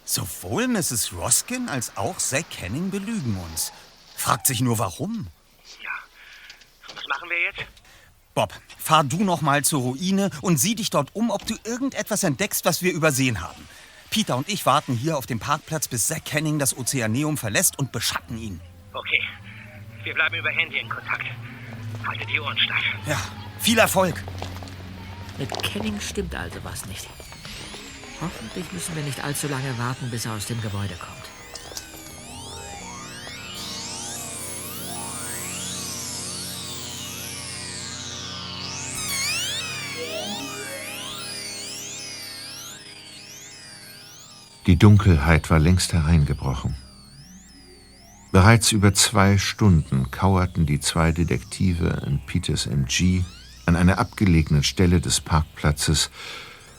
Sowohl 0.04 0.68
Mrs. 0.68 1.14
Roskin 1.14 1.70
als 1.70 1.96
auch 1.96 2.18
Zack 2.18 2.50
Canning 2.50 2.90
belügen 2.90 3.38
uns. 3.38 3.72
Fragt 4.14 4.46
sich 4.46 4.60
nur 4.60 4.78
warum. 4.78 5.30
Machen 7.26 7.30
wir 7.30 7.42
jetzt? 7.42 7.70
Bob, 8.34 8.54
fahr 8.78 9.02
du 9.02 9.24
noch 9.24 9.40
mal 9.40 9.64
zur 9.64 9.80
Ruine 9.80 10.30
und 10.42 10.58
sieh 10.58 10.76
dich 10.76 10.90
dort 10.90 11.14
um, 11.14 11.30
ob 11.30 11.44
du 11.44 11.56
irgendetwas 11.64 12.22
entdeckst, 12.22 12.64
was 12.64 12.82
wir 12.82 12.92
übersehen 12.92 13.40
haben. 13.40 13.66
Peter 14.10 14.36
und 14.36 14.48
ich 14.48 14.64
warten 14.64 14.94
hier 14.94 15.16
auf 15.16 15.26
dem 15.26 15.40
Parkplatz, 15.40 15.88
bis 15.88 16.06
Zack 16.06 16.24
Canning 16.24 16.60
das 16.60 16.76
Ozeaneum 16.76 17.36
verlässt 17.36 17.78
und 17.80 17.90
beschatten 17.90 18.38
ihn. 18.38 18.60
Okay. 18.92 19.22
Wir 20.04 20.14
bleiben 20.14 20.36
über 20.36 20.50
Handy 20.50 20.78
in 20.78 20.88
Kontakt. 20.88 21.26
Haltet 22.06 22.30
die 22.30 22.38
Ohren 22.38 22.56
steif. 22.58 22.84
Ja, 23.08 23.18
viel 23.58 23.78
Erfolg. 23.78 24.22
Mit 25.38 25.50
Kenning 25.64 26.00
stimmt 26.00 26.34
also 26.36 26.62
was 26.62 26.86
nicht. 26.86 27.08
Hoffentlich 28.20 28.72
müssen 28.72 28.94
wir 28.94 29.02
nicht 29.02 29.24
allzu 29.24 29.48
lange 29.48 29.76
warten, 29.78 30.10
bis 30.10 30.26
er 30.26 30.34
aus 30.34 30.46
dem 30.46 30.62
Gebäude 30.62 30.94
kommt. 30.94 31.25
Die 44.66 44.76
Dunkelheit 44.76 45.48
war 45.48 45.60
längst 45.60 45.92
hereingebrochen. 45.92 46.74
Bereits 48.32 48.72
über 48.72 48.92
zwei 48.94 49.38
Stunden 49.38 50.10
kauerten 50.10 50.66
die 50.66 50.80
zwei 50.80 51.12
Detektive 51.12 52.02
in 52.04 52.18
Peters 52.26 52.66
MG 52.66 53.22
an 53.64 53.76
einer 53.76 53.98
abgelegenen 53.98 54.64
Stelle 54.64 55.00
des 55.00 55.20
Parkplatzes 55.20 56.10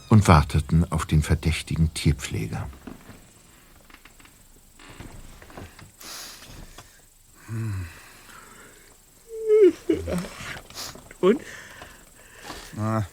und 0.10 0.28
warteten 0.28 0.92
auf 0.92 1.06
den 1.06 1.24
verdächtigen 1.24 1.94
Tierpfleger. 1.94 2.68
Und? 11.22 11.42
Ah. 12.78 13.04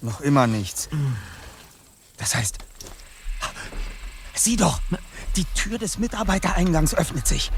Noch 0.00 0.20
immer 0.20 0.46
nichts. 0.46 0.88
Das 2.22 2.36
heißt, 2.36 2.58
sieh 4.32 4.56
doch, 4.56 4.80
die 5.34 5.44
Tür 5.56 5.76
des 5.76 5.98
Mitarbeitereingangs 5.98 6.94
öffnet 6.94 7.26
sich. 7.26 7.50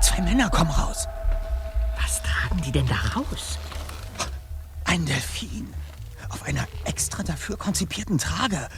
Zwei 0.00 0.20
Männer 0.22 0.48
kommen 0.48 0.70
raus. 0.70 1.08
Was 2.00 2.22
tragen 2.22 2.62
die 2.62 2.70
denn 2.70 2.86
da 2.86 3.18
raus? 3.18 3.58
Ein 4.84 5.04
Delfin. 5.06 5.74
Auf 6.28 6.44
einer 6.44 6.68
extra 6.84 7.24
dafür 7.24 7.56
konzipierten 7.56 8.16
Trage. 8.16 8.68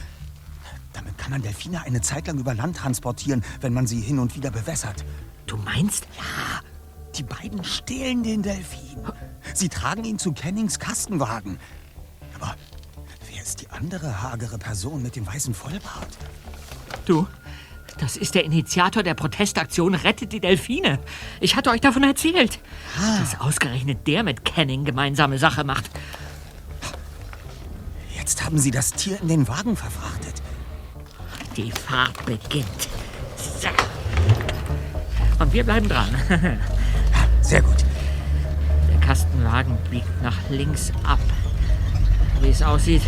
Damit 0.93 1.15
kann 1.19 1.29
man 1.29 1.43
Delfine 1.43 1.83
eine 1.83 2.01
Zeit 2.01 2.25
lang 2.25 2.39
über 2.39 2.55
Land 2.55 2.77
transportieren, 2.77 3.45
wenn 3.61 3.73
man 3.73 3.85
sie 3.85 4.01
hin 4.01 4.17
und 4.17 4.35
wieder 4.35 4.49
bewässert. 4.49 5.05
Du 5.45 5.57
meinst? 5.57 6.07
Ja. 6.17 6.61
Die 7.13 7.23
beiden 7.23 7.63
stehlen 7.63 8.23
den 8.23 8.41
Delfin. 8.41 8.97
Sie 9.53 9.69
tragen 9.69 10.05
ihn 10.05 10.17
zu 10.17 10.33
Kennings 10.33 10.79
Kastenwagen. 10.79 11.59
Aber 12.33 12.55
ist 13.45 13.61
die 13.61 13.69
andere 13.69 14.23
hagere 14.23 14.57
Person 14.57 15.03
mit 15.03 15.15
dem 15.15 15.27
weißen 15.27 15.53
Vollbart? 15.53 16.07
Du, 17.05 17.27
das 17.99 18.17
ist 18.17 18.33
der 18.33 18.43
Initiator 18.43 19.03
der 19.03 19.13
Protestaktion 19.13 19.93
Rettet 19.93 20.31
die 20.31 20.39
Delfine. 20.39 20.97
Ich 21.39 21.55
hatte 21.55 21.69
euch 21.69 21.79
davon 21.79 22.01
erzählt. 22.01 22.59
Dass 23.19 23.39
ausgerechnet 23.39 24.07
der 24.07 24.23
mit 24.23 24.45
Canning 24.45 24.83
gemeinsame 24.83 25.37
Sache 25.37 25.63
macht. 25.63 25.91
Jetzt 28.17 28.43
haben 28.43 28.57
sie 28.57 28.71
das 28.71 28.93
Tier 28.93 29.21
in 29.21 29.27
den 29.27 29.47
Wagen 29.47 29.77
verfrachtet. 29.77 30.41
Die 31.55 31.71
Fahrt 31.71 32.25
beginnt. 32.25 32.89
So. 33.37 33.69
Und 35.37 35.53
wir 35.53 35.63
bleiben 35.63 35.87
dran. 35.87 36.09
Sehr 37.41 37.61
gut. 37.61 37.85
Der 38.91 38.99
Kastenwagen 39.01 39.77
biegt 39.91 40.23
nach 40.23 40.37
links 40.49 40.91
ab. 41.03 41.19
Wie 42.41 42.49
es 42.49 42.63
aussieht, 42.63 43.03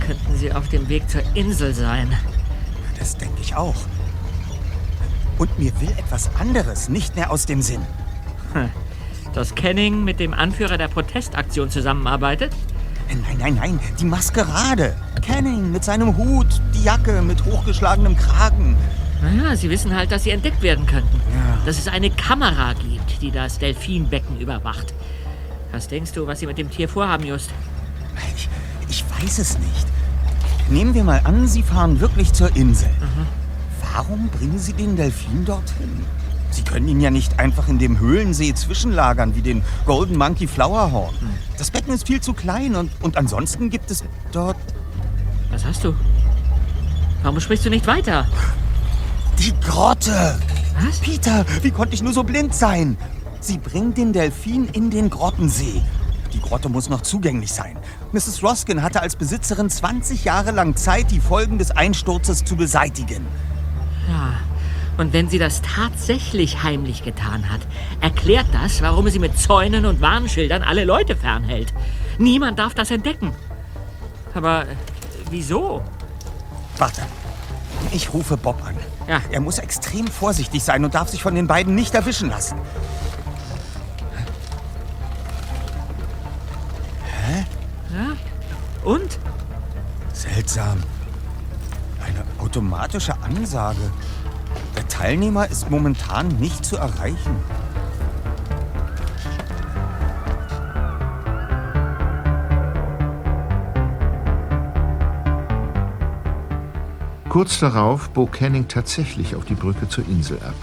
könnten 0.00 0.36
sie 0.36 0.52
auf 0.52 0.68
dem 0.68 0.88
Weg 0.88 1.08
zur 1.08 1.22
Insel 1.34 1.74
sein. 1.74 2.12
Das 2.98 3.16
denke 3.16 3.40
ich 3.40 3.54
auch. 3.54 3.74
Und 5.38 5.58
mir 5.58 5.72
will 5.80 5.90
etwas 5.98 6.30
anderes 6.38 6.88
nicht 6.88 7.14
mehr 7.16 7.30
aus 7.30 7.46
dem 7.46 7.62
Sinn. 7.62 7.82
Dass 9.34 9.54
Canning 9.54 10.02
mit 10.04 10.18
dem 10.18 10.32
Anführer 10.32 10.78
der 10.78 10.88
Protestaktion 10.88 11.68
zusammenarbeitet? 11.68 12.52
Nein, 13.08 13.36
nein, 13.38 13.54
nein, 13.54 13.80
die 14.00 14.04
Maskerade. 14.04 14.96
Canning 15.22 15.70
mit 15.70 15.84
seinem 15.84 16.16
Hut, 16.16 16.60
die 16.74 16.82
Jacke 16.82 17.22
mit 17.22 17.44
hochgeschlagenem 17.44 18.16
Kragen. 18.16 18.76
Naja, 19.22 19.56
sie 19.56 19.70
wissen 19.70 19.94
halt, 19.94 20.10
dass 20.10 20.24
sie 20.24 20.30
entdeckt 20.30 20.62
werden 20.62 20.86
könnten. 20.86 21.20
Dass 21.64 21.78
es 21.78 21.88
eine 21.88 22.10
Kamera 22.10 22.72
gibt, 22.74 23.22
die 23.22 23.30
das 23.30 23.58
Delfinbecken 23.58 24.40
überwacht. 24.40 24.94
Was 25.72 25.88
denkst 25.88 26.12
du, 26.12 26.26
was 26.26 26.40
sie 26.40 26.46
mit 26.46 26.58
dem 26.58 26.70
Tier 26.70 26.88
vorhaben, 26.88 27.26
Just? 27.26 27.50
Ich, 28.34 28.48
ich 28.96 29.04
weiß 29.22 29.38
es 29.38 29.58
nicht. 29.58 29.86
Nehmen 30.70 30.94
wir 30.94 31.04
mal 31.04 31.20
an, 31.24 31.46
Sie 31.46 31.62
fahren 31.62 32.00
wirklich 32.00 32.32
zur 32.32 32.54
Insel. 32.56 32.88
Warum 33.92 34.28
bringen 34.28 34.58
Sie 34.58 34.72
den 34.72 34.96
Delfin 34.96 35.44
dorthin? 35.44 36.04
Sie 36.50 36.62
können 36.62 36.88
ihn 36.88 37.00
ja 37.00 37.10
nicht 37.10 37.38
einfach 37.38 37.68
in 37.68 37.78
dem 37.78 37.98
Höhlensee 37.98 38.54
zwischenlagern, 38.54 39.34
wie 39.34 39.42
den 39.42 39.62
Golden 39.84 40.16
Monkey 40.16 40.46
Flowerhorn. 40.46 41.14
Das 41.58 41.70
Becken 41.70 41.92
ist 41.92 42.06
viel 42.06 42.22
zu 42.22 42.32
klein 42.32 42.74
und, 42.74 42.90
und 43.02 43.18
ansonsten 43.18 43.68
gibt 43.68 43.90
es 43.90 44.02
dort 44.32 44.56
Was 45.50 45.64
hast 45.66 45.84
du? 45.84 45.94
Warum 47.22 47.38
sprichst 47.40 47.66
du 47.66 47.70
nicht 47.70 47.86
weiter? 47.86 48.26
die 49.38 49.52
Grotte. 49.60 50.38
Was? 50.80 50.98
Peter, 51.00 51.44
wie 51.60 51.70
konnte 51.70 51.94
ich 51.94 52.02
nur 52.02 52.14
so 52.14 52.24
blind 52.24 52.54
sein? 52.54 52.96
Sie 53.40 53.58
bringen 53.58 53.92
den 53.92 54.14
Delfin 54.14 54.66
in 54.72 54.88
den 54.88 55.10
Grottensee. 55.10 55.82
Die 56.32 56.40
Grotte 56.40 56.68
muss 56.68 56.88
noch 56.88 57.02
zugänglich 57.02 57.52
sein. 57.52 57.76
Mrs. 58.12 58.42
Roskin 58.42 58.82
hatte 58.82 59.02
als 59.02 59.16
Besitzerin 59.16 59.68
20 59.68 60.24
Jahre 60.24 60.52
lang 60.52 60.76
Zeit, 60.76 61.10
die 61.10 61.20
Folgen 61.20 61.58
des 61.58 61.70
Einsturzes 61.70 62.44
zu 62.44 62.56
beseitigen. 62.56 63.26
Ja. 64.08 64.34
Und 64.96 65.12
wenn 65.12 65.28
sie 65.28 65.38
das 65.38 65.60
tatsächlich 65.60 66.62
heimlich 66.62 67.04
getan 67.04 67.50
hat, 67.50 67.60
erklärt 68.00 68.46
das, 68.52 68.80
warum 68.80 69.08
sie 69.10 69.18
mit 69.18 69.38
Zäunen 69.38 69.84
und 69.84 70.00
Warnschildern 70.00 70.62
alle 70.62 70.84
Leute 70.84 71.16
fernhält. 71.16 71.74
Niemand 72.18 72.58
darf 72.58 72.72
das 72.72 72.90
entdecken. 72.90 73.32
Aber 74.32 74.62
äh, 74.62 74.76
wieso? 75.30 75.82
Warte. 76.78 77.02
Ich 77.92 78.14
rufe 78.14 78.36
Bob 78.36 78.64
an. 78.64 78.76
Ja. 79.06 79.20
Er 79.30 79.40
muss 79.40 79.58
extrem 79.58 80.06
vorsichtig 80.06 80.62
sein 80.62 80.84
und 80.84 80.94
darf 80.94 81.08
sich 81.08 81.22
von 81.22 81.34
den 81.34 81.46
beiden 81.46 81.74
nicht 81.74 81.94
erwischen 81.94 82.30
lassen. 82.30 82.56
Und? 88.86 89.18
Seltsam. 90.12 90.80
Eine 92.00 92.22
automatische 92.38 93.20
Ansage. 93.20 93.80
Der 94.76 94.86
Teilnehmer 94.86 95.50
ist 95.50 95.68
momentan 95.72 96.28
nicht 96.38 96.64
zu 96.64 96.76
erreichen. 96.76 97.36
Kurz 107.28 107.58
darauf 107.58 108.08
bog 108.10 108.30
Canning 108.30 108.68
tatsächlich 108.68 109.34
auf 109.34 109.44
die 109.44 109.56
Brücke 109.56 109.88
zur 109.88 110.06
Insel 110.06 110.38
ab. 110.38 110.54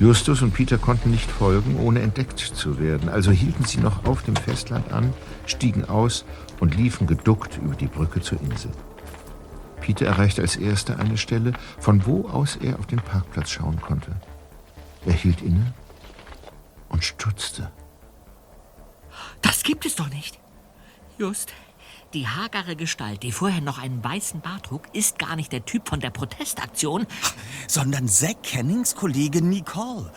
Justus 0.00 0.42
und 0.42 0.54
Peter 0.54 0.78
konnten 0.78 1.10
nicht 1.10 1.28
folgen, 1.28 1.76
ohne 1.80 2.00
entdeckt 2.00 2.38
zu 2.38 2.78
werden, 2.78 3.08
also 3.08 3.32
hielten 3.32 3.64
sie 3.64 3.78
noch 3.78 4.04
auf 4.04 4.22
dem 4.22 4.36
Festland 4.36 4.92
an, 4.92 5.12
stiegen 5.46 5.84
aus 5.86 6.24
und 6.60 6.76
liefen 6.76 7.08
geduckt 7.08 7.58
über 7.58 7.74
die 7.74 7.88
Brücke 7.88 8.20
zur 8.20 8.40
Insel. 8.40 8.70
Peter 9.80 10.06
erreichte 10.06 10.42
als 10.42 10.56
erster 10.56 11.00
eine 11.00 11.16
Stelle, 11.16 11.52
von 11.80 12.06
wo 12.06 12.28
aus 12.28 12.56
er 12.56 12.78
auf 12.78 12.86
den 12.86 13.00
Parkplatz 13.00 13.50
schauen 13.50 13.80
konnte. 13.80 14.14
Er 15.04 15.14
hielt 15.14 15.42
inne 15.42 15.72
und 16.88 17.02
stutzte. 17.02 17.70
Das 19.42 19.64
gibt 19.64 19.84
es 19.84 19.96
doch 19.96 20.10
nicht. 20.10 20.38
Just. 21.18 21.52
Die 22.14 22.26
hagere 22.26 22.74
Gestalt, 22.74 23.22
die 23.22 23.32
vorher 23.32 23.60
noch 23.60 23.76
einen 23.78 24.02
weißen 24.02 24.40
Bart 24.40 24.64
trug, 24.66 24.82
ist 24.94 25.18
gar 25.18 25.36
nicht 25.36 25.52
der 25.52 25.66
Typ 25.66 25.86
von 25.86 26.00
der 26.00 26.08
Protestaktion. 26.08 27.06
Sondern 27.66 28.08
Zack 28.08 28.42
Cannings 28.42 28.94
Kollege 28.94 29.42
Nicole. 29.42 30.10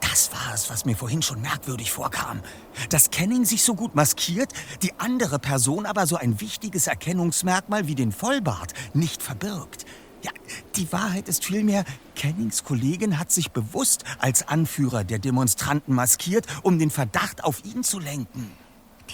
Das 0.00 0.32
war 0.32 0.54
es, 0.54 0.70
was 0.70 0.86
mir 0.86 0.96
vorhin 0.96 1.20
schon 1.20 1.42
merkwürdig 1.42 1.92
vorkam. 1.92 2.40
Dass 2.88 3.10
Canning 3.10 3.44
sich 3.44 3.62
so 3.62 3.74
gut 3.74 3.94
maskiert, 3.94 4.54
die 4.82 4.98
andere 4.98 5.38
Person 5.38 5.84
aber 5.84 6.06
so 6.06 6.16
ein 6.16 6.40
wichtiges 6.40 6.86
Erkennungsmerkmal 6.86 7.86
wie 7.86 7.94
den 7.94 8.10
Vollbart 8.10 8.72
nicht 8.94 9.22
verbirgt. 9.22 9.84
Ja, 10.22 10.32
die 10.76 10.90
Wahrheit 10.92 11.28
ist 11.28 11.44
vielmehr, 11.44 11.84
Cannings 12.16 12.64
Kollegin 12.64 13.18
hat 13.18 13.30
sich 13.30 13.50
bewusst 13.50 14.04
als 14.18 14.48
Anführer 14.48 15.04
der 15.04 15.18
Demonstranten 15.18 15.94
maskiert, 15.94 16.46
um 16.62 16.78
den 16.78 16.90
Verdacht 16.90 17.44
auf 17.44 17.62
ihn 17.66 17.84
zu 17.84 17.98
lenken. 17.98 18.50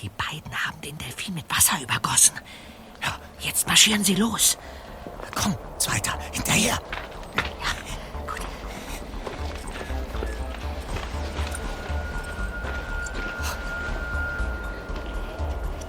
Die 0.03 0.11
beiden 0.11 0.53
haben 0.67 0.81
den 0.81 0.99
Delfin 0.99 1.35
mit 1.35 1.49
Wasser 1.49 1.81
übergossen. 1.81 2.35
Ja, 3.03 3.19
jetzt 3.41 3.67
marschieren 3.67 4.05
sie 4.05 4.15
los. 4.17 4.59
Komm, 5.35 5.57
Zweiter, 5.79 6.19
hinterher. 6.33 6.79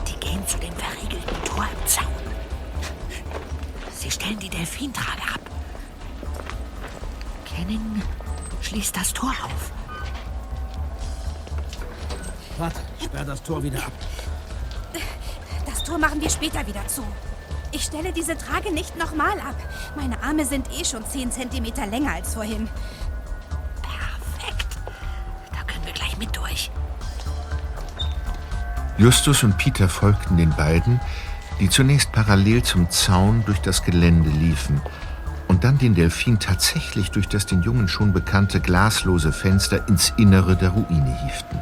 Die 0.07 0.19
gehen 0.19 0.47
zu 0.47 0.57
dem 0.59 0.73
verriegelten 0.73 1.43
Tor 1.43 1.65
im 1.65 1.87
Zaun. 1.87 2.05
Sie 3.93 4.11
stellen 4.11 4.39
die 4.39 4.49
Delfintrage 4.49 5.23
ab. 5.33 5.41
Canning 7.45 8.01
schließt 8.61 8.95
das 8.95 9.13
Tor 9.13 9.31
auf. 9.43 9.71
Warte, 12.57 12.79
sperr 13.03 13.25
das 13.25 13.43
Tor 13.43 13.61
wieder 13.63 13.79
ab. 13.79 13.91
Das 15.65 15.83
Tor 15.83 15.97
machen 15.97 16.21
wir 16.21 16.29
später 16.29 16.65
wieder 16.65 16.87
zu. 16.87 17.03
Ich 17.71 17.83
stelle 17.83 18.13
diese 18.13 18.37
Trage 18.37 18.71
nicht 18.71 18.97
nochmal 18.97 19.37
ab. 19.39 19.55
Meine 19.97 20.21
Arme 20.23 20.45
sind 20.45 20.67
eh 20.71 20.85
schon 20.85 21.05
10 21.05 21.31
Zentimeter 21.31 21.85
länger 21.85 22.13
als 22.13 22.33
vorhin. 22.33 22.69
Perfekt. 23.81 24.77
Da 25.51 25.63
können 25.67 25.85
wir 25.85 25.93
gleich 25.93 26.17
mit 26.17 26.35
durch. 26.35 26.71
Justus 28.97 29.43
und 29.43 29.57
Peter 29.57 29.89
folgten 29.89 30.37
den 30.37 30.51
beiden, 30.51 31.01
die 31.59 31.69
zunächst 31.69 32.13
parallel 32.13 32.63
zum 32.63 32.89
Zaun 32.89 33.43
durch 33.45 33.59
das 33.59 33.83
Gelände 33.83 34.29
liefen 34.29 34.81
und 35.49 35.65
dann 35.65 35.77
den 35.77 35.95
Delfin 35.95 36.39
tatsächlich 36.39 37.11
durch 37.11 37.27
das 37.27 37.45
den 37.45 37.61
Jungen 37.61 37.89
schon 37.89 38.13
bekannte 38.13 38.61
glaslose 38.61 39.33
Fenster 39.33 39.85
ins 39.89 40.13
Innere 40.15 40.55
der 40.55 40.69
Ruine 40.69 41.17
hieften. 41.25 41.59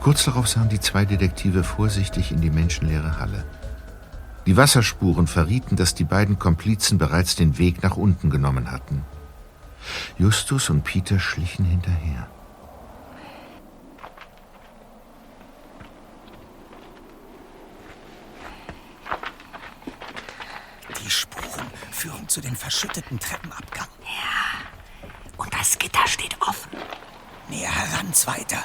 Kurz 0.00 0.24
darauf 0.24 0.48
sahen 0.48 0.68
die 0.68 0.80
zwei 0.80 1.04
Detektive 1.04 1.64
vorsichtig 1.64 2.32
in 2.32 2.40
die 2.40 2.50
menschenleere 2.50 3.18
Halle. 3.18 3.44
Die 4.46 4.56
Wasserspuren 4.56 5.26
verrieten, 5.26 5.76
dass 5.76 5.94
die 5.94 6.04
beiden 6.04 6.38
Komplizen 6.38 6.98
bereits 6.98 7.34
den 7.34 7.58
Weg 7.58 7.82
nach 7.82 7.96
unten 7.96 8.30
genommen 8.30 8.70
hatten. 8.70 9.04
Justus 10.18 10.70
und 10.70 10.84
Peter 10.84 11.18
schlichen 11.18 11.64
hinterher. 11.64 12.28
Die 21.04 21.10
Spuren 21.10 21.66
führen 21.90 22.28
zu 22.28 22.40
den 22.40 22.54
verschütteten 22.54 23.18
Treppenabgang. 23.18 23.88
Und 25.36 25.52
das 25.52 25.78
Gitter 25.78 26.06
steht 26.06 26.36
offen. 26.40 26.70
Näher 27.48 27.70
heran, 27.70 28.12
Zweiter. 28.12 28.64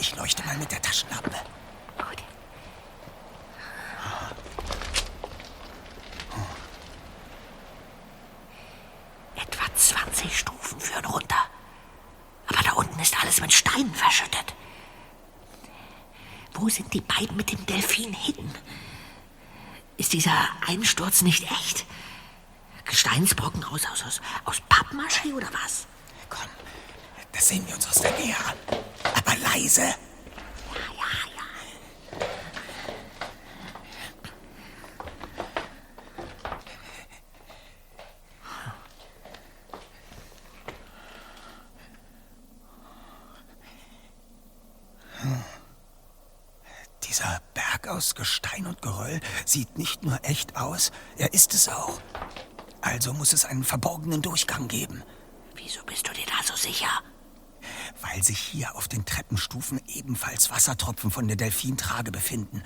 Ich 0.00 0.16
leuchte 0.16 0.42
mal 0.44 0.56
mit 0.56 0.72
der 0.72 0.80
Taschenlampe. 0.80 1.30
Gut. 1.98 2.22
Etwa 9.36 9.74
20 9.74 10.38
Stufen 10.38 10.80
führen 10.80 11.04
runter. 11.04 11.36
Aber 12.46 12.62
da 12.62 12.72
unten 12.72 12.98
ist 12.98 13.22
alles 13.22 13.42
mit 13.42 13.52
Steinen 13.52 13.94
verschüttet. 13.94 14.54
Wo 16.54 16.70
sind 16.70 16.92
die 16.94 17.02
beiden 17.02 17.36
mit 17.36 17.52
dem 17.52 17.64
Delfin 17.66 18.14
hin? 18.14 18.50
Ist 19.98 20.14
dieser 20.14 20.48
Einsturz 20.66 21.20
nicht 21.20 21.44
echt? 21.44 21.84
Gesteinsbrocken 22.86 23.62
aus, 23.64 23.84
aus, 23.92 24.02
aus, 24.04 24.20
aus 24.46 24.62
Pappmaché 24.70 25.34
oder 25.34 25.48
was? 25.62 25.86
Komm, 26.30 26.48
das 27.32 27.48
sehen 27.48 27.66
wir 27.66 27.74
uns 27.74 27.86
aus 27.88 28.00
der 28.00 28.12
Nähe 28.18 28.36
an. 28.36 28.56
Aber 29.16 29.36
leise. 29.36 29.94
Dieser 47.04 47.40
Berg 47.54 47.88
aus 47.88 48.14
Gestein 48.14 48.66
und 48.66 48.82
Geröll 48.82 49.20
sieht 49.44 49.76
nicht 49.76 50.04
nur 50.04 50.20
echt 50.22 50.56
aus, 50.56 50.92
er 51.16 51.34
ist 51.34 51.54
es 51.54 51.68
auch. 51.68 52.00
Also 52.80 53.12
muss 53.12 53.32
es 53.32 53.44
einen 53.44 53.64
verborgenen 53.64 54.22
Durchgang 54.22 54.68
geben. 54.68 55.02
Wieso 55.54 55.82
bist 55.84 56.08
du 56.08 56.12
dir 56.12 56.26
da 56.26 56.42
so 56.44 56.54
sicher? 56.56 57.02
Weil 58.02 58.22
sich 58.22 58.38
hier 58.38 58.76
auf 58.76 58.88
den 58.88 59.04
Treppenstufen 59.04 59.80
ebenfalls 59.86 60.50
Wassertropfen 60.50 61.10
von 61.10 61.26
der 61.28 61.36
Delfintrage 61.36 62.10
befinden. 62.10 62.62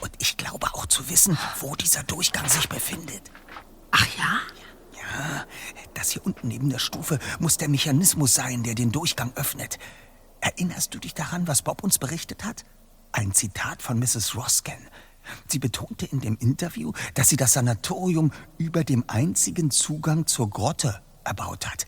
Und 0.00 0.10
ich 0.18 0.36
glaube 0.36 0.68
auch 0.74 0.86
zu 0.86 1.08
wissen, 1.08 1.38
wo 1.60 1.74
dieser 1.74 2.02
Durchgang 2.02 2.48
sich 2.48 2.68
befindet. 2.68 3.30
Ach 3.90 4.06
ja? 4.18 4.40
Ja, 4.94 5.46
das 5.94 6.10
hier 6.10 6.24
unten 6.24 6.48
neben 6.48 6.70
der 6.70 6.78
Stufe 6.78 7.18
muss 7.38 7.56
der 7.56 7.68
Mechanismus 7.68 8.34
sein, 8.34 8.62
der 8.62 8.74
den 8.74 8.92
Durchgang 8.92 9.32
öffnet. 9.34 9.78
Erinnerst 10.40 10.94
du 10.94 10.98
dich 10.98 11.14
daran, 11.14 11.48
was 11.48 11.62
Bob 11.62 11.82
uns 11.82 11.98
berichtet 11.98 12.44
hat? 12.44 12.64
Ein 13.12 13.32
Zitat 13.32 13.82
von 13.82 13.98
Mrs. 13.98 14.36
Roskin. 14.36 14.88
Sie 15.46 15.58
betonte 15.58 16.06
in 16.06 16.20
dem 16.20 16.36
Interview, 16.38 16.92
dass 17.14 17.28
sie 17.28 17.36
das 17.36 17.52
Sanatorium 17.52 18.32
über 18.58 18.84
dem 18.84 19.04
einzigen 19.08 19.70
Zugang 19.70 20.26
zur 20.26 20.48
Grotte 20.48 21.02
erbaut 21.24 21.66
hat. 21.66 21.86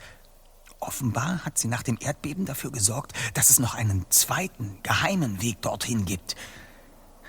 Offenbar 0.82 1.44
hat 1.44 1.58
sie 1.58 1.68
nach 1.68 1.84
dem 1.84 1.96
Erdbeben 2.00 2.44
dafür 2.44 2.72
gesorgt, 2.72 3.12
dass 3.34 3.50
es 3.50 3.60
noch 3.60 3.76
einen 3.76 4.04
zweiten, 4.10 4.80
geheimen 4.82 5.40
Weg 5.40 5.62
dorthin 5.62 6.04
gibt. 6.04 6.34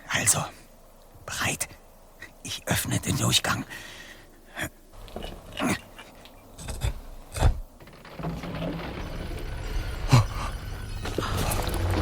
Also, 0.10 0.44
bereit? 1.28 1.70
Ich 2.42 2.68
öffne 2.68 3.00
den 3.00 3.16
Durchgang. 3.16 3.64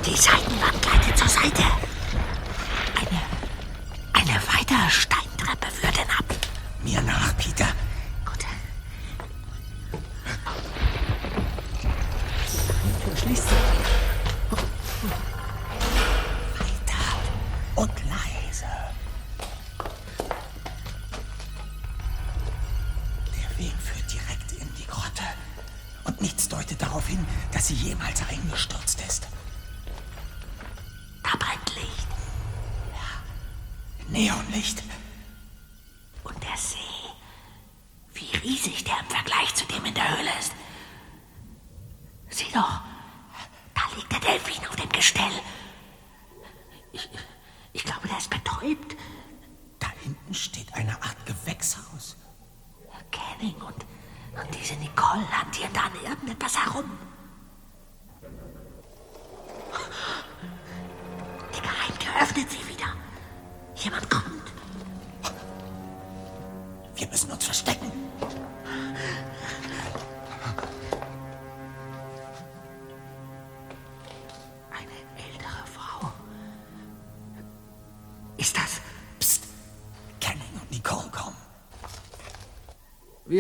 Die 0.06 0.18
Seitenwand 0.18 0.82
gleitet 0.82 1.18
zur 1.18 1.28
Seite. 1.28 1.64
Eine, 2.96 3.22
eine 4.14 4.42
weitere 4.48 4.90
Steintreppe 4.90 5.70
führt 5.70 5.98
hinab. 5.98 6.26
Mir 6.82 7.02
nach, 7.02 7.36
Peter. 7.36 7.68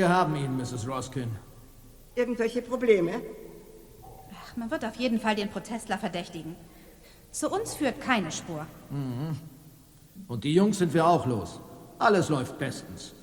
Wir 0.01 0.09
haben 0.09 0.35
ihn, 0.35 0.57
Mrs. 0.57 0.87
Roskin. 0.87 1.29
Irgendwelche 2.15 2.63
Probleme? 2.63 3.21
Ach, 4.33 4.57
man 4.57 4.71
wird 4.71 4.83
auf 4.83 4.95
jeden 4.95 5.19
Fall 5.19 5.35
den 5.35 5.47
Protestler 5.47 5.99
verdächtigen. 5.99 6.55
Zu 7.29 7.51
uns 7.51 7.75
führt 7.75 8.01
keine 8.01 8.31
Spur. 8.31 8.65
Mhm. 8.89 9.37
Und 10.27 10.43
die 10.43 10.55
Jungs 10.55 10.79
sind 10.79 10.91
wir 10.95 11.05
auch 11.05 11.27
los. 11.27 11.59
Alles 11.99 12.29
läuft 12.29 12.57
bestens. 12.57 13.13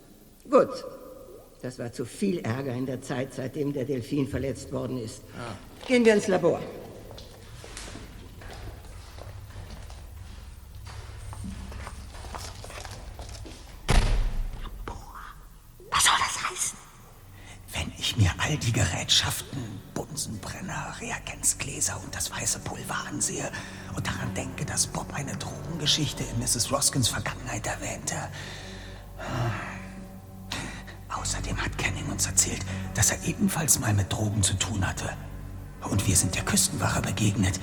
Gut. 0.49 0.69
Das 1.63 1.81
war 1.81 1.91
zu 1.91 2.05
viel 2.05 2.39
Ärger 2.39 2.75
in 2.75 2.87
der 2.87 3.03
Zeit, 3.03 3.35
seitdem 3.35 3.73
der 3.73 3.85
Delfin 3.85 4.29
verletzt 4.29 4.71
worden 4.71 4.99
ist. 4.99 5.25
Gehen 5.89 6.05
wir 6.05 6.15
ins 6.15 6.29
Labor. 6.29 6.61
Drogengeschichte 25.89 26.23
in 26.23 26.39
Mrs. 26.39 26.71
Roskins 26.71 27.09
Vergangenheit 27.09 27.67
erwähnte. 27.67 28.15
Außerdem 31.09 31.57
hat 31.57 31.79
Canning 31.79 32.07
uns 32.11 32.27
erzählt, 32.27 32.61
dass 32.95 33.11
er 33.11 33.25
ebenfalls 33.25 33.79
mal 33.79 33.95
mit 33.95 34.13
Drogen 34.13 34.43
zu 34.43 34.53
tun 34.55 34.87
hatte. 34.87 35.09
Und 35.89 36.07
wir 36.07 36.15
sind 36.15 36.35
der 36.35 36.45
Küstenwache 36.45 37.01
begegnet. 37.01 37.59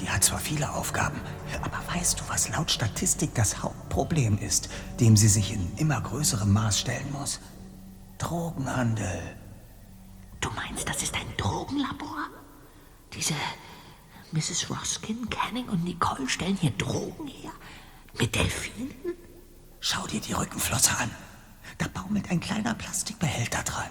Die 0.00 0.10
hat 0.10 0.24
zwar 0.24 0.40
viele 0.40 0.72
Aufgaben, 0.72 1.20
aber 1.62 1.80
weißt 1.94 2.18
du, 2.18 2.24
was 2.26 2.48
laut 2.48 2.72
Statistik 2.72 3.32
das 3.36 3.62
Hauptproblem 3.62 4.38
ist, 4.38 4.68
dem 4.98 5.16
sie 5.16 5.28
sich 5.28 5.52
in 5.52 5.72
immer 5.76 6.00
größerem 6.00 6.52
Maß 6.52 6.80
stellen 6.80 7.12
muss? 7.12 7.38
Drogenhandel. 8.18 9.36
Du 10.40 10.50
meinst, 10.50 10.88
das 10.88 11.00
ist 11.04 11.14
ein 11.14 11.36
Drogenlabor? 11.36 12.26
Diese 13.14 13.34
Mrs. 14.32 14.70
Roskin, 14.70 15.28
Canning 15.28 15.68
und 15.68 15.84
Nicole 15.84 16.28
stellen 16.28 16.56
hier 16.56 16.70
Drogen 16.72 17.26
her? 17.26 17.52
Mit 18.18 18.34
Delfinen? 18.34 18.90
Schau 19.80 20.06
dir 20.06 20.20
die 20.20 20.32
Rückenflosse 20.32 20.96
an. 20.96 21.10
Da 21.78 21.86
baumelt 21.88 22.30
ein 22.30 22.40
kleiner 22.40 22.74
Plastikbehälter 22.74 23.62
dran. 23.62 23.90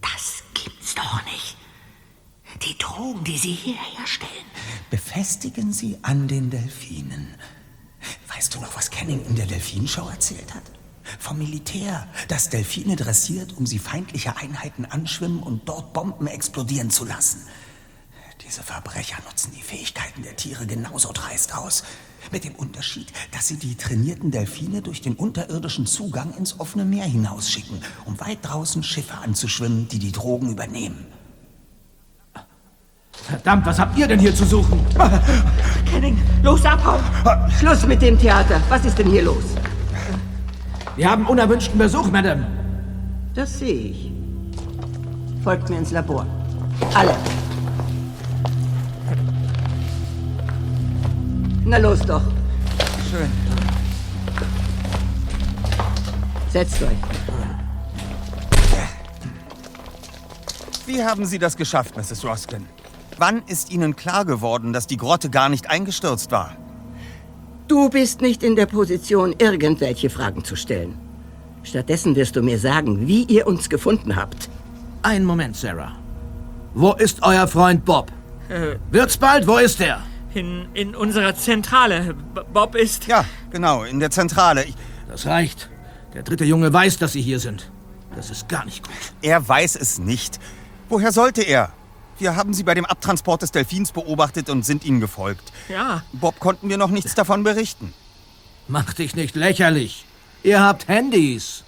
Das 0.00 0.42
gibt's 0.54 0.94
doch 0.94 1.24
nicht. 1.26 1.56
Die 2.66 2.76
Drogen, 2.78 3.22
die 3.22 3.38
sie 3.38 3.52
hier 3.52 3.78
herstellen. 3.96 4.30
Befestigen 4.90 5.72
sie 5.72 5.98
an 6.02 6.26
den 6.26 6.50
Delfinen. 6.50 7.34
Weißt 8.34 8.54
du 8.54 8.60
noch, 8.60 8.74
was 8.76 8.90
Canning 8.90 9.24
in 9.26 9.36
der 9.36 9.46
Delfinshow 9.46 10.08
erzählt 10.08 10.54
hat? 10.54 10.64
Vom 11.18 11.38
Militär, 11.38 12.08
das 12.28 12.50
Delfine 12.50 12.96
dressiert, 12.96 13.52
um 13.56 13.66
sie 13.66 13.78
feindliche 13.78 14.36
Einheiten 14.36 14.84
anschwimmen 14.84 15.42
und 15.42 15.68
dort 15.68 15.92
Bomben 15.92 16.26
explodieren 16.26 16.90
zu 16.90 17.04
lassen. 17.04 17.46
Diese 18.50 18.64
Verbrecher 18.64 19.18
nutzen 19.28 19.52
die 19.56 19.62
Fähigkeiten 19.62 20.24
der 20.24 20.34
Tiere 20.34 20.66
genauso 20.66 21.12
dreist 21.12 21.56
aus. 21.56 21.84
Mit 22.32 22.42
dem 22.42 22.56
Unterschied, 22.56 23.06
dass 23.30 23.46
sie 23.46 23.56
die 23.58 23.76
trainierten 23.76 24.32
Delfine 24.32 24.82
durch 24.82 25.00
den 25.00 25.14
unterirdischen 25.14 25.86
Zugang 25.86 26.34
ins 26.36 26.58
offene 26.58 26.84
Meer 26.84 27.04
hinausschicken, 27.04 27.80
um 28.06 28.18
weit 28.18 28.38
draußen 28.42 28.82
Schiffe 28.82 29.14
anzuschwimmen, 29.22 29.86
die 29.86 30.00
die 30.00 30.10
Drogen 30.10 30.50
übernehmen. 30.50 31.06
Verdammt, 33.12 33.66
was 33.66 33.78
habt 33.78 33.96
ihr 33.96 34.08
denn 34.08 34.18
hier 34.18 34.34
zu 34.34 34.44
suchen? 34.44 34.84
Canning, 35.88 36.20
los 36.42 36.64
abhauen! 36.64 37.04
Schluss 37.56 37.86
mit 37.86 38.02
dem 38.02 38.18
Theater. 38.18 38.60
Was 38.68 38.84
ist 38.84 38.98
denn 38.98 39.10
hier 39.10 39.22
los? 39.22 39.44
Wir 40.96 41.08
haben 41.08 41.24
unerwünschten 41.26 41.78
Besuch, 41.78 42.10
Madame. 42.10 42.48
Das 43.32 43.60
sehe 43.60 43.90
ich. 43.92 44.10
Folgt 45.44 45.70
mir 45.70 45.78
ins 45.78 45.92
Labor. 45.92 46.26
Alle. 46.94 47.14
Na 51.64 51.78
los 51.78 52.00
doch. 52.00 52.22
Schön. 53.10 53.30
Setzt 56.50 56.82
euch. 56.82 56.88
Wie 60.86 61.04
haben 61.04 61.24
Sie 61.26 61.38
das 61.38 61.56
geschafft, 61.56 61.96
Mrs. 61.96 62.24
Roskin? 62.24 62.66
Wann 63.18 63.42
ist 63.46 63.70
Ihnen 63.70 63.94
klar 63.94 64.24
geworden, 64.24 64.72
dass 64.72 64.86
die 64.86 64.96
Grotte 64.96 65.30
gar 65.30 65.48
nicht 65.48 65.70
eingestürzt 65.70 66.32
war? 66.32 66.56
Du 67.68 67.88
bist 67.88 68.20
nicht 68.20 68.42
in 68.42 68.56
der 68.56 68.66
Position, 68.66 69.34
irgendwelche 69.38 70.10
Fragen 70.10 70.42
zu 70.42 70.56
stellen. 70.56 70.98
Stattdessen 71.62 72.16
wirst 72.16 72.34
du 72.34 72.42
mir 72.42 72.58
sagen, 72.58 73.06
wie 73.06 73.24
ihr 73.24 73.46
uns 73.46 73.68
gefunden 73.68 74.16
habt. 74.16 74.48
Einen 75.02 75.24
Moment, 75.24 75.56
Sarah. 75.56 75.92
Wo 76.74 76.94
ist 76.94 77.22
euer 77.22 77.46
Freund 77.46 77.84
Bob? 77.84 78.10
Äh, 78.48 78.76
Wird's 78.90 79.16
bald? 79.16 79.46
Wo 79.46 79.58
ist 79.58 79.80
er? 79.80 80.02
In, 80.34 80.68
in 80.74 80.94
unserer 80.94 81.34
Zentrale. 81.34 82.14
B 82.14 82.40
Bob 82.52 82.74
ist. 82.74 83.06
Ja, 83.06 83.24
genau, 83.50 83.84
in 83.84 84.00
der 84.00 84.10
Zentrale. 84.10 84.64
Ich, 84.64 84.74
Das 85.08 85.26
reicht. 85.26 85.68
Der 86.14 86.22
dritte 86.22 86.44
Junge 86.44 86.72
weiß, 86.72 86.98
dass 86.98 87.12
sie 87.12 87.22
hier 87.22 87.38
sind. 87.38 87.70
Das 88.14 88.30
ist 88.30 88.48
gar 88.48 88.64
nicht 88.64 88.82
gut. 88.84 88.94
er 89.22 89.46
weiß 89.46 89.76
es 89.76 89.98
nicht. 89.98 90.40
Woher 90.88 91.12
sollte 91.12 91.42
er? 91.42 91.72
Wir 92.18 92.36
haben 92.36 92.52
Sie 92.52 92.64
bei 92.64 92.74
dem 92.74 92.84
Abtransport 92.84 93.42
des 93.42 93.52
Delfins 93.52 93.92
beobachtet 93.92 94.50
und 94.50 94.64
sind 94.64 94.84
Ihnen 94.84 95.00
gefolgt. 95.00 95.52
Ja. 95.68 96.02
Bob 96.12 96.38
konnten 96.40 96.68
wir 96.68 96.76
noch 96.76 96.90
nichts 96.90 97.14
davon 97.14 97.44
berichten. 97.44 97.94
Mach 98.68 98.92
dich 98.92 99.14
nicht 99.14 99.36
lächerlich. 99.36 100.04
Ihr 100.42 100.60
habt 100.60 100.88
Handys. 100.88 101.64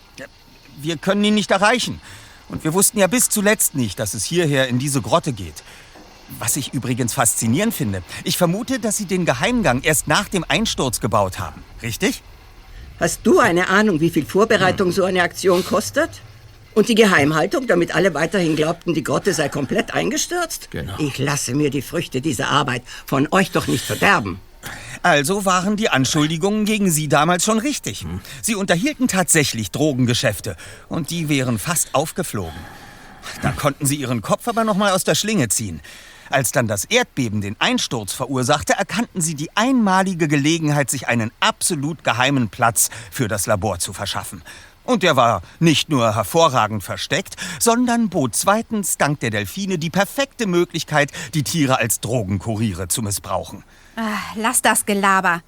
Wir 0.80 0.96
können 0.96 1.24
ihn 1.24 1.34
nicht 1.34 1.50
erreichen. 1.50 2.00
Und 2.48 2.64
wir 2.64 2.74
wussten 2.74 2.98
ja 2.98 3.06
bis 3.06 3.30
zuletzt 3.30 3.74
nicht, 3.74 3.98
dass 3.98 4.12
es 4.14 4.24
hierher 4.24 4.68
in 4.68 4.78
diese 4.78 5.00
Grotte 5.00 5.32
geht. 5.32 5.62
Was 6.38 6.56
ich 6.56 6.72
übrigens 6.74 7.14
faszinierend 7.14 7.74
finde. 7.74 8.02
Ich 8.24 8.36
vermute, 8.36 8.78
dass 8.78 8.96
Sie 8.96 9.04
den 9.06 9.24
Geheimgang 9.24 9.82
erst 9.82 10.08
nach 10.08 10.28
dem 10.28 10.44
Einsturz 10.48 11.00
gebaut 11.00 11.38
haben. 11.38 11.62
Richtig? 11.82 12.22
Hast 13.00 13.20
du 13.24 13.40
eine 13.40 13.68
Ahnung, 13.68 14.00
wie 14.00 14.10
viel 14.10 14.24
Vorbereitung 14.24 14.92
so 14.92 15.04
eine 15.04 15.22
Aktion 15.22 15.64
kostet? 15.64 16.10
Und 16.74 16.88
die 16.88 16.94
Geheimhaltung, 16.94 17.66
damit 17.66 17.94
alle 17.94 18.14
weiterhin 18.14 18.56
glaubten, 18.56 18.94
die 18.94 19.04
Grotte 19.04 19.34
sei 19.34 19.48
komplett 19.48 19.92
eingestürzt? 19.92 20.70
Genau. 20.70 20.94
Ich 20.98 21.18
lasse 21.18 21.54
mir 21.54 21.70
die 21.70 21.82
Früchte 21.82 22.20
dieser 22.20 22.48
Arbeit 22.48 22.82
von 23.04 23.28
euch 23.30 23.50
doch 23.50 23.66
nicht 23.66 23.84
verderben. 23.84 24.40
Also 25.02 25.44
waren 25.44 25.76
die 25.76 25.88
Anschuldigungen 25.88 26.64
gegen 26.64 26.90
Sie 26.90 27.08
damals 27.08 27.44
schon 27.44 27.58
richtig. 27.58 28.06
Sie 28.40 28.54
unterhielten 28.54 29.08
tatsächlich 29.08 29.70
Drogengeschäfte 29.72 30.56
und 30.88 31.10
die 31.10 31.28
wären 31.28 31.58
fast 31.58 31.94
aufgeflogen. 31.94 32.58
Da 33.42 33.50
konnten 33.50 33.84
Sie 33.84 33.96
Ihren 33.96 34.22
Kopf 34.22 34.46
aber 34.48 34.64
noch 34.64 34.76
mal 34.76 34.92
aus 34.92 35.04
der 35.04 35.14
Schlinge 35.14 35.48
ziehen. 35.48 35.80
Als 36.32 36.50
dann 36.50 36.66
das 36.66 36.86
Erdbeben 36.86 37.42
den 37.42 37.56
Einsturz 37.58 38.14
verursachte, 38.14 38.72
erkannten 38.72 39.20
Sie 39.20 39.34
die 39.34 39.54
einmalige 39.54 40.28
Gelegenheit, 40.28 40.88
sich 40.88 41.06
einen 41.06 41.30
absolut 41.40 42.04
geheimen 42.04 42.48
Platz 42.48 42.88
für 43.10 43.28
das 43.28 43.44
Labor 43.44 43.78
zu 43.78 43.92
verschaffen. 43.92 44.42
Und 44.84 45.02
der 45.02 45.14
war 45.14 45.42
nicht 45.60 45.90
nur 45.90 46.14
hervorragend 46.14 46.82
versteckt, 46.82 47.36
sondern 47.60 48.08
bot 48.08 48.34
zweitens 48.34 48.96
dank 48.96 49.20
der 49.20 49.28
Delfine 49.28 49.78
die 49.78 49.90
perfekte 49.90 50.46
Möglichkeit, 50.46 51.12
die 51.34 51.42
Tiere 51.42 51.78
als 51.78 52.00
Drogenkuriere 52.00 52.88
zu 52.88 53.02
missbrauchen. 53.02 53.62
Ah, 53.96 54.18
lass 54.34 54.62
das 54.62 54.86
Gelaber. 54.86 55.42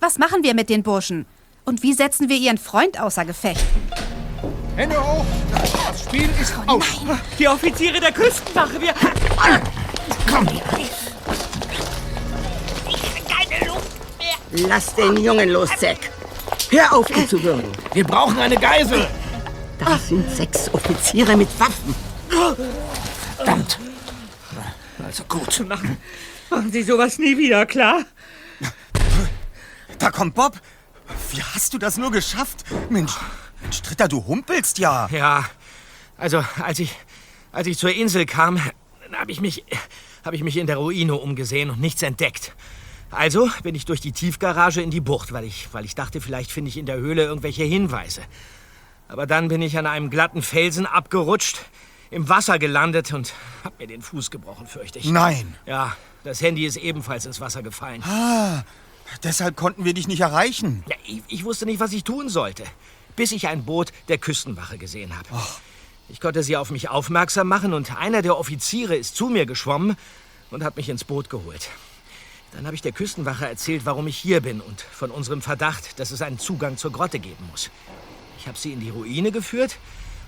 Was 0.00 0.18
machen 0.18 0.42
wir 0.42 0.54
mit 0.54 0.68
den 0.68 0.82
Burschen? 0.82 1.26
Und 1.64 1.84
wie 1.84 1.92
setzen 1.92 2.28
wir 2.28 2.36
ihren 2.36 2.58
Freund 2.58 3.00
außer 3.00 3.24
Gefecht? 3.24 3.64
Hände 4.74 5.00
hoch! 5.00 5.24
Das 5.52 6.02
Spiel 6.02 6.28
ist 6.42 6.52
aus! 6.66 7.02
Die 7.38 7.46
Offiziere 7.46 8.00
der 8.00 8.10
Küstenwache, 8.10 8.80
wir... 8.80 8.94
Keine 13.28 13.66
Luft 13.66 14.18
mehr. 14.18 14.68
Lass 14.68 14.94
den 14.94 15.16
Jungen 15.16 15.50
los, 15.50 15.70
Zack. 15.78 15.98
Hör 16.70 16.92
auf, 16.92 17.10
ihn 17.10 17.28
zu 17.28 17.42
würgen. 17.42 17.70
Wir 17.92 18.04
brauchen 18.04 18.38
eine 18.38 18.56
Geisel. 18.56 19.06
Das 19.78 20.08
sind 20.08 20.30
sechs 20.34 20.72
Offiziere 20.72 21.36
mit 21.36 21.48
Waffen. 21.58 21.94
Verdammt. 23.36 23.78
Also 25.04 25.24
gut. 25.24 25.68
Machen, 25.68 25.98
machen 26.50 26.72
Sie 26.72 26.82
sowas 26.82 27.18
nie 27.18 27.36
wieder, 27.36 27.66
klar? 27.66 28.04
Da 29.98 30.10
kommt 30.10 30.34
Bob. 30.34 30.60
Wie 31.30 31.42
hast 31.42 31.74
du 31.74 31.78
das 31.78 31.96
nur 31.96 32.10
geschafft? 32.10 32.64
Mensch, 32.88 33.12
Mensch, 33.60 33.82
Dritter, 33.82 34.08
du 34.08 34.26
humpelst 34.26 34.78
ja. 34.78 35.08
Ja, 35.10 35.44
also 36.16 36.44
als 36.62 36.78
ich, 36.78 36.96
als 37.52 37.66
ich 37.66 37.78
zur 37.78 37.92
Insel 37.92 38.26
kam, 38.26 38.60
habe 39.12 39.30
ich, 39.30 39.40
mich, 39.40 39.64
hab 40.24 40.34
ich 40.34 40.42
mich 40.42 40.56
in 40.56 40.66
der 40.66 40.76
Ruine 40.76 41.14
umgesehen 41.14 41.70
und 41.70 41.80
nichts 41.80 42.02
entdeckt. 42.02 42.54
Also 43.10 43.48
bin 43.62 43.74
ich 43.74 43.84
durch 43.84 44.00
die 44.00 44.12
Tiefgarage 44.12 44.80
in 44.80 44.90
die 44.90 45.00
Bucht, 45.00 45.32
weil 45.32 45.44
ich, 45.44 45.68
weil 45.72 45.84
ich 45.84 45.94
dachte, 45.94 46.20
vielleicht 46.20 46.50
finde 46.50 46.70
ich 46.70 46.76
in 46.76 46.86
der 46.86 46.96
Höhle 46.96 47.24
irgendwelche 47.24 47.62
Hinweise. 47.62 48.22
Aber 49.08 49.26
dann 49.26 49.48
bin 49.48 49.62
ich 49.62 49.78
an 49.78 49.86
einem 49.86 50.10
glatten 50.10 50.42
Felsen 50.42 50.86
abgerutscht, 50.86 51.58
im 52.10 52.28
Wasser 52.28 52.58
gelandet 52.58 53.12
und 53.12 53.34
hab 53.62 53.78
mir 53.78 53.86
den 53.86 54.02
Fuß 54.02 54.30
gebrochen, 54.30 54.66
fürchte 54.66 54.98
ich. 54.98 55.06
Nein. 55.06 55.54
Ja, 55.66 55.96
das 56.24 56.40
Handy 56.40 56.64
ist 56.64 56.76
ebenfalls 56.76 57.26
ins 57.26 57.40
Wasser 57.40 57.62
gefallen. 57.62 58.02
Ah, 58.02 58.62
deshalb 59.22 59.56
konnten 59.56 59.84
wir 59.84 59.94
dich 59.94 60.08
nicht 60.08 60.20
erreichen. 60.20 60.82
Ja, 60.88 60.96
ich, 61.06 61.22
ich 61.28 61.44
wusste 61.44 61.66
nicht, 61.66 61.80
was 61.80 61.92
ich 61.92 62.04
tun 62.04 62.28
sollte, 62.28 62.64
bis 63.14 63.32
ich 63.32 63.46
ein 63.48 63.64
Boot 63.64 63.92
der 64.08 64.18
Küstenwache 64.18 64.78
gesehen 64.78 65.16
habe. 65.16 65.28
Ich 66.08 66.20
konnte 66.20 66.42
sie 66.42 66.56
auf 66.56 66.70
mich 66.70 66.88
aufmerksam 66.90 67.48
machen 67.48 67.72
und 67.72 67.96
einer 67.96 68.22
der 68.22 68.36
Offiziere 68.36 68.94
ist 68.94 69.16
zu 69.16 69.28
mir 69.28 69.46
geschwommen 69.46 69.96
und 70.50 70.62
hat 70.62 70.76
mich 70.76 70.88
ins 70.88 71.04
Boot 71.04 71.30
geholt. 71.30 71.70
Dann 72.52 72.66
habe 72.66 72.76
ich 72.76 72.82
der 72.82 72.92
Küstenwache 72.92 73.48
erzählt, 73.48 73.84
warum 73.84 74.06
ich 74.06 74.16
hier 74.16 74.40
bin 74.40 74.60
und 74.60 74.80
von 74.80 75.10
unserem 75.10 75.42
Verdacht, 75.42 75.98
dass 75.98 76.10
es 76.10 76.22
einen 76.22 76.38
Zugang 76.38 76.76
zur 76.76 76.92
Grotte 76.92 77.18
geben 77.18 77.48
muss. 77.50 77.70
Ich 78.38 78.46
habe 78.46 78.58
sie 78.58 78.72
in 78.72 78.80
die 78.80 78.90
Ruine 78.90 79.32
geführt 79.32 79.78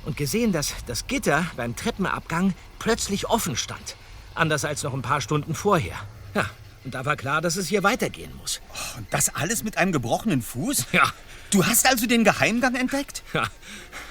und 0.05 0.17
gesehen, 0.17 0.51
dass 0.51 0.75
das 0.87 1.07
Gitter 1.07 1.45
beim 1.57 1.77
Treppenabgang 1.77 2.55
plötzlich 2.79 3.29
offen 3.29 3.57
stand. 3.57 3.97
Anders 4.35 4.65
als 4.65 4.83
noch 4.83 4.95
ein 4.95 5.03
paar 5.03 5.21
Stunden 5.21 5.55
vorher. 5.55 5.97
Ja, 6.35 6.51
und 6.85 6.95
da 6.95 7.05
war 7.05 7.17
klar, 7.17 7.41
dass 7.41 7.57
es 7.57 7.67
hier 7.67 7.83
weitergehen 7.83 8.35
muss. 8.37 8.61
Und 8.97 9.07
das 9.11 9.35
alles 9.35 9.63
mit 9.65 9.77
einem 9.77 9.93
gebrochenen 9.93 10.41
Fuß? 10.41 10.87
Ja. 10.93 11.13
Du 11.51 11.65
hast 11.65 11.89
also 11.89 12.07
den 12.07 12.25
Geheimgang 12.25 12.75
entdeckt? 12.75 13.23
Ja, 13.33 13.47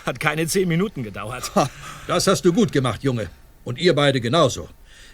hat 0.05 0.19
keine 0.19 0.47
zehn 0.47 0.67
Minuten 0.67 1.03
gedauert. 1.03 1.51
Das 2.07 2.27
hast 2.27 2.45
du 2.45 2.53
gut 2.53 2.71
gemacht, 2.71 3.03
Junge. 3.03 3.29
Und 3.63 3.77
ihr 3.77 3.95
beide 3.95 4.21
genauso. 4.21 4.69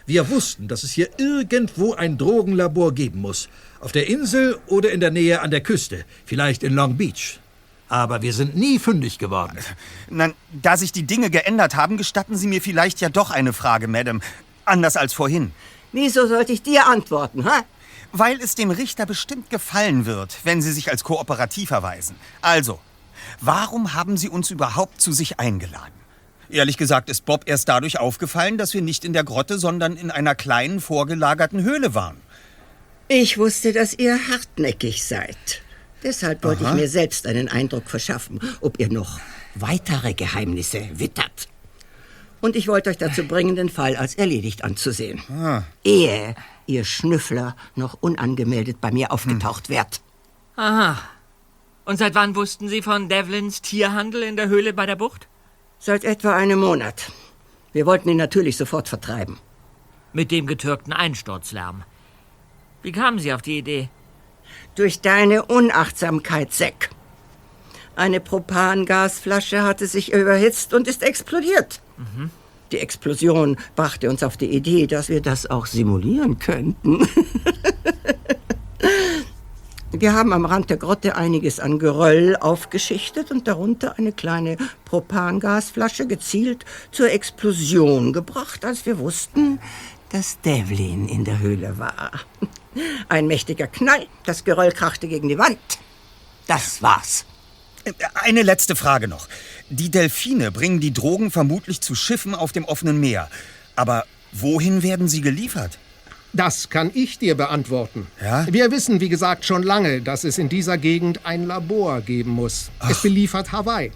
Wir 0.06 0.30
wussten, 0.30 0.68
dass 0.68 0.84
es 0.84 0.92
hier 0.92 1.10
irgendwo 1.18 1.94
ein 1.94 2.18
Drogenlabor 2.18 2.94
geben 2.94 3.22
muss. 3.22 3.50
Auf 3.80 3.92
der 3.92 4.08
Insel 4.08 4.60
oder 4.68 4.92
in 4.92 5.00
der 5.00 5.12
Nähe 5.12 5.42
an 5.42 5.52
der 5.52 5.62
Küste. 5.62 6.06
Vielleicht 6.26 6.64
in 6.64 6.74
Long 6.74 6.98
Beach. 6.98 7.40
Aber 7.88 8.22
wir 8.22 8.34
sind 8.34 8.56
nie 8.56 8.80
fündig 8.80 9.20
geworden. 9.20 9.58
Na, 10.10 10.32
da 10.52 10.78
sich 10.78 10.92
die 10.92 11.04
Dinge 11.04 11.30
geändert 11.30 11.76
haben, 11.76 11.98
gestatten 11.98 12.36
Sie 12.36 12.48
mir 12.48 12.62
vielleicht 12.62 13.02
ja 13.02 13.10
doch 13.10 13.32
eine 13.32 13.54
Frage, 13.54 13.88
Madame. 13.88 14.22
Anders 14.66 14.98
als 14.98 15.14
vorhin. 15.14 15.52
Wieso 15.92 16.26
sollte 16.28 16.54
ich 16.54 16.62
dir 16.62 16.88
antworten, 16.88 17.46
ha? 17.46 17.64
Weil 18.14 18.42
es 18.42 18.56
dem 18.56 18.72
Richter 18.72 19.06
bestimmt 19.06 19.50
gefallen 19.50 20.06
wird, 20.06 20.38
wenn 20.44 20.62
Sie 20.62 20.72
sich 20.72 20.92
als 20.92 21.04
kooperativ 21.04 21.72
erweisen. 21.72 22.16
Also, 22.42 22.80
warum 23.40 23.94
haben 23.94 24.18
Sie 24.18 24.30
uns 24.30 24.52
überhaupt 24.52 25.00
zu 25.00 25.14
sich 25.14 25.40
eingeladen? 25.40 25.94
Ehrlich 26.50 26.76
gesagt 26.76 27.10
ist 27.10 27.26
Bob 27.26 27.44
erst 27.46 27.70
dadurch 27.70 28.00
aufgefallen, 28.00 28.58
dass 28.58 28.74
wir 28.74 28.82
nicht 28.82 29.06
in 29.06 29.14
der 29.14 29.24
Grotte, 29.24 29.58
sondern 29.58 29.96
in 29.96 30.12
einer 30.12 30.36
kleinen 30.36 30.82
vorgelagerten 30.82 31.64
Höhle 31.64 31.96
waren. 31.96 32.18
Ich 33.08 33.38
wusste, 33.38 33.72
dass 33.72 33.94
ihr 33.94 34.20
hartnäckig 34.30 35.04
seid. 35.04 35.62
Deshalb 36.04 36.44
wollte 36.44 36.66
Aha. 36.66 36.72
ich 36.72 36.82
mir 36.82 36.90
selbst 36.90 37.28
einen 37.28 37.48
Eindruck 37.48 37.90
verschaffen, 37.90 38.40
ob 38.60 38.80
ihr 38.80 38.92
noch 38.92 39.20
weitere 39.56 40.14
Geheimnisse 40.14 40.90
wittert. 40.94 41.48
Und 42.42 42.56
ich 42.56 42.68
wollte 42.68 42.90
euch 42.90 42.98
dazu 42.98 43.24
bringen, 43.24 43.56
den 43.56 43.70
Fall 43.70 43.96
als 43.96 44.16
erledigt 44.16 44.64
anzusehen. 44.64 45.22
Ah. 45.30 45.64
Ehe 45.84 46.36
ihr 46.72 46.86
Schnüffler 46.86 47.56
noch 47.76 47.98
unangemeldet 48.02 48.82
bei 48.82 48.92
mir 48.92 49.12
aufgetaucht 49.12 49.70
wärt. 49.70 50.02
Aha. 50.56 50.98
Und 51.86 51.98
seit 51.98 52.16
wann 52.16 52.36
wussten 52.36 52.70
Sie 52.70 52.82
von 52.82 53.10
Devlins 53.10 53.62
Tierhandel 53.62 54.24
in 54.24 54.36
der 54.36 54.48
Höhle 54.48 54.74
bei 54.74 54.86
der 54.86 54.96
Bucht? 54.96 55.28
Seit 55.80 56.04
etwa 56.04 56.36
einem 56.36 56.60
Monat. 56.60 57.12
Wir 57.74 57.86
wollten 57.86 58.10
ihn 58.10 58.18
natürlich 58.18 58.58
sofort 58.58 58.88
vertreiben. 58.88 59.40
Mit 60.14 60.32
dem 60.32 60.46
getürkten 60.46 60.94
Einsturzlärm. 60.94 61.84
Wie 62.84 62.92
kamen 62.92 63.20
Sie 63.20 63.34
auf 63.34 63.42
die 63.42 63.58
Idee? 63.58 63.90
Durch 64.76 65.02
deine 65.02 65.46
Unachtsamkeit, 65.46 66.54
Zack. 66.54 66.90
Eine 67.96 68.20
Propangasflasche 68.20 69.64
hatte 69.64 69.88
sich 69.88 70.14
überhitzt 70.14 70.74
und 70.74 70.88
ist 70.88 71.04
explodiert. 71.04 71.82
Die 72.72 72.80
Explosion 72.80 73.58
brachte 73.76 74.10
uns 74.10 74.24
auf 74.24 74.38
die 74.38 74.52
Idee, 74.52 74.88
dass 74.88 75.10
wir 75.10 75.22
das 75.22 75.50
auch 75.50 75.66
simulieren 75.66 76.40
könnten. 76.40 77.06
wir 79.92 80.14
haben 80.14 80.32
am 80.32 80.46
Rand 80.46 80.70
der 80.70 80.78
Grotte 80.78 81.16
einiges 81.18 81.60
an 81.60 81.80
Geröll 81.80 82.38
aufgeschichtet 82.38 83.32
und 83.32 83.48
darunter 83.48 83.98
eine 83.98 84.14
kleine 84.14 84.56
Propangasflasche 84.86 86.08
gezielt 86.08 86.64
zur 86.92 87.12
Explosion 87.12 88.14
gebracht, 88.14 88.64
als 88.64 88.86
wir 88.86 89.00
wussten, 89.00 89.60
dass 90.10 90.40
Devlin 90.40 91.10
in 91.10 91.26
der 91.26 91.40
Höhle 91.40 91.78
war. 91.78 92.12
Ein 93.10 93.28
mächtiger 93.28 93.68
Knall, 93.68 94.08
das 94.26 94.46
Geröll 94.46 94.72
krachte 94.72 95.10
gegen 95.10 95.28
die 95.28 95.38
Wand. 95.38 95.60
Das 96.48 96.82
war's. 96.82 97.26
Eine 98.14 98.44
letzte 98.44 98.76
Frage 98.76 99.08
noch. 99.08 99.28
Die 99.74 99.90
Delfine 99.90 100.52
bringen 100.52 100.82
die 100.82 100.92
Drogen 100.92 101.32
vermutlich 101.32 101.80
zu 101.80 101.96
Schiffen 101.96 102.36
auf 102.36 102.52
dem 102.52 102.66
offenen 102.66 103.00
Meer. 103.00 103.30
Aber 103.78 104.04
wohin 104.34 104.84
werden 104.84 105.08
sie 105.08 105.22
geliefert? 105.22 105.78
Das 106.34 106.70
kann 106.70 106.92
ich 106.94 107.20
dir 107.20 107.36
beantworten. 107.36 108.08
Ja? 108.22 108.46
Wir 108.52 108.70
wissen, 108.70 109.00
wie 109.00 109.08
gesagt, 109.08 109.46
schon 109.46 109.64
lange, 109.64 110.02
dass 110.02 110.26
es 110.26 110.38
in 110.38 110.50
dieser 110.50 110.78
Gegend 110.78 111.26
ein 111.26 111.48
Labor 111.48 112.02
geben 112.02 112.32
muss. 112.32 112.70
Es 112.90 113.02
beliefert 113.02 113.54
Hawaii. 113.54 113.94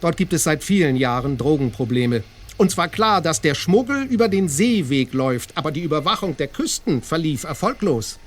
Dort 0.00 0.16
gibt 0.16 0.32
es 0.32 0.44
seit 0.44 0.62
vielen 0.62 0.94
Jahren 0.94 1.36
Drogenprobleme. 1.36 2.22
Und 2.56 2.70
zwar 2.70 2.86
klar, 2.86 3.20
dass 3.20 3.40
der 3.40 3.56
Schmuggel 3.56 4.04
über 4.04 4.28
den 4.28 4.48
Seeweg 4.48 5.12
läuft, 5.12 5.56
aber 5.58 5.72
die 5.72 5.82
Überwachung 5.82 6.36
der 6.36 6.46
Küsten 6.46 7.02
verlief 7.02 7.42
erfolglos. 7.42 8.20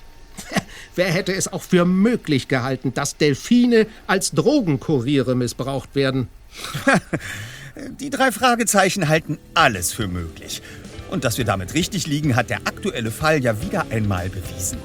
Wer 0.96 1.08
hätte 1.14 1.34
es 1.34 1.48
auch 1.48 1.64
für 1.64 1.86
möglich 1.86 2.50
gehalten, 2.50 2.94
dass 2.94 3.16
Delfine 3.16 3.88
als 4.06 4.32
Drogenkuriere 4.32 5.34
missbraucht 5.34 5.96
werden? 5.96 6.28
Die 8.00 8.10
drei 8.10 8.32
Fragezeichen 8.32 9.08
halten 9.08 9.38
alles 9.54 9.94
für 9.94 10.08
möglich. 10.08 10.62
Und 11.10 11.24
dass 11.24 11.38
wir 11.38 11.46
damit 11.46 11.74
richtig 11.74 12.08
liegen, 12.08 12.36
hat 12.36 12.50
der 12.50 12.60
aktuelle 12.66 13.12
Fall 13.12 13.42
ja 13.42 13.62
wieder 13.62 13.86
einmal 13.90 14.30
bewiesen. 14.30 14.78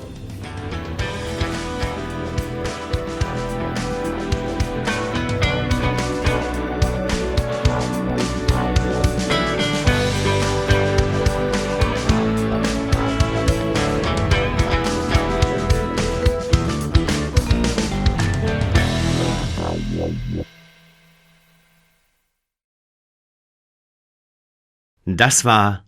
Das 25.17 25.45
war 25.45 25.85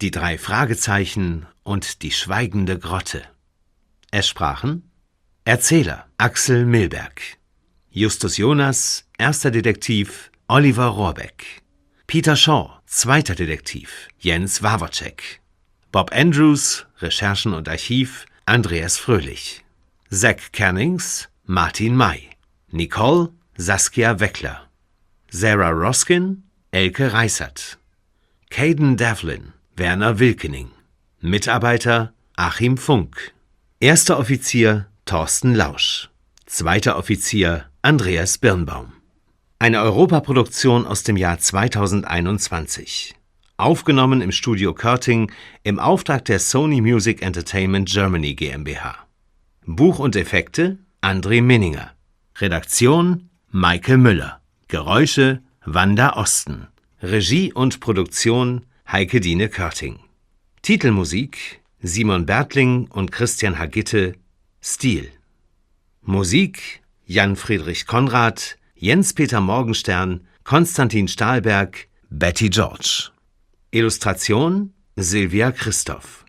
die 0.00 0.12
drei 0.12 0.38
Fragezeichen 0.38 1.46
und 1.64 2.02
die 2.02 2.12
schweigende 2.12 2.78
Grotte. 2.78 3.24
Es 4.12 4.28
sprachen 4.28 4.88
Erzähler 5.44 6.06
Axel 6.16 6.64
Milberg, 6.64 7.20
Justus 7.90 8.36
Jonas, 8.36 9.04
erster 9.18 9.50
Detektiv 9.50 10.30
Oliver 10.46 10.86
Rohrbeck, 10.86 11.62
Peter 12.06 12.36
Shaw, 12.36 12.78
zweiter 12.86 13.34
Detektiv 13.34 14.06
Jens 14.20 14.62
Wawacek, 14.62 15.40
Bob 15.90 16.12
Andrews, 16.14 16.86
Recherchen 17.00 17.54
und 17.54 17.68
Archiv 17.68 18.26
Andreas 18.46 18.96
Fröhlich, 18.96 19.64
Zack 20.08 20.52
Cannings, 20.52 21.28
Martin 21.46 21.96
May, 21.96 22.30
Nicole 22.70 23.32
Saskia 23.56 24.20
Weckler, 24.20 24.68
Sarah 25.30 25.70
Roskin, 25.70 26.44
Elke 26.70 27.12
Reißert, 27.12 27.77
Caden 28.50 28.96
Devlin, 28.96 29.52
Werner 29.76 30.18
Wilkening, 30.18 30.70
Mitarbeiter 31.20 32.12
Achim 32.34 32.76
Funk, 32.76 33.32
erster 33.78 34.18
Offizier 34.18 34.86
Thorsten 35.04 35.54
Lausch, 35.54 36.08
zweiter 36.46 36.96
Offizier 36.96 37.66
Andreas 37.82 38.38
Birnbaum. 38.38 38.92
Eine 39.58 39.82
Europaproduktion 39.82 40.86
aus 40.86 41.02
dem 41.02 41.16
Jahr 41.16 41.38
2021. 41.38 43.14
Aufgenommen 43.58 44.22
im 44.22 44.32
Studio 44.32 44.72
Körting 44.72 45.30
im 45.62 45.78
Auftrag 45.78 46.24
der 46.24 46.38
Sony 46.38 46.80
Music 46.80 47.22
Entertainment 47.22 47.88
Germany 47.88 48.34
GmbH. 48.34 48.96
Buch 49.66 49.98
und 49.98 50.16
Effekte 50.16 50.78
André 51.02 51.42
Minninger. 51.42 51.90
Redaktion 52.38 53.28
Maike 53.50 53.98
Müller. 53.98 54.40
Geräusche 54.68 55.42
Wanda 55.64 56.14
Osten. 56.14 56.68
Regie 57.00 57.52
und 57.52 57.78
Produktion 57.78 58.66
Heike 58.90 59.20
Dine 59.20 59.48
Körting. 59.48 60.00
Titelmusik 60.62 61.60
Simon 61.80 62.26
Bertling 62.26 62.88
und 62.88 63.12
Christian 63.12 63.56
Hagitte 63.56 64.14
Stil. 64.60 65.08
Musik 66.02 66.82
Jan 67.06 67.36
Friedrich 67.36 67.86
Konrad, 67.86 68.56
Jens 68.74 69.14
Peter 69.14 69.40
Morgenstern, 69.40 70.26
Konstantin 70.42 71.06
Stahlberg, 71.06 71.86
Betty 72.10 72.50
George. 72.50 73.10
Illustration 73.70 74.72
Silvia 74.96 75.52
Christoph. 75.52 76.24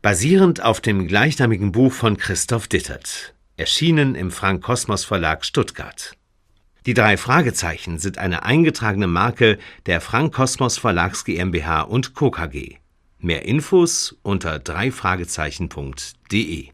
Basierend 0.00 0.62
auf 0.62 0.80
dem 0.80 1.08
gleichnamigen 1.08 1.72
Buch 1.72 1.92
von 1.92 2.16
Christoph 2.16 2.68
Dittert. 2.68 3.34
Erschienen 3.56 4.14
im 4.14 4.30
Frank 4.30 4.62
Kosmos 4.62 5.04
Verlag 5.04 5.44
Stuttgart. 5.44 6.16
Die 6.86 6.94
drei 6.94 7.16
Fragezeichen 7.16 7.98
sind 7.98 8.18
eine 8.18 8.42
eingetragene 8.42 9.06
Marke 9.06 9.58
der 9.86 10.02
Frank 10.02 10.34
Kosmos 10.34 10.76
Verlags 10.76 11.24
GmbH 11.24 11.80
und 11.82 12.14
Co. 12.14 12.30
KG. 12.30 12.76
Mehr 13.18 13.46
Infos 13.46 14.18
unter 14.22 14.58
dreifragezeichen.de 14.58 16.73